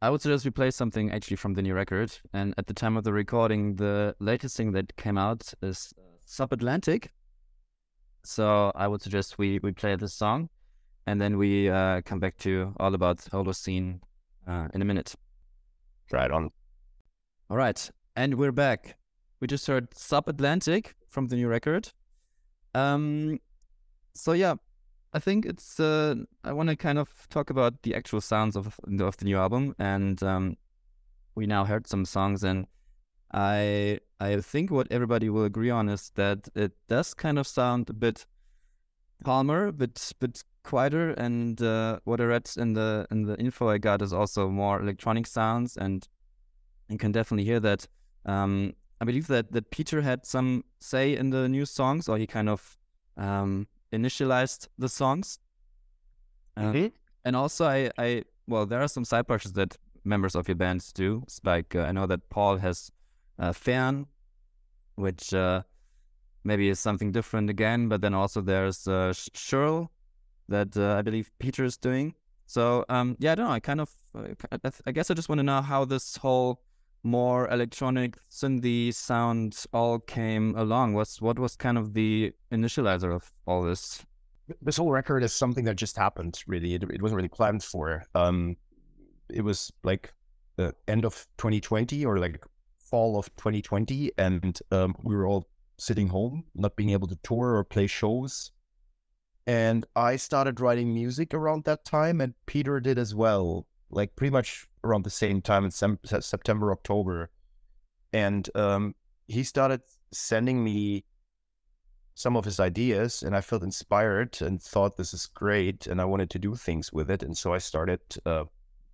I 0.02 0.10
would 0.10 0.22
suggest 0.22 0.46
we 0.46 0.52
play 0.52 0.72
something 0.72 1.12
actually 1.12 1.38
from 1.38 1.54
the 1.54 1.62
new 1.62 1.76
record. 1.76 2.12
And 2.34 2.56
at 2.58 2.66
the 2.66 2.74
time 2.74 2.98
of 2.98 3.04
the 3.04 3.14
recording, 3.14 3.76
the 3.76 4.16
latest 4.20 4.58
thing 4.58 4.72
that 4.72 4.96
came 4.96 5.18
out 5.18 5.54
is 5.62 5.94
Subatlantic. 6.26 7.10
So 8.24 8.72
I 8.74 8.88
would 8.88 9.02
suggest 9.02 9.38
we 9.38 9.60
we 9.62 9.72
play 9.74 9.96
this 9.96 10.14
song, 10.14 10.50
and 11.06 11.20
then 11.20 11.38
we 11.38 11.70
uh, 11.70 12.02
come 12.02 12.20
back 12.20 12.38
to 12.38 12.74
all 12.80 12.96
about 12.96 13.18
Holocene 13.18 14.00
uh, 14.48 14.70
in 14.74 14.82
a 14.82 14.86
minute. 14.86 15.16
Right 16.12 16.32
on. 16.32 16.52
All 17.50 17.58
right, 17.58 17.90
and 18.16 18.36
we're 18.36 18.52
back. 18.52 18.96
We 19.40 19.48
just 19.48 19.68
heard 19.68 19.92
Subatlantic 19.92 20.94
from 21.10 21.28
the 21.28 21.36
new 21.36 21.48
record. 21.48 21.92
Um, 22.74 23.40
so 24.14 24.34
yeah, 24.34 24.56
I 25.14 25.20
think 25.20 25.46
it's. 25.46 25.80
Uh, 25.80 26.16
I 26.44 26.54
want 26.54 26.70
to 26.70 26.76
kind 26.76 26.98
of 26.98 27.28
talk 27.30 27.50
about 27.50 27.82
the 27.84 27.96
actual 27.96 28.22
sounds 28.22 28.56
of 28.56 28.80
of 29.00 29.18
the 29.18 29.26
new 29.26 29.38
album, 29.38 29.76
and 29.78 30.22
um, 30.24 30.58
we 31.36 31.46
now 31.46 31.66
heard 31.66 31.88
some 31.88 32.06
songs, 32.06 32.44
and 32.44 32.68
I 33.34 34.00
I 34.20 34.40
think 34.40 34.72
what 34.72 34.88
everybody 34.90 35.30
will 35.30 35.44
agree 35.44 35.70
on 35.70 35.90
is 35.90 36.12
that 36.16 36.48
it 36.56 36.72
does 36.88 37.14
kind 37.14 37.38
of 37.38 37.48
sound 37.48 37.90
a 37.90 37.94
bit 37.94 38.26
calmer, 39.24 39.68
a 39.68 39.74
bit 39.74 40.14
bit 40.20 40.44
quieter, 40.64 41.12
and 41.12 41.62
uh, 41.62 42.00
what 42.06 42.22
I 42.22 42.26
read 42.26 42.50
in 42.58 42.74
the 42.74 43.06
in 43.12 43.24
the 43.24 43.38
info 43.38 43.68
I 43.68 43.80
got 43.80 44.02
is 44.02 44.14
also 44.14 44.50
more 44.50 44.80
electronic 44.80 45.28
sounds, 45.28 45.76
and 45.76 46.08
you 46.90 46.98
can 46.98 47.12
definitely 47.12 47.46
hear 47.46 47.60
that. 47.60 47.88
Um, 48.26 48.74
I 49.02 49.06
believe 49.06 49.28
that 49.28 49.52
that 49.52 49.72
Peter 49.72 50.02
had 50.02 50.26
some 50.26 50.64
say 50.80 51.18
in 51.18 51.32
the 51.32 51.50
new 51.50 51.66
songs, 51.66 52.08
or 52.08 52.18
he 52.18 52.28
kind 52.28 52.48
of 52.48 52.78
um, 53.18 53.68
initialized 53.92 54.68
the 54.78 54.90
songs. 54.90 55.40
Uh, 56.58 56.62
mm-hmm. 56.62 56.88
And 57.26 57.36
also, 57.36 57.66
I, 57.66 57.92
I 57.98 58.24
well, 58.48 58.66
there 58.66 58.82
are 58.82 58.88
some 58.88 59.06
side 59.06 59.28
projects 59.28 59.54
that 59.54 59.78
members 60.04 60.36
of 60.36 60.48
your 60.48 60.56
bands 60.56 60.92
do. 60.92 61.22
It's 61.24 61.40
like 61.44 61.76
uh, 61.76 61.82
I 61.82 61.92
know 61.92 62.08
that 62.08 62.30
Paul 62.30 62.58
has 62.58 62.92
uh, 63.40 63.54
Fern, 63.54 64.08
which 64.96 65.34
uh, 65.34 65.62
maybe 66.44 66.70
is 66.70 66.80
something 66.80 67.12
different 67.12 67.50
again. 67.50 67.88
But 67.88 68.02
then 68.02 68.14
also 68.14 68.42
there's 68.42 68.88
uh, 68.88 69.14
Shrvl 69.14 69.90
that 70.50 70.76
uh, 70.76 70.96
I 70.96 71.02
believe 71.02 71.32
Peter 71.40 71.64
is 71.64 71.78
doing. 71.78 72.16
So 72.46 72.86
um, 72.90 73.16
yeah, 73.20 73.34
I 73.34 73.36
don't 73.36 73.48
know. 73.48 73.54
I 73.54 73.60
kind 73.60 73.82
of, 73.82 73.90
uh, 74.14 74.72
I 74.86 74.92
guess 74.92 75.10
I 75.10 75.14
just 75.14 75.30
want 75.30 75.40
to 75.40 75.44
know 75.44 75.62
how 75.62 75.86
this 75.86 76.18
whole 76.18 76.62
more 77.04 77.50
electronic 77.50 78.18
synthy 78.30 78.94
sounds 78.94 79.68
all 79.74 80.00
came 80.00 80.56
along. 80.56 80.94
What's 80.94 81.22
what 81.22 81.40
was 81.40 81.56
kind 81.56 81.78
of 81.78 81.94
the 81.94 82.34
initializer 82.52 83.14
of 83.14 83.32
all 83.46 83.64
this? 83.64 84.04
This 84.62 84.78
whole 84.78 84.92
record 84.92 85.24
is 85.24 85.34
something 85.34 85.66
that 85.66 85.76
just 85.76 85.98
happened. 85.98 86.44
Really, 86.48 86.76
it, 86.76 86.84
it 86.84 87.02
wasn't 87.02 87.18
really 87.18 87.30
planned 87.30 87.64
for. 87.64 88.04
Um, 88.16 88.58
it 89.30 89.42
was 89.42 89.72
like 89.84 90.14
the 90.58 90.74
end 90.88 91.06
of 91.06 91.26
2020 91.38 92.06
or 92.06 92.20
like 92.20 92.44
fall 92.78 93.18
of 93.18 93.34
2020, 93.38 94.12
and 94.18 94.60
um, 94.72 94.96
we 95.04 95.16
were 95.16 95.26
all 95.26 95.48
sitting 95.78 96.08
home, 96.08 96.44
not 96.54 96.76
being 96.76 96.92
able 96.92 97.08
to 97.08 97.18
tour 97.24 97.56
or 97.56 97.64
play 97.64 97.88
shows. 97.88 98.52
And 99.48 99.86
I 99.96 100.18
started 100.18 100.60
writing 100.60 100.94
music 100.94 101.34
around 101.34 101.64
that 101.64 101.84
time, 101.84 102.22
and 102.22 102.36
Peter 102.46 102.80
did 102.80 103.00
as 103.00 103.16
well, 103.16 103.66
like 103.92 104.16
pretty 104.16 104.32
much 104.32 104.68
around 104.84 105.04
the 105.04 105.10
same 105.10 105.42
time 105.42 105.66
in 105.66 105.72
sem- 105.72 106.00
September, 106.04 106.72
October. 106.72 107.30
And 108.14 108.50
um, 108.56 108.96
he 109.28 109.44
started 109.44 109.82
sending 110.12 110.64
me 110.64 111.06
some 112.14 112.36
of 112.36 112.46
his 112.46 112.60
ideas, 112.60 113.24
and 113.24 113.36
I 113.36 113.42
felt 113.42 113.64
inspired 113.64 114.42
and 114.42 114.62
thought 114.62 114.98
this 114.98 115.14
is 115.14 115.26
great, 115.28 115.88
and 115.88 116.02
I 116.02 116.06
wanted 116.06 116.30
to 116.32 116.40
do 116.40 116.56
things 116.56 116.92
with 116.92 117.10
it. 117.10 117.24
And 117.24 117.38
so 117.38 117.54
I 117.54 117.58
started 117.58 118.02
uh, 118.26 118.44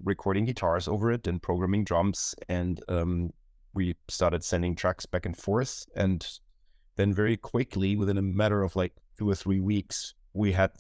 recording 0.04 0.46
guitars 0.46 0.88
over 0.88 1.12
it 1.12 1.28
and 1.28 1.42
programming 1.42 1.84
drums 1.84 2.36
and 2.48 2.84
um, 2.88 3.32
we 3.74 3.96
started 4.08 4.44
sending 4.44 4.76
tracks 4.76 5.06
back 5.06 5.26
and 5.26 5.38
forth. 5.38 5.86
And 5.96 6.28
then 6.96 7.14
very 7.14 7.38
quickly, 7.38 7.96
within 7.96 8.18
a 8.18 8.22
matter 8.22 8.64
of 8.64 8.76
like 8.76 8.94
two 9.18 9.30
or 9.30 9.36
three 9.36 9.60
weeks, 9.60 10.14
we 10.34 10.52
had 10.52 10.72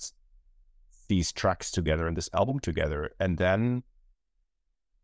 these 1.08 1.32
tracks 1.32 1.72
together 1.72 2.08
and 2.08 2.18
this 2.18 2.30
album 2.34 2.60
together. 2.60 3.12
And 3.20 3.38
then 3.38 3.84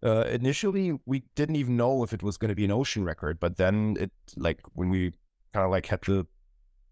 uh, 0.04 0.26
initially, 0.30 0.98
we 1.06 1.24
didn't 1.36 1.56
even 1.56 1.78
know 1.78 2.04
if 2.04 2.14
it 2.14 2.24
was 2.24 2.38
going 2.38 2.50
to 2.50 2.56
be 2.56 2.66
an 2.66 2.72
ocean 2.72 3.04
record. 3.04 3.40
But 3.40 3.58
then 3.58 3.98
it, 4.00 4.12
like, 4.36 4.60
when 4.74 4.90
we 4.90 5.12
kind 5.54 5.66
of 5.66 5.72
like 5.72 5.86
had 5.86 6.02
the 6.02 6.28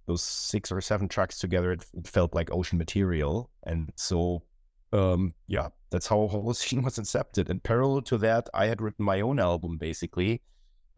those 0.07 0.23
six 0.23 0.71
or 0.71 0.81
seven 0.81 1.07
tracks 1.07 1.37
together, 1.37 1.71
it, 1.71 1.85
it 1.93 2.07
felt 2.07 2.33
like 2.33 2.51
ocean 2.51 2.77
material. 2.77 3.51
And 3.63 3.91
so, 3.95 4.43
um, 4.91 5.33
yeah, 5.47 5.69
that's 5.91 6.07
how 6.07 6.27
Holocene 6.31 6.83
was 6.83 6.97
incepted. 6.97 7.49
And 7.49 7.61
parallel 7.61 8.01
to 8.03 8.17
that, 8.17 8.49
I 8.53 8.65
had 8.65 8.81
written 8.81 9.05
my 9.05 9.21
own 9.21 9.39
album 9.39 9.77
basically 9.77 10.41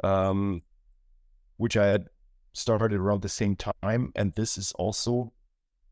um, 0.04 0.62
which 1.58 1.78
I 1.78 1.88
had 1.88 2.08
started 2.54 2.93
around 2.93 3.21
the 3.21 3.30
same 3.30 3.56
time. 3.56 4.12
And 4.15 4.34
this 4.36 4.58
is 4.58 4.71
also 4.73 5.34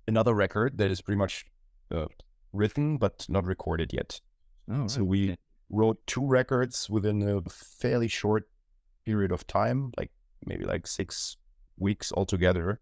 another 0.08 0.34
record 0.34 0.78
that 0.78 0.92
is 0.92 1.02
pretty 1.02 1.18
much 1.18 1.46
uh, 1.94 2.08
written 2.54 2.98
but 2.98 3.26
not 3.30 3.46
recorded 3.46 3.94
yet. 3.94 4.20
Oh, 4.70 4.82
right. 4.82 4.92
So 4.92 5.04
we 5.04 5.38
wrote 5.72 5.98
two 6.06 6.26
records 6.26 6.90
within 6.90 7.22
a 7.24 7.50
fairly 7.50 8.08
short 8.08 8.48
period 9.06 9.32
of 9.32 9.48
time, 9.48 9.92
like 9.98 10.12
maybe 10.46 10.66
like 10.66 10.86
six 10.86 11.38
weeks 11.78 12.12
altogether. 12.16 12.80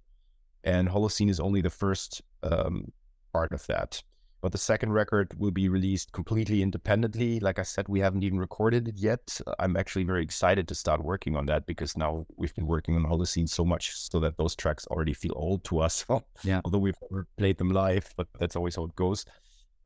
And 0.64 0.90
Holocene 0.90 1.30
is 1.30 1.40
only 1.40 1.62
the 1.62 1.70
first 1.70 2.22
um, 2.44 2.92
part 3.32 3.54
of 3.54 3.66
that. 3.68 4.02
But 4.42 4.54
the 4.54 4.58
second 4.58 4.94
record 4.94 5.34
will 5.38 5.52
be 5.52 5.68
released 5.68 6.14
completely 6.14 6.62
independently. 6.62 7.42
Like 7.42 7.60
I 7.60 7.64
said, 7.64 7.90
we 7.90 8.00
haven't 8.00 8.24
even 8.24 8.40
recorded 8.40 8.88
it 8.88 8.98
yet. 8.98 9.42
I'm 9.60 9.76
actually 9.76 10.06
very 10.06 10.24
excited 10.24 10.66
to 10.70 10.76
start 10.76 11.04
working 11.04 11.36
on 11.36 11.46
that 11.48 11.66
because 11.66 11.98
now 11.98 12.26
we've 12.38 12.56
been 12.56 12.68
working 12.68 12.96
on 12.96 13.04
Holocene 13.04 13.50
so 13.50 13.66
much 13.66 13.98
so 13.98 14.20
that 14.22 14.38
those 14.38 14.56
tracks 14.56 14.88
already 14.88 15.14
feel 15.14 15.34
old 15.36 15.66
to 15.66 15.80
us. 15.80 16.06
yeah. 16.44 16.62
Although 16.64 16.78
we've 16.80 16.98
played 17.38 17.58
them 17.58 17.72
live, 17.72 18.14
but 18.16 18.28
that's 18.40 18.56
always 18.56 18.78
how 18.78 18.86
it 18.86 18.96
goes. 18.96 19.26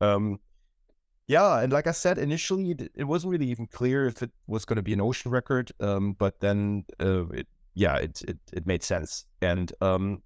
Um, 0.02 0.40
yeah, 1.28 1.60
and 1.62 1.72
like 1.72 1.88
I 1.88 1.92
said, 1.92 2.18
initially 2.18 2.72
it, 2.72 2.92
it, 2.96 3.04
wasn't 3.06 3.32
really 3.32 3.48
even 3.48 3.68
clear 3.68 4.08
if 4.08 4.22
it 4.22 4.32
was 4.48 4.66
going 4.66 4.78
to 4.78 4.84
be 4.84 4.94
an 4.94 5.02
ocean 5.02 5.32
record. 5.32 5.72
Um, 5.80 6.14
but 6.14 6.40
then, 6.40 6.86
uh, 7.00 7.28
it, 7.28 7.48
yeah, 7.76 7.96
it, 7.98 8.22
it 8.28 8.38
it 8.52 8.68
made 8.68 8.84
sense, 8.84 9.26
and 9.42 9.72
um, 9.82 10.22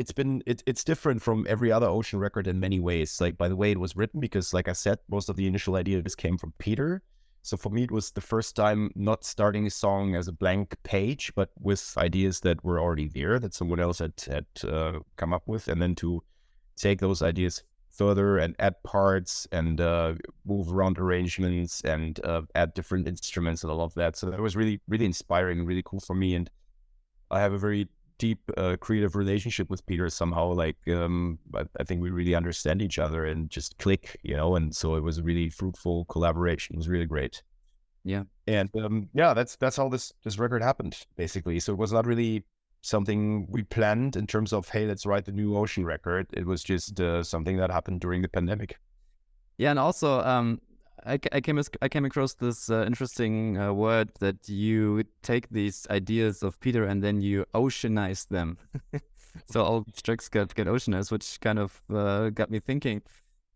it's 0.00 0.12
been 0.12 0.42
it, 0.46 0.62
it's 0.64 0.82
different 0.82 1.20
from 1.20 1.46
every 1.46 1.70
other 1.70 1.86
ocean 1.86 2.18
record 2.18 2.46
in 2.46 2.58
many 2.58 2.80
ways 2.80 3.20
like 3.20 3.36
by 3.36 3.48
the 3.48 3.54
way 3.54 3.70
it 3.70 3.78
was 3.78 3.94
written 3.94 4.18
because 4.18 4.54
like 4.54 4.66
i 4.66 4.72
said 4.72 4.98
most 5.10 5.28
of 5.28 5.36
the 5.36 5.46
initial 5.46 5.76
ideas 5.76 6.14
came 6.14 6.38
from 6.38 6.54
peter 6.58 7.02
so 7.42 7.54
for 7.54 7.68
me 7.68 7.82
it 7.82 7.90
was 7.90 8.10
the 8.12 8.20
first 8.20 8.56
time 8.56 8.90
not 8.94 9.24
starting 9.24 9.66
a 9.66 9.70
song 9.70 10.14
as 10.14 10.26
a 10.26 10.32
blank 10.32 10.74
page 10.84 11.30
but 11.34 11.50
with 11.60 11.92
ideas 11.98 12.40
that 12.40 12.64
were 12.64 12.80
already 12.80 13.08
there 13.08 13.38
that 13.38 13.52
someone 13.52 13.78
else 13.78 13.98
had 13.98 14.14
had 14.26 14.46
uh, 14.66 14.98
come 15.16 15.34
up 15.34 15.42
with 15.46 15.68
and 15.68 15.82
then 15.82 15.94
to 15.94 16.22
take 16.78 16.98
those 16.98 17.20
ideas 17.20 17.62
further 18.00 18.38
and 18.38 18.56
add 18.58 18.82
parts 18.82 19.46
and 19.52 19.78
uh, 19.78 20.14
move 20.46 20.72
around 20.72 20.98
arrangements 20.98 21.82
and 21.82 22.18
uh, 22.24 22.40
add 22.54 22.72
different 22.72 23.06
instruments 23.06 23.62
and 23.62 23.70
all 23.70 23.82
of 23.82 23.92
that. 23.92 24.16
So 24.16 24.30
that 24.30 24.40
was 24.40 24.56
really, 24.56 24.80
really 24.88 25.04
inspiring 25.04 25.58
and 25.58 25.68
really 25.68 25.82
cool 25.84 26.00
for 26.00 26.14
me. 26.14 26.34
And 26.34 26.48
I 27.30 27.40
have 27.40 27.52
a 27.52 27.58
very 27.58 27.88
deep 28.16 28.38
uh, 28.56 28.76
creative 28.80 29.16
relationship 29.16 29.68
with 29.68 29.84
Peter 29.84 30.08
somehow. 30.08 30.46
Like, 30.54 30.78
um, 30.88 31.38
I, 31.54 31.64
I, 31.78 31.84
think 31.84 32.00
we 32.00 32.08
really 32.08 32.34
understand 32.34 32.80
each 32.80 32.98
other 32.98 33.26
and 33.26 33.50
just 33.50 33.76
click, 33.76 34.18
you 34.22 34.34
know. 34.34 34.56
And 34.56 34.74
so 34.74 34.94
it 34.94 35.02
was 35.02 35.18
a 35.18 35.22
really 35.22 35.50
fruitful 35.50 36.06
collaboration. 36.06 36.76
It 36.76 36.78
was 36.78 36.88
really 36.88 37.04
great. 37.04 37.42
Yeah, 38.02 38.22
and 38.46 38.70
um, 38.82 39.10
yeah, 39.12 39.34
that's 39.34 39.56
that's 39.56 39.76
how 39.76 39.90
this 39.90 40.10
this 40.24 40.38
record 40.38 40.62
happened 40.62 40.96
basically. 41.16 41.60
So 41.60 41.74
it 41.74 41.78
was 41.78 41.92
not 41.92 42.06
really 42.06 42.46
something 42.82 43.46
we 43.50 43.62
planned 43.62 44.16
in 44.16 44.26
terms 44.26 44.52
of 44.52 44.68
hey, 44.68 44.86
let's 44.86 45.06
write 45.06 45.24
the 45.24 45.32
new 45.32 45.56
Ocean 45.56 45.84
record. 45.84 46.26
It 46.32 46.46
was 46.46 46.62
just 46.62 47.00
uh, 47.00 47.22
something 47.22 47.56
that 47.58 47.70
happened 47.70 48.00
during 48.00 48.22
the 48.22 48.28
pandemic. 48.28 48.78
Yeah, 49.58 49.70
and 49.70 49.78
also 49.78 50.20
um, 50.20 50.60
I, 51.06 51.18
I 51.32 51.40
came 51.40 51.60
I 51.82 51.88
came 51.88 52.04
across 52.04 52.34
this 52.34 52.70
uh, 52.70 52.84
interesting 52.86 53.58
uh, 53.58 53.72
word 53.72 54.10
that 54.20 54.48
you 54.48 55.04
take 55.22 55.48
these 55.50 55.86
ideas 55.90 56.42
of 56.42 56.58
Peter 56.60 56.84
and 56.84 57.02
then 57.02 57.20
you 57.20 57.44
oceanize 57.54 58.28
them. 58.28 58.58
so 59.50 59.62
all 59.62 59.86
tracks 60.02 60.28
get 60.28 60.54
get 60.54 60.66
oceanized, 60.66 61.10
which 61.10 61.40
kind 61.40 61.58
of 61.58 61.82
uh, 61.92 62.30
got 62.30 62.50
me 62.50 62.60
thinking. 62.60 63.02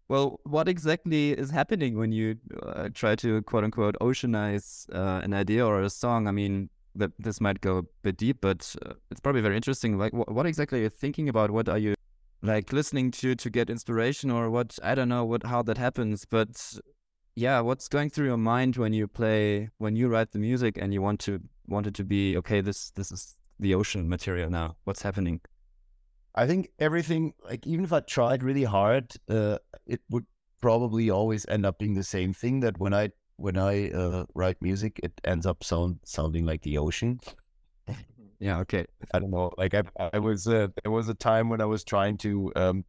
Well, 0.08 0.40
what 0.44 0.68
exactly 0.68 1.32
is 1.32 1.50
happening 1.50 1.96
when 1.96 2.12
you 2.12 2.36
uh, 2.62 2.90
try 2.92 3.16
to 3.16 3.42
quote 3.42 3.64
unquote 3.64 3.96
oceanize 4.00 4.86
uh, 4.94 5.22
an 5.24 5.32
idea 5.32 5.64
or 5.64 5.82
a 5.82 5.90
song? 5.90 6.28
I 6.28 6.32
mean, 6.32 6.68
that 6.94 7.12
this 7.18 7.40
might 7.40 7.60
go 7.60 7.78
a 7.78 7.82
bit 8.02 8.16
deep, 8.16 8.38
but 8.40 8.74
uh, 8.84 8.94
it's 9.10 9.20
probably 9.20 9.40
very 9.40 9.56
interesting. 9.56 9.98
Like, 9.98 10.12
wh 10.12 10.28
what 10.30 10.46
exactly 10.46 10.80
are 10.80 10.82
you 10.84 10.88
thinking 10.90 11.28
about? 11.28 11.50
What 11.50 11.68
are 11.68 11.78
you 11.78 11.94
like 12.42 12.72
listening 12.72 13.10
to 13.12 13.34
to 13.34 13.50
get 13.50 13.70
inspiration, 13.70 14.30
or 14.30 14.50
what? 14.50 14.78
I 14.82 14.94
don't 14.94 15.08
know 15.08 15.24
what 15.24 15.44
how 15.46 15.62
that 15.62 15.78
happens, 15.78 16.24
but 16.24 16.78
yeah, 17.36 17.60
what's 17.60 17.88
going 17.88 18.10
through 18.10 18.26
your 18.26 18.36
mind 18.36 18.76
when 18.76 18.92
you 18.92 19.08
play 19.08 19.70
when 19.78 19.96
you 19.96 20.08
write 20.08 20.32
the 20.32 20.38
music 20.38 20.78
and 20.80 20.92
you 20.94 21.02
want 21.02 21.20
to 21.20 21.40
want 21.66 21.86
it 21.86 21.94
to 21.94 22.04
be 22.04 22.36
okay? 22.36 22.60
This 22.60 22.90
this 22.90 23.10
is 23.10 23.34
the 23.58 23.74
ocean 23.74 24.08
material 24.08 24.50
now. 24.50 24.76
What's 24.84 25.02
happening? 25.02 25.40
I 26.36 26.46
think 26.46 26.70
everything, 26.78 27.34
like 27.44 27.66
even 27.66 27.84
if 27.84 27.92
I 27.92 28.00
tried 28.00 28.42
really 28.42 28.64
hard, 28.64 29.14
uh, 29.28 29.58
it 29.86 30.00
would 30.10 30.26
probably 30.60 31.10
always 31.10 31.46
end 31.48 31.64
up 31.64 31.78
being 31.78 31.94
the 31.94 32.04
same 32.04 32.32
thing. 32.32 32.60
That 32.60 32.78
when 32.78 32.94
I 32.94 33.10
when 33.36 33.56
I 33.56 33.90
uh, 33.90 34.24
write 34.34 34.60
music, 34.60 35.00
it 35.02 35.20
ends 35.24 35.46
up 35.46 35.64
sound 35.64 36.00
sounding 36.04 36.46
like 36.46 36.62
the 36.62 36.78
ocean. 36.78 37.20
yeah. 38.38 38.58
Okay. 38.60 38.86
I 39.14 39.18
don't 39.18 39.30
know. 39.30 39.52
Like 39.58 39.74
I, 39.74 39.82
I 40.12 40.18
was 40.18 40.46
uh, 40.46 40.68
there 40.82 40.92
was 40.92 41.08
a 41.08 41.14
time 41.14 41.48
when 41.48 41.60
I 41.60 41.66
was 41.66 41.84
trying 41.84 42.16
to 42.18 42.52
um, 42.56 42.84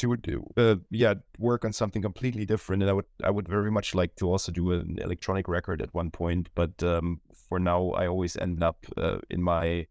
to 0.00 0.16
do 0.16 0.46
uh, 0.56 0.76
yeah 0.90 1.14
work 1.38 1.64
on 1.64 1.72
something 1.72 2.00
completely 2.00 2.46
different 2.46 2.82
and 2.82 2.90
i 2.90 2.92
would 2.92 3.04
i 3.22 3.30
would 3.30 3.46
very 3.46 3.70
much 3.70 3.94
like 3.94 4.16
to 4.16 4.26
also 4.26 4.50
do 4.50 4.72
an 4.72 4.98
electronic 5.02 5.46
record 5.46 5.82
at 5.82 5.92
one 5.92 6.10
point 6.10 6.48
but 6.54 6.82
um, 6.82 7.20
for 7.48 7.58
now 7.58 7.90
i 7.90 8.06
always 8.06 8.36
end 8.38 8.62
up 8.62 8.86
uh, 8.96 9.18
in 9.28 9.42
my 9.42 9.86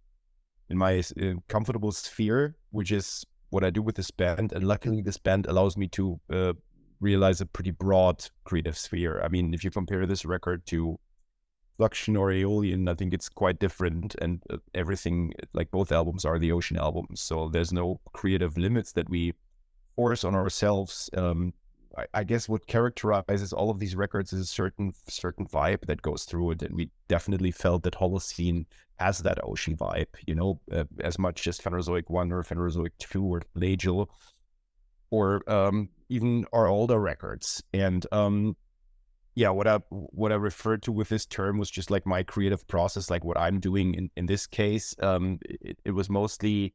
in 0.70 0.78
my 0.78 1.00
uh, 1.22 1.34
comfortable 1.48 1.92
sphere 1.92 2.56
which 2.72 2.92
is 2.92 3.26
what 3.52 3.64
i 3.64 3.70
do 3.70 3.82
with 3.82 3.96
this 3.96 4.12
band 4.12 4.52
and 4.52 4.64
luckily 4.64 5.02
this 5.02 5.18
band 5.18 5.46
allows 5.46 5.78
me 5.78 5.88
to 5.88 6.20
uh, 6.32 6.54
realize 7.00 7.42
a 7.42 7.46
pretty 7.46 7.72
broad 7.72 8.26
creative 8.44 8.78
sphere 8.78 9.22
i 9.24 9.28
mean 9.28 9.54
if 9.54 9.64
you 9.64 9.72
compare 9.72 10.06
this 10.06 10.26
record 10.26 10.66
to 10.66 11.00
Fluxion 11.80 12.20
or 12.20 12.32
Aeolian, 12.32 12.90
I 12.90 12.94
think 12.94 13.14
it's 13.14 13.30
quite 13.30 13.60
different, 13.60 14.16
and 14.22 14.44
uh, 14.50 14.58
everything 14.76 15.34
like 15.54 15.72
both 15.72 15.92
albums 15.92 16.26
are 16.26 16.38
the 16.38 16.52
Ocean 16.52 16.78
albums, 16.78 17.22
so 17.22 17.48
there's 17.48 17.72
no 17.72 18.02
creative 18.12 18.58
limits 18.58 18.92
that 18.94 19.10
we 19.10 19.34
force 19.96 20.24
on 20.24 20.36
ourselves. 20.36 21.10
Um, 21.16 21.54
I, 21.98 22.06
I, 22.14 22.24
guess 22.24 22.50
what 22.50 22.68
characterizes 22.68 23.54
all 23.54 23.70
of 23.70 23.80
these 23.80 23.96
records 23.96 24.34
is 24.34 24.42
a 24.42 24.46
certain 24.46 24.94
certain 25.08 25.46
vibe 25.46 25.86
that 25.86 26.02
goes 26.02 26.26
through 26.26 26.52
it, 26.52 26.62
and 26.62 26.76
we 26.76 26.90
definitely 27.08 27.52
felt 27.52 27.84
that 27.84 27.96
Holocene 27.96 28.66
has 28.98 29.20
that 29.20 29.44
ocean 29.44 29.78
vibe. 29.78 30.08
You 30.28 30.36
know, 30.36 30.60
uh, 30.72 30.84
as 31.02 31.18
much 31.18 31.48
as 31.48 31.60
Phanerozoic 31.60 32.10
One 32.10 32.32
or 32.32 32.44
Phanerozoic 32.44 32.92
Two 33.00 33.24
or 33.24 33.42
Pelagial, 33.56 34.08
or 35.12 35.50
um, 35.50 35.90
even 36.10 36.46
our 36.54 36.68
older 36.68 37.00
records. 37.00 37.64
And 37.74 38.06
um, 38.12 38.56
yeah, 39.36 39.50
what 39.50 39.68
I 39.68 39.78
what 39.90 40.32
I 40.32 40.36
referred 40.36 40.84
to 40.84 40.92
with 40.92 41.10
this 41.10 41.26
term 41.26 41.58
was 41.58 41.72
just 41.72 41.92
like 41.92 42.06
my 42.06 42.24
creative 42.24 42.68
process, 42.68 43.10
like 43.10 43.24
what 43.24 43.38
I'm 43.38 43.60
doing 43.60 43.94
in 43.94 44.10
in 44.16 44.26
this 44.26 44.48
case. 44.48 44.96
Um, 45.00 45.40
it, 45.44 45.78
it 45.86 45.92
was 45.92 46.10
mostly 46.10 46.74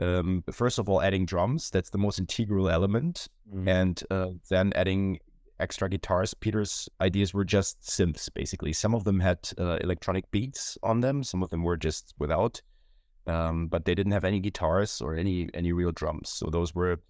um, 0.00 0.44
first 0.52 0.78
of 0.78 0.88
all, 0.88 1.02
adding 1.02 1.26
drums. 1.26 1.70
That's 1.70 1.90
the 1.90 1.98
most 1.98 2.18
integral 2.18 2.68
element. 2.68 3.28
Mm. 3.52 3.68
And 3.68 4.02
uh, 4.10 4.30
then 4.48 4.72
adding 4.74 5.18
extra 5.58 5.88
guitars. 5.88 6.34
Peter's 6.34 6.88
ideas 7.00 7.32
were 7.32 7.44
just 7.44 7.80
synths, 7.80 8.28
basically. 8.32 8.72
Some 8.72 8.94
of 8.94 9.04
them 9.04 9.20
had 9.20 9.38
uh, 9.58 9.78
electronic 9.80 10.30
beats 10.30 10.76
on 10.82 11.00
them. 11.00 11.22
Some 11.22 11.42
of 11.42 11.50
them 11.50 11.62
were 11.62 11.76
just 11.76 12.14
without. 12.18 12.60
Um, 13.26 13.66
but 13.66 13.84
they 13.84 13.94
didn't 13.94 14.12
have 14.12 14.24
any 14.24 14.38
guitars 14.38 15.00
or 15.00 15.16
any 15.16 15.48
any 15.52 15.72
real 15.72 15.90
drums. 15.90 16.28
So 16.30 16.48
those 16.50 16.74
were 16.74 17.00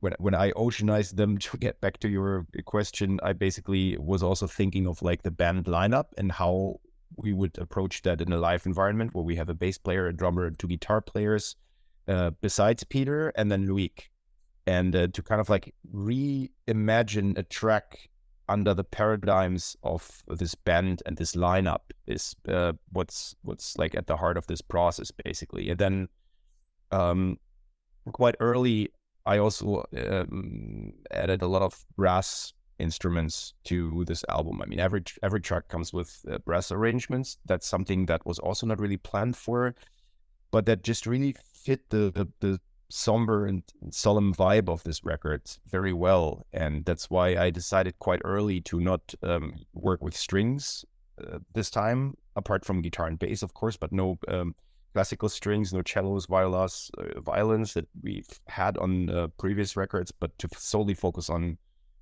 when 0.00 0.14
when 0.18 0.34
I 0.34 0.52
oceanized 0.52 1.16
them. 1.16 1.38
To 1.46 1.56
get 1.58 1.80
back 1.80 1.98
to 2.00 2.08
your 2.08 2.46
question, 2.64 3.20
I 3.22 3.32
basically 3.32 3.96
was 3.98 4.22
also 4.22 4.46
thinking 4.46 4.86
of 4.86 5.02
like 5.02 5.22
the 5.22 5.30
band 5.30 5.66
lineup 5.66 6.06
and 6.18 6.32
how 6.32 6.80
we 7.16 7.32
would 7.32 7.56
approach 7.58 8.02
that 8.02 8.20
in 8.20 8.32
a 8.32 8.38
live 8.38 8.66
environment 8.66 9.14
where 9.14 9.24
we 9.24 9.36
have 9.36 9.48
a 9.48 9.54
bass 9.54 9.78
player, 9.78 10.06
a 10.06 10.16
drummer, 10.16 10.50
two 10.50 10.66
guitar 10.66 11.00
players, 11.00 11.56
uh, 12.08 12.30
besides 12.40 12.84
Peter 12.84 13.32
and 13.36 13.50
then 13.50 13.66
Loic, 13.66 14.08
and 14.66 14.94
uh, 14.94 15.06
to 15.08 15.22
kind 15.22 15.40
of 15.40 15.48
like 15.48 15.74
reimagine 15.94 17.38
a 17.38 17.42
track 17.42 18.08
under 18.48 18.74
the 18.74 18.84
paradigms 18.84 19.76
of 19.82 20.22
this 20.28 20.54
band 20.54 21.02
and 21.06 21.16
this 21.16 21.34
lineup 21.34 21.90
is 22.06 22.34
uh, 22.48 22.72
what's 22.92 23.34
what's 23.42 23.76
like 23.76 23.94
at 23.94 24.06
the 24.06 24.16
heart 24.16 24.36
of 24.36 24.46
this 24.46 24.62
process 24.62 25.10
basically. 25.10 25.70
And 25.70 25.78
then 25.78 26.08
um, 26.90 27.38
quite 28.12 28.36
early, 28.40 28.90
I 29.26 29.38
also 29.38 29.84
um, 29.96 30.92
added 31.10 31.42
a 31.42 31.48
lot 31.48 31.62
of 31.62 31.84
brass 31.96 32.52
instruments 32.78 33.54
to 33.64 34.04
this 34.06 34.24
album. 34.28 34.62
I 34.62 34.66
mean, 34.66 34.80
every 34.80 35.02
every 35.22 35.40
track 35.40 35.68
comes 35.68 35.92
with 35.92 36.24
uh, 36.30 36.38
brass 36.38 36.70
arrangements. 36.70 37.38
That's 37.44 37.66
something 37.66 38.06
that 38.06 38.24
was 38.24 38.38
also 38.38 38.66
not 38.66 38.80
really 38.80 38.98
planned 38.98 39.36
for, 39.36 39.74
but 40.50 40.66
that 40.66 40.82
just 40.82 41.06
really 41.06 41.34
fit 41.52 41.90
the, 41.90 42.12
the, 42.14 42.28
the 42.40 42.60
somber 42.88 43.46
and 43.46 43.62
solemn 43.90 44.32
vibe 44.32 44.68
of 44.68 44.84
this 44.84 45.04
record 45.04 45.42
very 45.68 45.92
well. 45.92 46.46
And 46.52 46.84
that's 46.84 47.10
why 47.10 47.36
I 47.36 47.50
decided 47.50 47.98
quite 47.98 48.20
early 48.24 48.60
to 48.62 48.80
not 48.80 49.14
um, 49.22 49.54
work 49.74 50.02
with 50.02 50.16
strings 50.16 50.84
uh, 51.20 51.38
this 51.52 51.70
time, 51.70 52.14
apart 52.36 52.64
from 52.64 52.82
guitar 52.82 53.06
and 53.06 53.18
bass, 53.18 53.42
of 53.42 53.54
course, 53.54 53.76
but 53.76 53.92
no 53.92 54.18
um, 54.28 54.54
classical 54.96 55.28
strings, 55.28 55.74
no 55.74 55.82
cellos, 55.86 56.24
violas, 56.24 56.90
uh, 56.96 57.20
violins 57.20 57.74
that 57.74 57.86
we've 58.02 58.40
had 58.46 58.78
on 58.78 59.10
uh, 59.10 59.26
previous 59.36 59.76
records, 59.76 60.10
but 60.10 60.30
to 60.38 60.48
solely 60.56 60.94
focus 60.94 61.28
on 61.28 61.58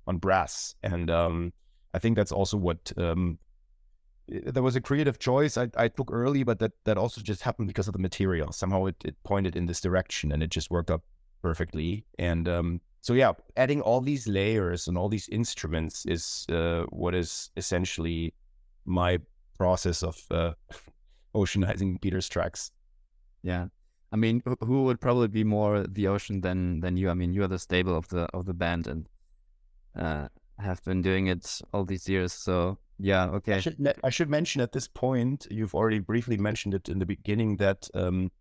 on 0.07 0.17
brass. 0.17 0.75
And 0.81 1.11
um, 1.11 1.51
I 1.93 1.99
think 1.99 2.15
that's 2.15 2.31
also 2.31 2.55
what 2.55 2.93
um, 2.95 3.37
there 4.27 4.63
was 4.63 4.77
a 4.77 4.81
creative 4.81 5.19
choice 5.19 5.57
I, 5.57 5.67
I 5.75 5.89
took 5.89 6.09
early, 6.09 6.43
but 6.43 6.59
that, 6.59 6.71
that 6.85 6.97
also 6.97 7.19
just 7.21 7.41
happened 7.41 7.67
because 7.67 7.89
of 7.89 7.93
the 7.93 7.99
material. 7.99 8.53
Somehow 8.53 8.85
it, 8.85 8.95
it 9.03 9.15
pointed 9.25 9.57
in 9.57 9.65
this 9.65 9.81
direction 9.81 10.31
and 10.31 10.41
it 10.41 10.49
just 10.49 10.71
worked 10.71 10.89
out 10.89 11.01
perfectly. 11.41 12.05
And 12.17 12.47
um, 12.47 12.81
so, 13.01 13.11
yeah, 13.13 13.33
adding 13.57 13.81
all 13.81 13.99
these 13.99 14.25
layers 14.25 14.87
and 14.87 14.97
all 14.97 15.09
these 15.09 15.27
instruments 15.29 16.05
is 16.05 16.45
uh, 16.49 16.83
what 16.89 17.13
is 17.13 17.49
essentially 17.57 18.33
my 18.85 19.19
process 19.57 20.01
of 20.01 20.17
uh, 20.31 20.53
oceanizing 21.35 22.01
Peter's 22.01 22.29
tracks. 22.29 22.71
Yeah. 23.45 23.67
I 24.11 24.15
mean, 24.15 24.41
who 24.61 24.83
would 24.85 24.99
probably 24.99 25.27
be 25.27 25.43
more 25.43 25.83
the 25.83 26.07
ocean 26.07 26.41
than 26.41 26.79
than 26.79 26.97
you? 26.97 27.09
I 27.09 27.13
mean, 27.13 27.31
you 27.31 27.43
are 27.43 27.47
the 27.47 27.59
stable 27.59 27.95
of 27.95 28.07
the 28.09 28.23
of 28.33 28.45
the 28.45 28.53
band 28.53 28.87
and 28.87 29.07
uh, 29.95 30.29
have 30.57 30.83
been 30.83 31.01
doing 31.03 31.27
it 31.27 31.61
all 31.71 31.85
these 31.85 32.09
years. 32.09 32.33
So 32.33 32.79
yeah, 32.97 33.25
okay. 33.27 33.55
I 33.55 33.59
should, 33.59 33.93
I 34.03 34.09
should 34.09 34.29
mention 34.29 34.61
at 34.61 34.71
this 34.71 34.87
point, 34.87 35.45
you've 35.51 35.75
already 35.75 35.99
briefly 35.99 36.37
mentioned 36.37 36.73
it 36.73 36.89
in 36.89 36.97
the 36.97 37.05
beginning 37.05 37.57
that 37.57 37.87
um, 37.93 38.31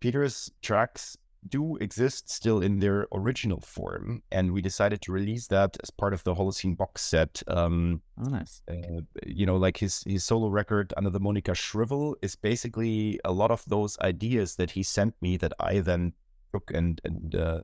Peter's 0.00 0.50
tracks 0.62 1.16
do 1.48 1.76
exist 1.76 2.30
still 2.30 2.60
in 2.60 2.80
their 2.80 3.06
original 3.12 3.60
form, 3.60 4.22
and 4.30 4.52
we 4.52 4.60
decided 4.60 5.00
to 5.02 5.12
release 5.12 5.46
that 5.48 5.76
as 5.82 5.90
part 5.90 6.12
of 6.12 6.24
the 6.24 6.34
Holocene 6.34 6.76
box 6.76 7.02
set. 7.02 7.42
Um, 7.48 8.02
oh, 8.18 8.28
nice. 8.28 8.62
Uh, 8.70 9.02
you 9.26 9.46
know, 9.46 9.56
like 9.56 9.78
his 9.78 10.02
his 10.06 10.24
solo 10.24 10.48
record 10.48 10.92
under 10.96 11.10
the 11.10 11.20
moniker 11.20 11.52
Shrvl 11.52 12.14
is 12.22 12.36
basically 12.36 13.18
a 13.24 13.32
lot 13.32 13.50
of 13.50 13.64
those 13.66 13.98
ideas 14.00 14.56
that 14.56 14.72
he 14.72 14.82
sent 14.82 15.14
me 15.20 15.36
that 15.38 15.52
I 15.58 15.80
then 15.80 16.12
took 16.52 16.70
and 16.74 17.00
and 17.04 17.34
uh, 17.34 17.60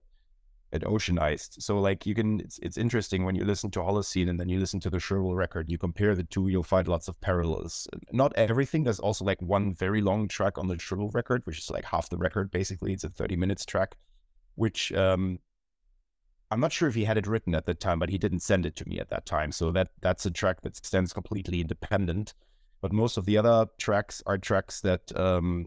at 0.72 0.82
Oceanized. 0.82 1.62
So 1.62 1.78
like 1.78 2.06
you 2.06 2.14
can, 2.14 2.40
it's, 2.40 2.58
it's 2.60 2.76
interesting 2.76 3.24
when 3.24 3.34
you 3.34 3.44
listen 3.44 3.70
to 3.72 3.80
Holocene 3.80 4.28
and 4.28 4.38
then 4.38 4.48
you 4.48 4.58
listen 4.58 4.80
to 4.80 4.90
the 4.90 4.98
Shrvl 4.98 5.36
record, 5.36 5.70
you 5.70 5.78
compare 5.78 6.14
the 6.14 6.24
two, 6.24 6.48
you'll 6.48 6.62
find 6.62 6.88
lots 6.88 7.08
of 7.08 7.20
parallels. 7.20 7.86
Not 8.12 8.32
everything. 8.36 8.84
There's 8.84 9.00
also 9.00 9.24
like 9.24 9.40
one 9.40 9.74
very 9.74 10.02
long 10.02 10.28
track 10.28 10.58
on 10.58 10.66
the 10.66 10.76
Shrvl 10.76 11.14
record, 11.14 11.42
which 11.44 11.58
is 11.58 11.70
like 11.70 11.84
half 11.84 12.10
the 12.10 12.18
record 12.18 12.50
basically. 12.50 12.92
It's 12.92 13.04
a 13.04 13.08
30 13.08 13.36
minutes 13.36 13.64
track, 13.64 13.96
which 14.56 14.92
um, 14.92 15.38
I'm 16.50 16.60
not 16.60 16.72
sure 16.72 16.88
if 16.88 16.94
he 16.94 17.04
had 17.04 17.18
it 17.18 17.26
written 17.26 17.54
at 17.54 17.66
that 17.66 17.80
time, 17.80 17.98
but 17.98 18.10
he 18.10 18.18
didn't 18.18 18.40
send 18.40 18.66
it 18.66 18.76
to 18.76 18.88
me 18.88 18.98
at 18.98 19.10
that 19.10 19.26
time. 19.26 19.52
So 19.52 19.70
that 19.72 19.88
that's 20.00 20.26
a 20.26 20.30
track 20.30 20.62
that 20.62 20.76
stands 20.76 21.12
completely 21.12 21.60
independent. 21.60 22.34
But 22.80 22.92
most 22.92 23.16
of 23.16 23.24
the 23.24 23.38
other 23.38 23.66
tracks 23.78 24.22
are 24.26 24.38
tracks 24.38 24.80
that, 24.82 25.16
um, 25.18 25.66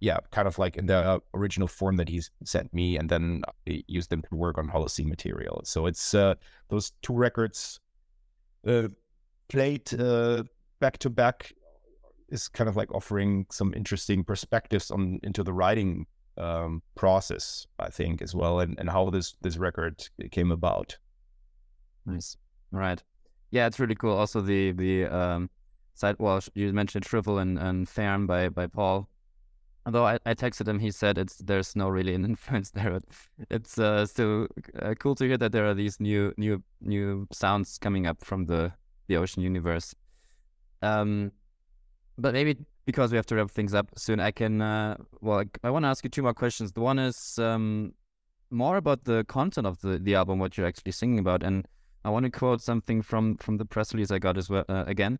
yeah, 0.00 0.18
kind 0.30 0.46
of 0.46 0.58
like 0.58 0.76
in 0.76 0.86
the 0.86 1.20
original 1.34 1.68
form 1.68 1.96
that 1.96 2.08
he's 2.08 2.30
sent 2.44 2.72
me, 2.72 2.96
and 2.96 3.08
then 3.08 3.42
I 3.66 3.82
used 3.86 4.10
them 4.10 4.22
to 4.22 4.34
work 4.34 4.58
on 4.58 4.68
Holocene 4.68 5.08
material. 5.08 5.62
So 5.64 5.86
it's 5.86 6.14
uh, 6.14 6.34
those 6.68 6.92
two 7.02 7.14
records 7.14 7.80
uh, 8.66 8.88
played 9.48 9.92
uh, 9.98 10.44
back 10.80 10.98
to 10.98 11.10
back 11.10 11.52
is 12.28 12.48
kind 12.48 12.68
of 12.68 12.76
like 12.76 12.92
offering 12.94 13.46
some 13.50 13.72
interesting 13.74 14.22
perspectives 14.22 14.90
on 14.90 15.18
into 15.22 15.42
the 15.42 15.52
writing 15.52 16.06
um, 16.36 16.82
process, 16.94 17.66
I 17.78 17.90
think, 17.90 18.22
as 18.22 18.34
well, 18.34 18.60
and, 18.60 18.78
and 18.78 18.88
how 18.88 19.10
this 19.10 19.34
this 19.40 19.56
record 19.56 20.06
came 20.30 20.52
about. 20.52 20.96
Nice, 22.06 22.36
right? 22.70 23.02
Yeah, 23.50 23.66
it's 23.66 23.80
really 23.80 23.96
cool. 23.96 24.16
Also, 24.16 24.40
the 24.40 24.72
the 24.72 25.06
um, 25.06 25.50
side. 25.94 26.16
Well, 26.18 26.40
you 26.54 26.72
mentioned 26.72 27.04
Shrvl 27.04 27.42
and 27.42 27.58
and 27.58 27.88
Farm 27.88 28.26
by 28.26 28.48
by 28.48 28.68
Paul. 28.68 29.08
Although 29.88 30.04
I, 30.04 30.18
I 30.26 30.34
texted 30.34 30.68
him, 30.68 30.80
he 30.80 30.90
said 30.90 31.16
it's 31.16 31.38
there's 31.38 31.74
no 31.74 31.88
really 31.88 32.14
an 32.14 32.22
influence 32.32 32.70
there. 32.72 33.00
It's 33.48 33.78
uh, 33.78 34.04
still 34.04 34.48
uh, 34.82 34.92
cool 35.00 35.14
to 35.14 35.24
hear 35.24 35.38
that 35.38 35.50
there 35.52 35.64
are 35.64 35.72
these 35.72 35.98
new 35.98 36.34
new 36.36 36.62
new 36.82 37.26
sounds 37.32 37.78
coming 37.78 38.06
up 38.06 38.22
from 38.22 38.44
the 38.44 38.70
the 39.06 39.16
ocean 39.16 39.42
universe. 39.42 39.94
Um, 40.82 41.32
but 42.18 42.34
maybe 42.34 42.58
because 42.84 43.12
we 43.12 43.16
have 43.16 43.24
to 43.26 43.36
wrap 43.36 43.50
things 43.50 43.72
up 43.72 43.86
soon, 43.96 44.20
I 44.20 44.30
can. 44.30 44.60
Uh, 44.60 44.98
well, 45.22 45.38
I, 45.38 45.46
I 45.66 45.70
want 45.70 45.84
to 45.84 45.88
ask 45.88 46.04
you 46.04 46.10
two 46.10 46.22
more 46.22 46.34
questions. 46.34 46.70
The 46.72 46.82
one 46.82 46.98
is 46.98 47.38
um, 47.38 47.94
more 48.50 48.76
about 48.76 49.04
the 49.04 49.24
content 49.24 49.66
of 49.66 49.80
the 49.80 49.98
the 49.98 50.16
album, 50.16 50.38
what 50.38 50.58
you're 50.58 50.66
actually 50.66 50.92
singing 50.92 51.18
about, 51.18 51.42
and 51.42 51.66
I 52.04 52.10
want 52.10 52.26
to 52.26 52.30
quote 52.30 52.60
something 52.60 53.00
from 53.00 53.38
from 53.38 53.56
the 53.56 53.64
press 53.64 53.94
release 53.94 54.10
I 54.10 54.18
got 54.18 54.36
as 54.36 54.50
well. 54.50 54.66
Uh, 54.68 54.84
again, 54.86 55.18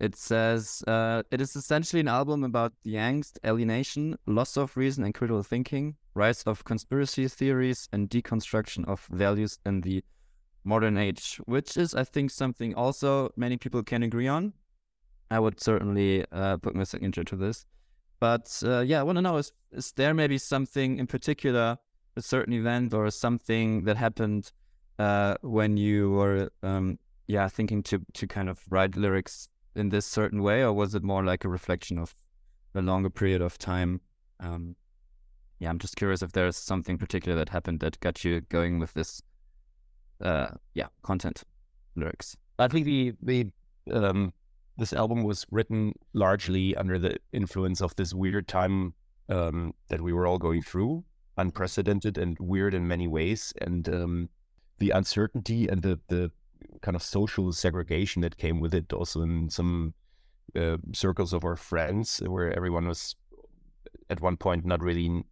it 0.00 0.16
says 0.16 0.82
uh, 0.86 1.22
it 1.30 1.40
is 1.40 1.54
essentially 1.54 2.00
an 2.00 2.08
album 2.08 2.44
about 2.44 2.72
the 2.82 2.94
angst, 2.94 3.38
alienation, 3.46 4.16
loss 4.26 4.56
of 4.56 4.76
reason, 4.76 5.04
and 5.04 5.14
critical 5.14 5.42
thinking, 5.42 5.96
rise 6.14 6.42
of 6.42 6.64
conspiracy 6.64 7.28
theories, 7.28 7.88
and 7.92 8.10
deconstruction 8.10 8.84
of 8.86 9.06
values 9.10 9.58
in 9.64 9.80
the 9.82 10.02
modern 10.64 10.98
age, 10.98 11.40
which 11.46 11.76
is, 11.76 11.94
I 11.94 12.04
think, 12.04 12.30
something 12.30 12.74
also 12.74 13.32
many 13.36 13.56
people 13.56 13.82
can 13.82 14.02
agree 14.02 14.28
on. 14.28 14.52
I 15.30 15.38
would 15.38 15.60
certainly 15.60 16.24
uh, 16.32 16.56
put 16.58 16.74
my 16.74 16.84
signature 16.84 17.24
to 17.24 17.36
this. 17.36 17.64
But 18.20 18.62
uh, 18.64 18.80
yeah, 18.80 19.00
I 19.00 19.02
want 19.02 19.16
to 19.16 19.22
know 19.22 19.36
is, 19.36 19.52
is 19.72 19.92
there 19.92 20.14
maybe 20.14 20.38
something 20.38 20.98
in 20.98 21.06
particular, 21.06 21.78
a 22.16 22.22
certain 22.22 22.52
event 22.54 22.94
or 22.94 23.10
something 23.10 23.84
that 23.84 23.96
happened 23.96 24.52
uh, 24.98 25.36
when 25.42 25.76
you 25.76 26.10
were, 26.12 26.50
um, 26.62 26.98
yeah, 27.26 27.48
thinking 27.48 27.82
to, 27.84 28.00
to 28.14 28.26
kind 28.26 28.48
of 28.48 28.60
write 28.70 28.96
lyrics 28.96 29.48
in 29.74 29.88
this 29.88 30.06
certain 30.06 30.42
way, 30.42 30.62
or 30.62 30.72
was 30.72 30.94
it 30.94 31.02
more 31.02 31.24
like 31.24 31.44
a 31.44 31.48
reflection 31.48 31.98
of 31.98 32.14
a 32.74 32.82
longer 32.82 33.10
period 33.10 33.40
of 33.40 33.58
time? 33.58 34.00
Um, 34.40 34.76
yeah, 35.58 35.70
I'm 35.70 35.78
just 35.78 35.96
curious 35.96 36.22
if 36.22 36.32
there's 36.32 36.56
something 36.56 36.98
particular 36.98 37.36
that 37.38 37.48
happened 37.48 37.80
that 37.80 38.00
got 38.00 38.24
you 38.24 38.40
going 38.42 38.78
with 38.78 38.94
this, 38.94 39.22
uh, 40.20 40.48
yeah, 40.74 40.88
content 41.02 41.42
lyrics. 41.96 42.36
I 42.58 42.68
think 42.68 42.86
the 42.86 43.12
the 43.22 43.50
um, 43.92 44.32
this 44.76 44.92
album 44.92 45.22
was 45.22 45.46
written 45.50 45.94
largely 46.12 46.76
under 46.76 46.98
the 46.98 47.16
influence 47.32 47.80
of 47.80 47.94
this 47.96 48.12
weird 48.12 48.48
time 48.48 48.94
um, 49.28 49.74
that 49.88 50.00
we 50.00 50.12
were 50.12 50.26
all 50.26 50.38
going 50.38 50.62
through, 50.62 51.04
unprecedented 51.36 52.18
and 52.18 52.36
weird 52.38 52.74
in 52.74 52.86
many 52.86 53.08
ways, 53.08 53.52
and 53.60 53.88
um, 53.88 54.28
the 54.78 54.90
uncertainty 54.90 55.68
and 55.68 55.82
the 55.82 55.98
the 56.08 56.30
kind 56.82 56.94
of 56.96 57.02
social 57.02 57.52
segregation 57.52 58.22
that 58.22 58.36
came 58.36 58.60
with 58.60 58.74
it. 58.74 58.92
Also, 58.92 59.22
in 59.22 59.48
some 59.50 59.94
uh, 60.56 60.76
circles 60.92 61.32
of 61.32 61.44
our 61.44 61.56
friends, 61.56 62.18
where 62.26 62.54
everyone 62.54 62.86
was 62.86 63.16
at 64.10 64.20
one 64.20 64.36
point 64.36 64.64
not 64.64 64.82
really 64.82 65.24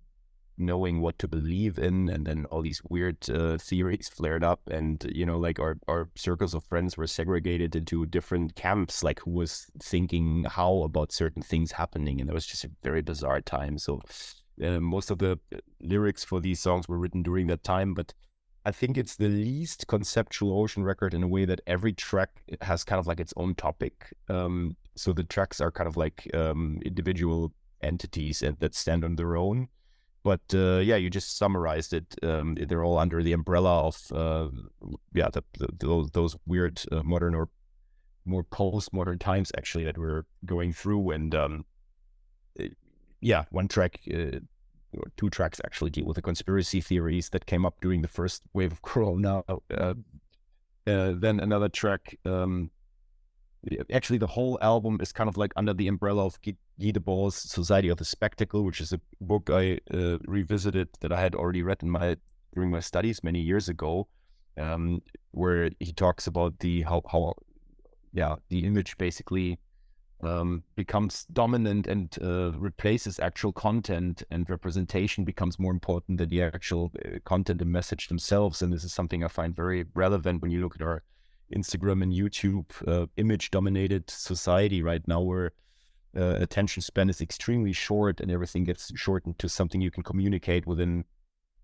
knowing 0.58 1.00
what 1.00 1.18
to 1.18 1.28
believe 1.28 1.78
in 1.78 2.08
and 2.08 2.26
then 2.26 2.44
all 2.46 2.62
these 2.62 2.82
weird 2.88 3.16
uh, 3.30 3.56
theories 3.58 4.08
flared 4.08 4.44
up 4.44 4.60
and 4.70 5.10
you 5.12 5.24
know 5.24 5.38
like 5.38 5.58
our, 5.58 5.78
our 5.88 6.08
circles 6.14 6.54
of 6.54 6.64
friends 6.64 6.96
were 6.96 7.06
segregated 7.06 7.74
into 7.74 8.06
different 8.06 8.54
camps 8.54 9.02
like 9.02 9.20
who 9.20 9.30
was 9.30 9.66
thinking 9.82 10.44
how 10.48 10.82
about 10.82 11.10
certain 11.10 11.42
things 11.42 11.72
happening 11.72 12.20
and 12.20 12.28
it 12.28 12.34
was 12.34 12.46
just 12.46 12.64
a 12.64 12.70
very 12.82 13.02
bizarre 13.02 13.40
time 13.40 13.78
so 13.78 14.00
uh, 14.62 14.78
most 14.78 15.10
of 15.10 15.18
the 15.18 15.38
uh, 15.54 15.58
lyrics 15.80 16.22
for 16.22 16.40
these 16.40 16.60
songs 16.60 16.86
were 16.86 16.98
written 16.98 17.22
during 17.22 17.46
that 17.46 17.64
time 17.64 17.94
but 17.94 18.12
i 18.64 18.70
think 18.70 18.96
it's 18.96 19.16
the 19.16 19.28
least 19.28 19.86
conceptual 19.86 20.58
ocean 20.60 20.84
record 20.84 21.14
in 21.14 21.22
a 21.22 21.28
way 21.28 21.44
that 21.44 21.60
every 21.66 21.92
track 21.92 22.42
has 22.60 22.84
kind 22.84 22.98
of 22.98 23.06
like 23.06 23.20
its 23.20 23.34
own 23.36 23.54
topic 23.54 24.14
um, 24.28 24.76
so 24.94 25.12
the 25.12 25.24
tracks 25.24 25.60
are 25.60 25.70
kind 25.70 25.88
of 25.88 25.96
like 25.96 26.28
um, 26.34 26.80
individual 26.84 27.52
entities 27.82 28.42
and 28.42 28.58
that 28.58 28.74
stand 28.74 29.04
on 29.04 29.16
their 29.16 29.36
own 29.36 29.68
but 30.22 30.40
uh, 30.54 30.78
yeah, 30.78 30.96
you 30.96 31.10
just 31.10 31.36
summarized 31.36 31.92
it. 31.92 32.14
Um, 32.22 32.54
they're 32.54 32.84
all 32.84 32.98
under 32.98 33.22
the 33.22 33.32
umbrella 33.32 33.88
of 33.88 34.00
uh, 34.12 34.48
yeah, 35.12 35.28
the, 35.32 35.42
the, 35.58 35.68
those 35.78 36.10
those 36.12 36.36
weird 36.46 36.80
uh, 36.92 37.02
modern 37.02 37.34
or 37.34 37.48
more 38.24 38.44
post-modern 38.44 39.18
times 39.18 39.50
actually 39.58 39.84
that 39.84 39.98
we're 39.98 40.24
going 40.46 40.72
through. 40.72 41.10
And 41.10 41.34
um, 41.34 41.64
eh, 42.58 42.68
yeah, 43.20 43.44
one 43.50 43.66
track, 43.66 44.00
uh, 44.12 44.38
or 44.96 45.10
two 45.16 45.30
tracks 45.30 45.60
actually 45.64 45.90
deal 45.90 46.04
with 46.04 46.16
the 46.16 46.22
conspiracy 46.22 46.80
theories 46.80 47.30
that 47.30 47.46
came 47.46 47.64
up 47.64 47.80
during 47.80 48.02
the 48.02 48.08
first 48.08 48.42
wave 48.52 48.72
of 48.72 48.82
Corona. 48.90 49.42
Uh, 49.48 49.94
uh, 50.86 51.14
then 51.16 51.38
another 51.40 51.68
track 51.68 52.18
um, 52.24 52.70
actually 53.92 54.18
the 54.18 54.26
whole 54.26 54.58
album 54.60 54.98
is 55.00 55.12
kind 55.12 55.28
of 55.28 55.36
like 55.36 55.52
under 55.56 55.72
the 55.72 55.88
umbrella 55.88 56.26
of 56.26 56.40
Guy, 56.42 56.56
Debord's 56.78 57.36
Society 57.36 57.88
of 57.88 57.98
the 57.98 58.04
Spectacle, 58.04 58.64
which 58.64 58.80
is 58.80 58.92
a 58.92 59.00
book 59.20 59.50
I 59.50 59.78
uh, 59.92 60.18
revisited 60.26 60.88
that 61.00 61.12
I 61.12 61.20
had 61.20 61.34
already 61.34 61.62
read 61.62 61.82
in 61.82 61.90
my 61.90 62.16
during 62.54 62.70
my 62.70 62.80
studies 62.80 63.22
many 63.22 63.40
years 63.40 63.68
ago, 63.68 64.08
um, 64.58 65.00
where 65.30 65.70
he 65.80 65.92
talks 65.92 66.26
about 66.26 66.58
the 66.58 66.82
how 66.82 67.02
how 67.10 67.34
yeah 68.12 68.36
the 68.48 68.64
image 68.66 68.98
basically 68.98 69.58
um, 70.22 70.62
becomes 70.76 71.24
dominant 71.32 71.86
and 71.86 72.16
uh, 72.22 72.52
replaces 72.52 73.18
actual 73.18 73.52
content, 73.52 74.22
and 74.30 74.48
representation 74.48 75.24
becomes 75.24 75.58
more 75.58 75.72
important 75.72 76.18
than 76.18 76.28
the 76.28 76.42
actual 76.42 76.92
uh, 77.04 77.18
content 77.24 77.60
and 77.60 77.72
message 77.72 78.08
themselves. 78.08 78.62
And 78.62 78.72
this 78.72 78.84
is 78.84 78.92
something 78.92 79.24
I 79.24 79.28
find 79.28 79.54
very 79.54 79.84
relevant 79.94 80.42
when 80.42 80.50
you 80.50 80.60
look 80.60 80.76
at 80.76 80.82
our 80.82 81.02
Instagram 81.54 82.02
and 82.02 82.12
YouTube 82.12 82.66
uh, 82.86 83.06
image 83.16 83.50
dominated 83.50 84.08
society 84.10 84.82
right 84.82 85.06
now 85.06 85.20
where 85.20 85.52
uh, 86.16 86.36
attention 86.40 86.82
span 86.82 87.08
is 87.08 87.20
extremely 87.20 87.72
short 87.72 88.20
and 88.20 88.30
everything 88.30 88.64
gets 88.64 88.92
shortened 88.94 89.38
to 89.38 89.48
something 89.48 89.80
you 89.80 89.90
can 89.90 90.02
communicate 90.02 90.66
within 90.66 91.04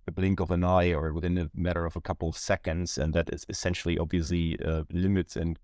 a 0.07 0.11
blink 0.11 0.41
of 0.41 0.51
an 0.51 0.65
eye 0.65 0.91
or 0.91 1.13
within 1.13 1.37
a 1.37 1.51
matter 1.55 1.85
of 1.85 1.97
a 1.97 2.01
couple 2.01 2.31
of 2.31 2.37
seconds 2.37 2.97
and 2.97 3.13
that 3.13 3.29
is 3.33 3.45
essentially 3.51 3.99
obviously 3.99 4.59
uh, 4.65 4.85
limits 4.91 5.37
and 5.37 5.59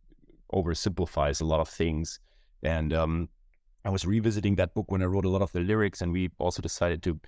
oversimplifies 0.52 1.40
a 1.40 1.44
lot 1.44 1.60
of 1.60 1.68
things 1.68 2.20
and 2.64 2.92
um, 2.92 3.28
i 3.84 3.90
was 3.90 4.04
revisiting 4.04 4.56
that 4.56 4.74
book 4.74 4.90
when 4.90 5.02
i 5.02 5.06
wrote 5.06 5.24
a 5.24 5.28
lot 5.28 5.42
of 5.42 5.52
the 5.52 5.60
lyrics 5.60 6.00
and 6.00 6.12
we 6.12 6.30
also 6.38 6.62
decided 6.62 7.02
to 7.02 7.20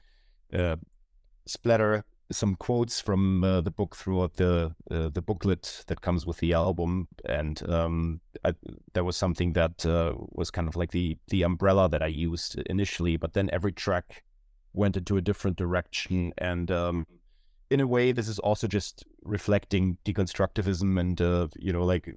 uh, 0.53 0.77
splatter 1.47 2.05
some 2.31 2.57
quotes 2.57 3.01
from 3.01 3.45
uh, 3.45 3.61
the 3.61 3.71
book 3.71 3.95
throughout 3.95 4.35
the 4.35 4.75
uh, 4.91 5.09
the 5.09 5.23
booklet 5.23 5.85
that 5.87 6.01
comes 6.01 6.27
with 6.27 6.39
the 6.39 6.53
album, 6.53 7.09
and 7.25 7.69
um, 7.71 8.21
I, 8.45 8.55
that 8.95 9.05
was 9.05 9.17
something 9.17 9.53
that 9.53 9.87
uh, 9.87 10.15
was 10.17 10.51
kind 10.51 10.69
of 10.69 10.77
like 10.77 10.91
the 10.91 11.19
the 11.29 11.43
umbrella 11.43 11.89
that 11.89 12.03
I 12.03 12.09
used 12.09 12.59
initially. 12.67 13.17
But 13.17 13.35
then 13.35 13.49
every 13.53 13.73
track 13.73 14.25
went 14.73 14.97
into 14.97 15.17
a 15.17 15.21
different 15.21 15.57
direction, 15.57 16.33
and 16.39 16.71
um, 16.71 17.07
in 17.71 17.81
a 17.81 17.87
way, 17.87 18.13
this 18.13 18.29
is 18.29 18.39
also 18.41 18.67
just 18.67 19.05
reflecting 19.23 19.99
deconstructivism 20.05 20.99
and 20.99 21.21
uh, 21.21 21.49
you 21.57 21.73
know 21.73 21.85
like 21.85 22.15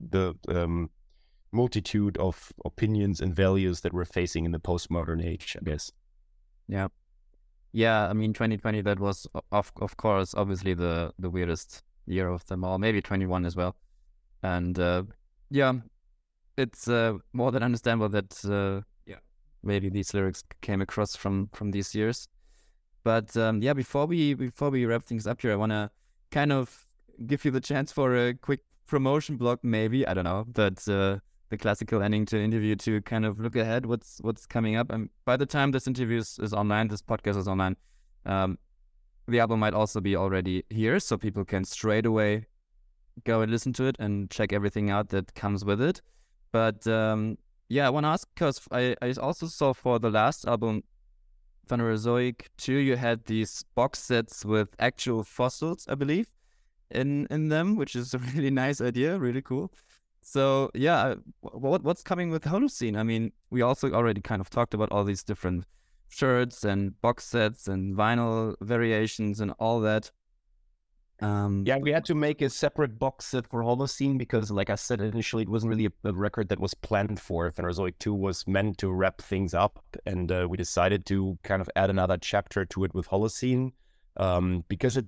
the 0.00 0.34
um, 0.48 0.90
multitude 1.52 2.16
of 2.18 2.52
opinions 2.64 3.20
and 3.20 3.34
values 3.34 3.80
that 3.80 3.92
we're 3.92 4.04
facing 4.04 4.44
in 4.44 4.52
the 4.52 4.58
postmodern 4.58 5.24
age. 5.24 5.56
I 5.60 5.64
guess. 5.64 5.92
Yeah. 6.68 6.88
Yeah, 7.72 8.08
I 8.08 8.12
mean, 8.14 8.32
2020 8.32 8.80
that 8.82 8.98
was 8.98 9.26
of 9.52 9.72
of 9.80 9.96
course 9.96 10.34
obviously 10.34 10.74
the 10.74 11.12
the 11.18 11.30
weirdest 11.30 11.82
year 12.06 12.28
of 12.28 12.46
them 12.46 12.64
all. 12.64 12.78
Maybe 12.78 13.02
21 13.02 13.44
as 13.44 13.56
well, 13.56 13.76
and 14.42 14.78
uh, 14.78 15.02
yeah, 15.50 15.74
it's 16.56 16.88
uh, 16.88 17.14
more 17.32 17.52
than 17.52 17.62
understandable 17.62 18.08
that 18.08 18.44
uh, 18.44 18.82
yeah 19.06 19.18
maybe 19.62 19.90
these 19.90 20.14
lyrics 20.14 20.42
came 20.62 20.80
across 20.80 21.14
from 21.14 21.50
from 21.52 21.70
these 21.70 21.94
years. 21.94 22.26
But 23.04 23.36
um, 23.36 23.62
yeah, 23.62 23.74
before 23.74 24.06
we 24.06 24.34
before 24.34 24.70
we 24.70 24.86
wrap 24.86 25.04
things 25.04 25.26
up 25.26 25.42
here, 25.42 25.52
I 25.52 25.56
want 25.56 25.72
to 25.72 25.90
kind 26.30 26.52
of 26.52 26.86
give 27.26 27.44
you 27.44 27.50
the 27.50 27.60
chance 27.60 27.92
for 27.92 28.14
a 28.16 28.34
quick 28.34 28.60
promotion 28.86 29.36
block, 29.36 29.60
maybe 29.62 30.06
I 30.06 30.14
don't 30.14 30.24
know, 30.24 30.44
but 30.48 30.86
uh, 30.88 31.18
the 31.50 31.56
classical 31.56 32.02
ending 32.02 32.26
to 32.26 32.42
interview 32.42 32.76
to 32.76 33.00
kind 33.02 33.24
of 33.24 33.40
look 33.40 33.56
ahead 33.56 33.86
what's 33.86 34.18
what's 34.22 34.46
coming 34.46 34.76
up. 34.76 34.90
And 34.90 35.08
by 35.24 35.36
the 35.36 35.46
time 35.46 35.70
this 35.70 35.86
interview 35.86 36.18
is, 36.18 36.38
is 36.40 36.52
online, 36.52 36.88
this 36.88 37.02
podcast 37.02 37.36
is 37.36 37.48
online, 37.48 37.76
um, 38.26 38.58
the 39.26 39.40
album 39.40 39.60
might 39.60 39.74
also 39.74 40.00
be 40.00 40.16
already 40.16 40.64
here, 40.70 41.00
so 41.00 41.16
people 41.16 41.44
can 41.44 41.64
straight 41.64 42.06
away 42.06 42.46
go 43.24 43.40
and 43.40 43.50
listen 43.50 43.72
to 43.74 43.84
it 43.84 43.96
and 43.98 44.30
check 44.30 44.52
everything 44.52 44.90
out 44.90 45.08
that 45.08 45.34
comes 45.34 45.64
with 45.64 45.80
it. 45.80 46.00
But 46.52 46.86
um, 46.86 47.36
yeah, 47.68 47.86
I 47.86 47.90
want 47.90 48.04
to 48.04 48.08
ask 48.08 48.28
because 48.34 48.60
I, 48.70 48.96
I 49.02 49.12
also 49.20 49.46
saw 49.46 49.72
for 49.72 49.98
the 49.98 50.10
last 50.10 50.46
album, 50.46 50.84
Phanerozoic 51.68 52.46
2, 52.56 52.72
you 52.74 52.96
had 52.96 53.24
these 53.26 53.64
box 53.74 53.98
sets 53.98 54.44
with 54.44 54.68
actual 54.78 55.22
fossils, 55.22 55.86
I 55.88 55.94
believe, 55.94 56.28
in 56.90 57.26
in 57.30 57.48
them, 57.48 57.76
which 57.76 57.94
is 57.94 58.14
a 58.14 58.18
really 58.34 58.50
nice 58.50 58.80
idea, 58.80 59.18
really 59.18 59.42
cool. 59.42 59.70
So 60.30 60.70
yeah, 60.74 61.14
what 61.40 61.82
what's 61.82 62.02
coming 62.02 62.28
with 62.28 62.44
Holocene? 62.44 62.98
I 62.98 63.02
mean, 63.02 63.32
we 63.48 63.62
also 63.62 63.90
already 63.92 64.20
kind 64.20 64.42
of 64.42 64.50
talked 64.50 64.74
about 64.74 64.92
all 64.92 65.02
these 65.02 65.22
different 65.22 65.64
shirts 66.10 66.64
and 66.64 67.00
box 67.00 67.24
sets 67.24 67.66
and 67.66 67.96
vinyl 67.96 68.54
variations 68.60 69.40
and 69.40 69.54
all 69.58 69.80
that. 69.80 70.10
Um, 71.20 71.64
yeah, 71.66 71.78
we 71.78 71.92
had 71.92 72.04
to 72.04 72.14
make 72.14 72.42
a 72.42 72.50
separate 72.50 72.98
box 72.98 73.24
set 73.24 73.48
for 73.48 73.62
Holocene 73.62 74.18
because, 74.18 74.50
like 74.50 74.68
I 74.68 74.74
said 74.74 75.00
initially, 75.00 75.44
it 75.44 75.48
wasn't 75.48 75.70
really 75.70 75.86
a, 75.86 76.08
a 76.08 76.12
record 76.12 76.50
that 76.50 76.60
was 76.60 76.74
planned 76.74 77.18
for. 77.18 77.50
Phanerozoic 77.50 77.94
2 77.98 78.12
was 78.12 78.46
meant 78.46 78.76
to 78.78 78.92
wrap 78.92 79.22
things 79.22 79.54
up, 79.54 79.82
and 80.04 80.30
uh, 80.30 80.46
we 80.48 80.58
decided 80.58 81.06
to 81.06 81.38
kind 81.42 81.62
of 81.62 81.70
add 81.74 81.88
another 81.88 82.18
chapter 82.18 82.66
to 82.66 82.84
it 82.84 82.94
with 82.94 83.08
Holocene 83.08 83.72
um, 84.18 84.64
because 84.68 84.98
it 84.98 85.06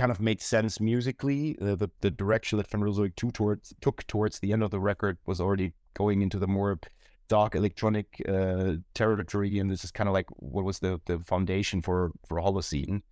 kind 0.00 0.10
of 0.10 0.20
made 0.20 0.40
sense 0.40 0.80
musically. 0.80 1.56
The, 1.60 1.90
the 2.00 2.10
direction 2.10 2.56
that 2.58 2.70
Phanerozoic 2.70 3.16
2 3.16 3.30
towards, 3.32 3.74
took 3.82 4.06
towards 4.06 4.38
the 4.38 4.52
end 4.52 4.62
of 4.62 4.70
the 4.70 4.80
record 4.80 5.18
was 5.26 5.40
already 5.40 5.74
going 5.94 6.22
into 6.22 6.38
the 6.38 6.46
more 6.46 6.80
dark 7.28 7.54
electronic 7.54 8.22
uh, 8.26 8.76
territory, 8.94 9.58
and 9.58 9.70
this 9.70 9.84
is 9.84 9.90
kind 9.90 10.08
of 10.08 10.14
like 10.14 10.26
what 10.30 10.64
was 10.64 10.78
the, 10.78 11.00
the 11.04 11.18
foundation 11.18 11.82
for, 11.82 12.12
for 12.26 12.38
Holocene. 12.38 13.02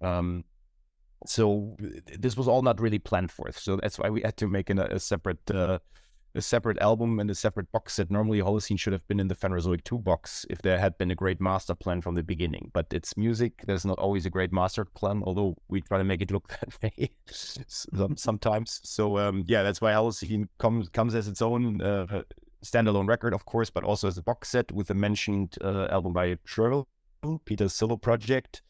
Um, 0.00 0.44
so 1.26 1.76
this 2.18 2.38
was 2.38 2.48
all 2.48 2.62
not 2.62 2.80
really 2.80 2.98
planned 2.98 3.30
for. 3.30 3.52
So 3.52 3.76
that's 3.76 3.98
why 3.98 4.08
we 4.08 4.22
had 4.22 4.38
to 4.38 4.48
make 4.48 4.70
an, 4.70 4.78
a 4.78 4.98
separate 4.98 5.50
uh, 5.50 5.80
a 6.34 6.42
separate 6.42 6.78
album 6.78 7.18
and 7.18 7.30
a 7.30 7.34
separate 7.34 7.70
box 7.72 7.94
set. 7.94 8.10
Normally, 8.10 8.40
Holocene 8.40 8.78
should 8.78 8.92
have 8.92 9.06
been 9.08 9.20
in 9.20 9.28
the 9.28 9.34
Phanerozoic 9.34 9.84
2 9.84 9.98
box 9.98 10.46
if 10.48 10.62
there 10.62 10.78
had 10.78 10.96
been 10.98 11.10
a 11.10 11.14
great 11.14 11.40
master 11.40 11.74
plan 11.74 12.00
from 12.00 12.14
the 12.14 12.22
beginning. 12.22 12.70
But 12.72 12.86
it's 12.92 13.16
music. 13.16 13.62
There's 13.66 13.84
not 13.84 13.98
always 13.98 14.26
a 14.26 14.30
great 14.30 14.52
master 14.52 14.84
plan, 14.84 15.22
although 15.24 15.56
we 15.68 15.80
try 15.80 15.98
to 15.98 16.04
make 16.04 16.22
it 16.22 16.30
look 16.30 16.48
that 16.60 16.82
way 16.82 17.10
sometimes. 18.16 18.80
So 18.84 19.18
um, 19.18 19.44
yeah, 19.46 19.62
that's 19.62 19.80
why 19.80 19.92
Holocene 19.92 20.48
comes 20.58 20.88
comes 20.88 21.14
as 21.14 21.28
its 21.28 21.42
own 21.42 21.80
uh, 21.80 22.22
standalone 22.64 23.08
record, 23.08 23.34
of 23.34 23.44
course, 23.44 23.70
but 23.70 23.84
also 23.84 24.08
as 24.08 24.18
a 24.18 24.22
box 24.22 24.48
set 24.50 24.70
with 24.72 24.90
a 24.90 24.94
mentioned 24.94 25.56
uh, 25.62 25.88
album 25.90 26.12
by 26.12 26.36
Shrvl, 26.46 26.86
Peter's 27.44 27.74
solo 27.74 27.96
project 27.96 28.62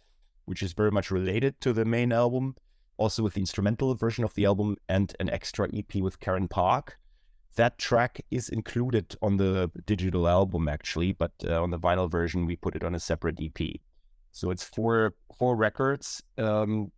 which 0.51 0.65
is 0.65 0.73
very 0.73 0.91
much 0.91 1.13
related 1.13 1.61
to 1.61 1.73
the 1.73 1.85
main 1.85 2.13
album, 2.13 2.57
also 2.97 3.23
with 3.23 3.35
the 3.35 3.41
instrumental 3.41 3.95
version 3.95 4.25
of 4.25 4.35
the 4.35 4.45
album 4.45 4.77
and 4.89 5.15
an 5.21 5.31
extra 5.31 5.69
EP 5.73 5.95
with 6.03 6.19
Karin 6.19 6.49
Park. 6.49 6.99
That 7.57 7.79
track 7.79 8.21
is 8.31 8.49
included 8.49 9.17
on 9.21 9.37
the 9.37 9.71
digital 9.87 10.29
album 10.29 10.69
actually, 10.69 11.13
but 11.13 11.33
uh, 11.45 11.63
on 11.63 11.71
the 11.71 11.79
vinyl 11.79 12.11
version 12.11 12.47
we 12.47 12.57
put 12.57 12.77
it 12.77 12.85
on 12.85 12.95
a 12.95 13.01
separate 13.01 13.39
EP. 13.41 13.81
So 14.33 14.51
it's 14.51 14.65
four 14.65 15.15
four 15.37 15.57
records, 15.57 16.23
um, 16.39 16.93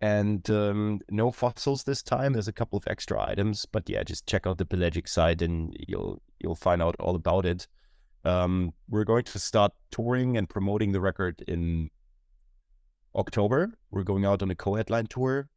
and 0.00 0.48
um, 0.50 1.00
no 1.10 1.30
fossils 1.30 1.84
this 1.84 2.02
time. 2.02 2.32
There's 2.32 2.48
a 2.48 2.52
couple 2.52 2.76
of 2.76 2.84
extra 2.88 3.22
items, 3.22 3.66
but 3.66 3.88
yeah, 3.88 4.02
just 4.02 4.26
check 4.26 4.46
out 4.46 4.58
the 4.58 4.64
Pelagic 4.64 5.06
site 5.06 5.42
and 5.42 5.74
you'll 5.86 6.20
you'll 6.40 6.56
find 6.56 6.82
out 6.82 6.96
all 6.98 7.14
about 7.14 7.46
it. 7.46 7.68
Um, 8.24 8.72
we're 8.88 9.04
going 9.04 9.24
to 9.24 9.38
start 9.38 9.72
touring 9.90 10.36
and 10.36 10.48
promoting 10.48 10.92
the 10.92 11.00
record 11.00 11.42
in 11.46 11.90
October. 13.14 13.72
We're 13.90 14.04
going 14.04 14.24
out 14.24 14.42
on 14.42 14.50
a 14.50 14.54
co-headline 14.54 15.06
tour, 15.06 15.48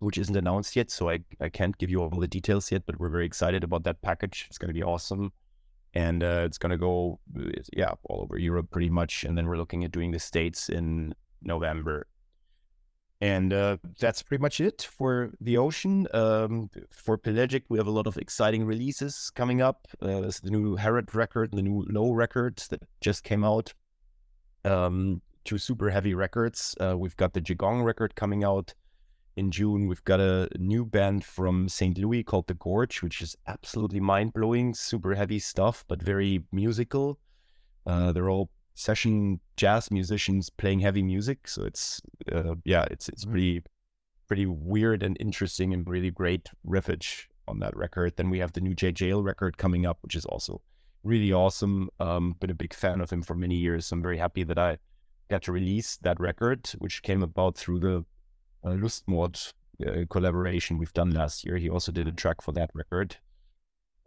which 0.00 0.18
isn't 0.18 0.36
announced 0.36 0.76
yet, 0.76 0.90
so 0.90 1.10
I, 1.10 1.20
I 1.40 1.48
can't 1.48 1.76
give 1.78 1.90
you 1.90 2.00
all 2.00 2.10
the 2.10 2.28
details 2.28 2.70
yet, 2.70 2.82
but 2.86 2.98
we're 2.98 3.08
very 3.08 3.26
excited 3.26 3.64
about 3.64 3.84
that 3.84 4.00
package. 4.02 4.46
It's 4.48 4.58
going 4.58 4.68
to 4.68 4.74
be 4.74 4.82
awesome. 4.82 5.32
And 5.94 6.22
uh, 6.22 6.42
it's 6.44 6.58
going 6.58 6.70
to 6.70 6.76
go, 6.76 7.18
yeah, 7.72 7.92
all 8.04 8.22
over 8.22 8.38
Europe 8.38 8.70
pretty 8.70 8.90
much. 8.90 9.24
And 9.24 9.36
then 9.36 9.46
we're 9.46 9.56
looking 9.56 9.84
at 9.84 9.90
doing 9.90 10.10
the 10.10 10.18
States 10.18 10.68
in 10.68 11.14
November. 11.42 12.06
And 13.20 13.52
uh, 13.52 13.78
that's 13.98 14.22
pretty 14.22 14.40
much 14.40 14.60
it 14.60 14.82
for 14.82 15.32
the 15.40 15.56
ocean. 15.56 16.06
Um, 16.14 16.70
for 16.90 17.18
Pelagic, 17.18 17.64
we 17.68 17.78
have 17.78 17.88
a 17.88 17.90
lot 17.90 18.06
of 18.06 18.16
exciting 18.16 18.64
releases 18.64 19.32
coming 19.34 19.60
up. 19.60 19.88
Uh, 20.00 20.20
there's 20.20 20.40
the 20.40 20.50
new 20.50 20.76
Herod 20.76 21.12
record, 21.14 21.50
the 21.52 21.62
new 21.62 21.84
Low 21.88 22.12
records 22.12 22.68
that 22.68 22.82
just 23.00 23.24
came 23.24 23.42
out. 23.42 23.74
Um, 24.64 25.20
two 25.44 25.58
super 25.58 25.90
heavy 25.90 26.14
records. 26.14 26.76
Uh, 26.80 26.96
we've 26.96 27.16
got 27.16 27.32
the 27.32 27.40
Jigong 27.40 27.82
record 27.82 28.14
coming 28.14 28.44
out 28.44 28.74
in 29.38 29.50
June. 29.52 29.86
We've 29.86 30.04
got 30.04 30.20
a 30.20 30.48
new 30.58 30.84
band 30.84 31.24
from 31.24 31.68
St. 31.68 31.96
Louis 31.96 32.24
called 32.24 32.48
The 32.48 32.54
Gorge, 32.54 33.02
which 33.02 33.22
is 33.22 33.36
absolutely 33.46 34.00
mind 34.00 34.32
blowing, 34.32 34.74
super 34.74 35.14
heavy 35.14 35.38
stuff, 35.38 35.84
but 35.88 36.02
very 36.02 36.44
musical. 36.52 37.18
Uh, 37.86 38.12
they're 38.12 38.28
all 38.28 38.50
session 38.74 39.40
jazz 39.56 39.90
musicians 39.90 40.50
playing 40.50 40.80
heavy 40.80 41.02
music, 41.02 41.48
so 41.48 41.64
it's 41.64 42.02
uh, 42.30 42.56
yeah, 42.64 42.84
it's 42.90 43.08
it's 43.08 43.24
mm-hmm. 43.24 43.32
pretty 43.32 43.62
pretty 44.26 44.46
weird 44.46 45.02
and 45.02 45.16
interesting 45.20 45.72
and 45.72 45.88
really 45.88 46.10
great 46.10 46.50
riffage 46.66 47.26
on 47.46 47.60
that 47.60 47.74
record. 47.76 48.14
Then 48.16 48.28
we 48.28 48.40
have 48.40 48.52
the 48.52 48.60
new 48.60 48.74
J 48.74 48.92
Jail 48.92 49.22
record 49.22 49.56
coming 49.56 49.86
up, 49.86 49.98
which 50.02 50.16
is 50.16 50.26
also 50.26 50.60
really 51.04 51.32
awesome. 51.32 51.88
Um, 52.00 52.34
been 52.40 52.50
a 52.50 52.54
big 52.54 52.74
fan 52.74 53.00
of 53.00 53.10
him 53.10 53.22
for 53.22 53.34
many 53.34 53.54
years. 53.54 53.86
So 53.86 53.94
I'm 53.94 54.02
very 54.02 54.18
happy 54.18 54.42
that 54.44 54.58
I 54.58 54.78
got 55.30 55.42
to 55.42 55.52
release 55.52 55.96
that 55.98 56.18
record, 56.18 56.68
which 56.78 57.02
came 57.02 57.22
about 57.22 57.56
through 57.56 57.80
the 57.80 58.04
uh, 58.64 58.70
Lustmord 58.70 59.52
uh, 59.86 60.04
collaboration 60.10 60.78
we've 60.78 60.92
done 60.92 61.10
last 61.10 61.44
year. 61.44 61.56
He 61.56 61.68
also 61.68 61.92
did 61.92 62.08
a 62.08 62.12
track 62.12 62.42
for 62.42 62.52
that 62.52 62.70
record. 62.74 63.16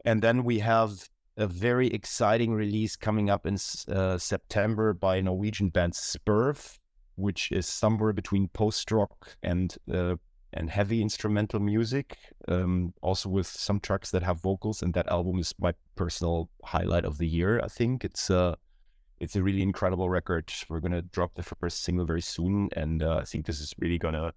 And 0.04 0.22
then 0.22 0.44
we 0.44 0.60
have 0.60 1.10
a 1.38 1.48
very 1.48 1.88
exciting 1.88 2.54
release 2.54 2.96
coming 2.96 3.30
up 3.30 3.46
in 3.46 3.58
uh, 3.88 4.18
September 4.18 4.94
by 4.94 5.22
Norwegian 5.22 5.70
band 5.70 5.94
Spurv, 5.94 6.78
which 7.16 7.52
is 7.52 7.68
somewhere 7.68 8.14
between 8.14 8.48
post 8.50 8.92
rock 8.92 9.38
and 9.42 9.76
uh, 9.92 10.16
and 10.54 10.70
heavy 10.70 11.02
instrumental 11.02 11.62
music, 11.62 12.18
um, 12.50 12.94
also 13.02 13.30
with 13.30 13.48
some 13.48 13.80
tracks 13.80 14.12
that 14.12 14.24
have 14.24 14.42
vocals. 14.42 14.82
And 14.82 14.94
that 14.96 15.08
album 15.08 15.40
is 15.40 15.54
my 15.58 15.74
personal 15.96 16.50
highlight 16.66 17.06
of 17.06 17.18
the 17.18 17.28
year. 17.28 17.62
I 17.64 17.68
think 17.68 18.04
it's 18.04 18.30
uh, 18.30 18.56
it's 19.20 19.36
a 19.36 19.44
really 19.44 19.62
incredible 19.62 20.10
record. 20.10 20.52
We're 20.68 20.80
gonna 20.80 21.04
drop 21.04 21.36
the 21.36 21.44
first 21.44 21.84
single 21.84 22.06
very 22.06 22.22
soon, 22.22 22.70
and 22.76 23.02
uh, 23.04 23.20
I 23.22 23.26
think 23.26 23.46
this 23.46 23.62
is 23.62 23.74
really 23.80 23.98
gonna. 23.98 24.34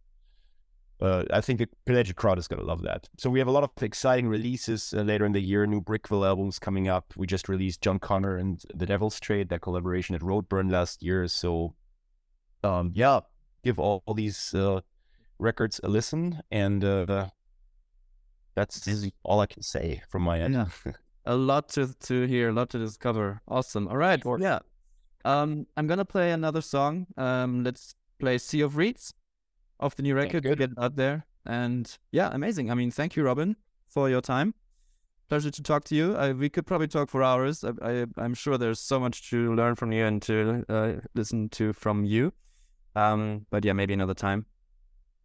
Uh, 1.01 1.25
I 1.33 1.41
think 1.41 1.59
the 1.59 1.69
Pelagic 1.87 2.17
crowd 2.17 2.39
is 2.39 2.49
gonna 2.49 2.63
love 2.63 2.83
that. 2.83 3.09
So 3.19 3.29
we 3.29 3.39
have 3.39 3.49
a 3.49 3.53
lot 3.53 3.65
of 3.65 3.71
exciting 3.83 4.29
releases 4.29 4.95
uh, 4.95 5.03
later 5.03 5.25
in 5.25 5.33
the 5.33 5.41
year. 5.41 5.67
New 5.67 5.81
Briqueville 5.81 6.27
albums 6.27 6.59
coming 6.59 6.89
up. 6.89 7.13
We 7.17 7.27
just 7.27 7.49
released 7.49 7.83
John 7.83 7.99
Connor 7.99 8.37
and 8.37 8.63
The 8.75 8.87
Devil's 8.87 9.19
Trade, 9.19 9.49
that 9.49 9.61
collaboration 9.61 10.15
at 10.15 10.21
Roadburn 10.21 10.71
last 10.71 11.03
year. 11.03 11.27
So, 11.29 11.75
um, 12.63 12.93
yeah, 12.95 13.21
give 13.65 13.79
all, 13.79 14.03
all 14.07 14.15
these 14.15 14.55
uh, 14.55 14.81
records 15.39 15.81
a 15.83 15.89
listen, 15.89 16.41
and 16.51 16.85
uh, 16.85 17.27
that's 18.55 18.89
all 19.25 19.41
I 19.41 19.47
can 19.47 19.63
say 19.63 20.03
from 20.09 20.23
my 20.23 20.41
end. 20.41 20.55
Yeah. 20.55 20.93
a 21.27 21.35
lot 21.35 21.71
to 21.71 21.93
to 21.93 22.27
hear, 22.27 22.51
a 22.51 22.53
lot 22.53 22.71
to 22.71 22.79
discover. 22.79 23.41
Awesome. 23.49 23.89
All 23.89 23.97
right. 23.97 24.23
Yeah. 24.39 24.61
Um, 25.25 25.67
I'm 25.77 25.87
gonna 25.87 26.05
play 26.05 26.33
another 26.33 26.61
song. 26.61 27.07
Um, 27.17 27.65
let's 27.65 27.95
play 28.19 28.39
"Sea 28.39 28.61
of 28.61 28.77
Reeds" 28.77 29.15
of 29.81 29.97
the 29.97 30.03
new 30.03 30.15
record 30.15 30.43
to 30.43 30.57
get 30.57 30.73
it 30.73 30.79
out 30.79 30.97
there. 30.97 31.27
And 31.47 31.97
yeah, 32.13 32.31
amazing. 32.33 32.71
I 32.71 32.75
mean, 32.75 32.91
thank 32.91 33.17
you, 33.17 33.25
Robin, 33.25 33.57
for 33.89 34.09
your 34.09 34.21
time. 34.21 34.55
Pleasure 35.29 35.51
to 35.51 35.63
talk 35.63 35.85
to 35.85 35.95
you. 35.95 36.17
I, 36.17 36.33
we 36.33 36.49
could 36.49 36.67
probably 36.67 36.89
talk 36.89 37.11
for 37.11 37.23
hours. 37.23 37.65
I, 37.65 38.07
I, 38.17 38.25
am 38.25 38.35
sure 38.35 38.59
there's 38.59 38.81
so 38.81 39.01
much 39.01 39.31
to 39.31 39.55
learn 39.55 39.75
from 39.75 39.91
you 39.91 40.05
and 40.05 40.21
to 40.23 40.65
uh, 40.69 40.93
listen 41.15 41.49
to 41.51 41.73
from 41.73 42.05
you. 42.05 42.33
Um, 42.95 43.47
but 43.51 43.65
yeah, 43.65 43.73
maybe 43.73 43.95
another 43.95 44.15
time. 44.15 44.47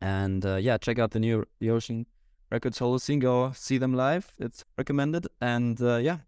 And 0.02 0.46
uh, 0.46 0.56
yeah, 0.56 0.78
check 0.78 1.00
out 1.00 1.12
the 1.12 1.20
new 1.20 1.46
The 1.60 1.70
Ocean 1.70 2.06
Records 2.50 2.80
Holocene. 2.80 3.20
Go 3.20 3.52
see 3.54 3.78
them 3.78 3.94
live. 3.94 4.34
It's 4.40 4.64
recommended. 4.78 5.28
And 5.42 5.82
uh, 5.82 5.98
yeah, 5.98 6.20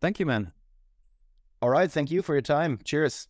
thank 0.00 0.20
you, 0.20 0.26
man. 0.26 0.52
All 1.60 1.70
right. 1.70 1.90
Thank 1.90 2.10
you 2.10 2.22
for 2.22 2.34
your 2.34 2.42
time. 2.42 2.78
Cheers. 2.84 3.28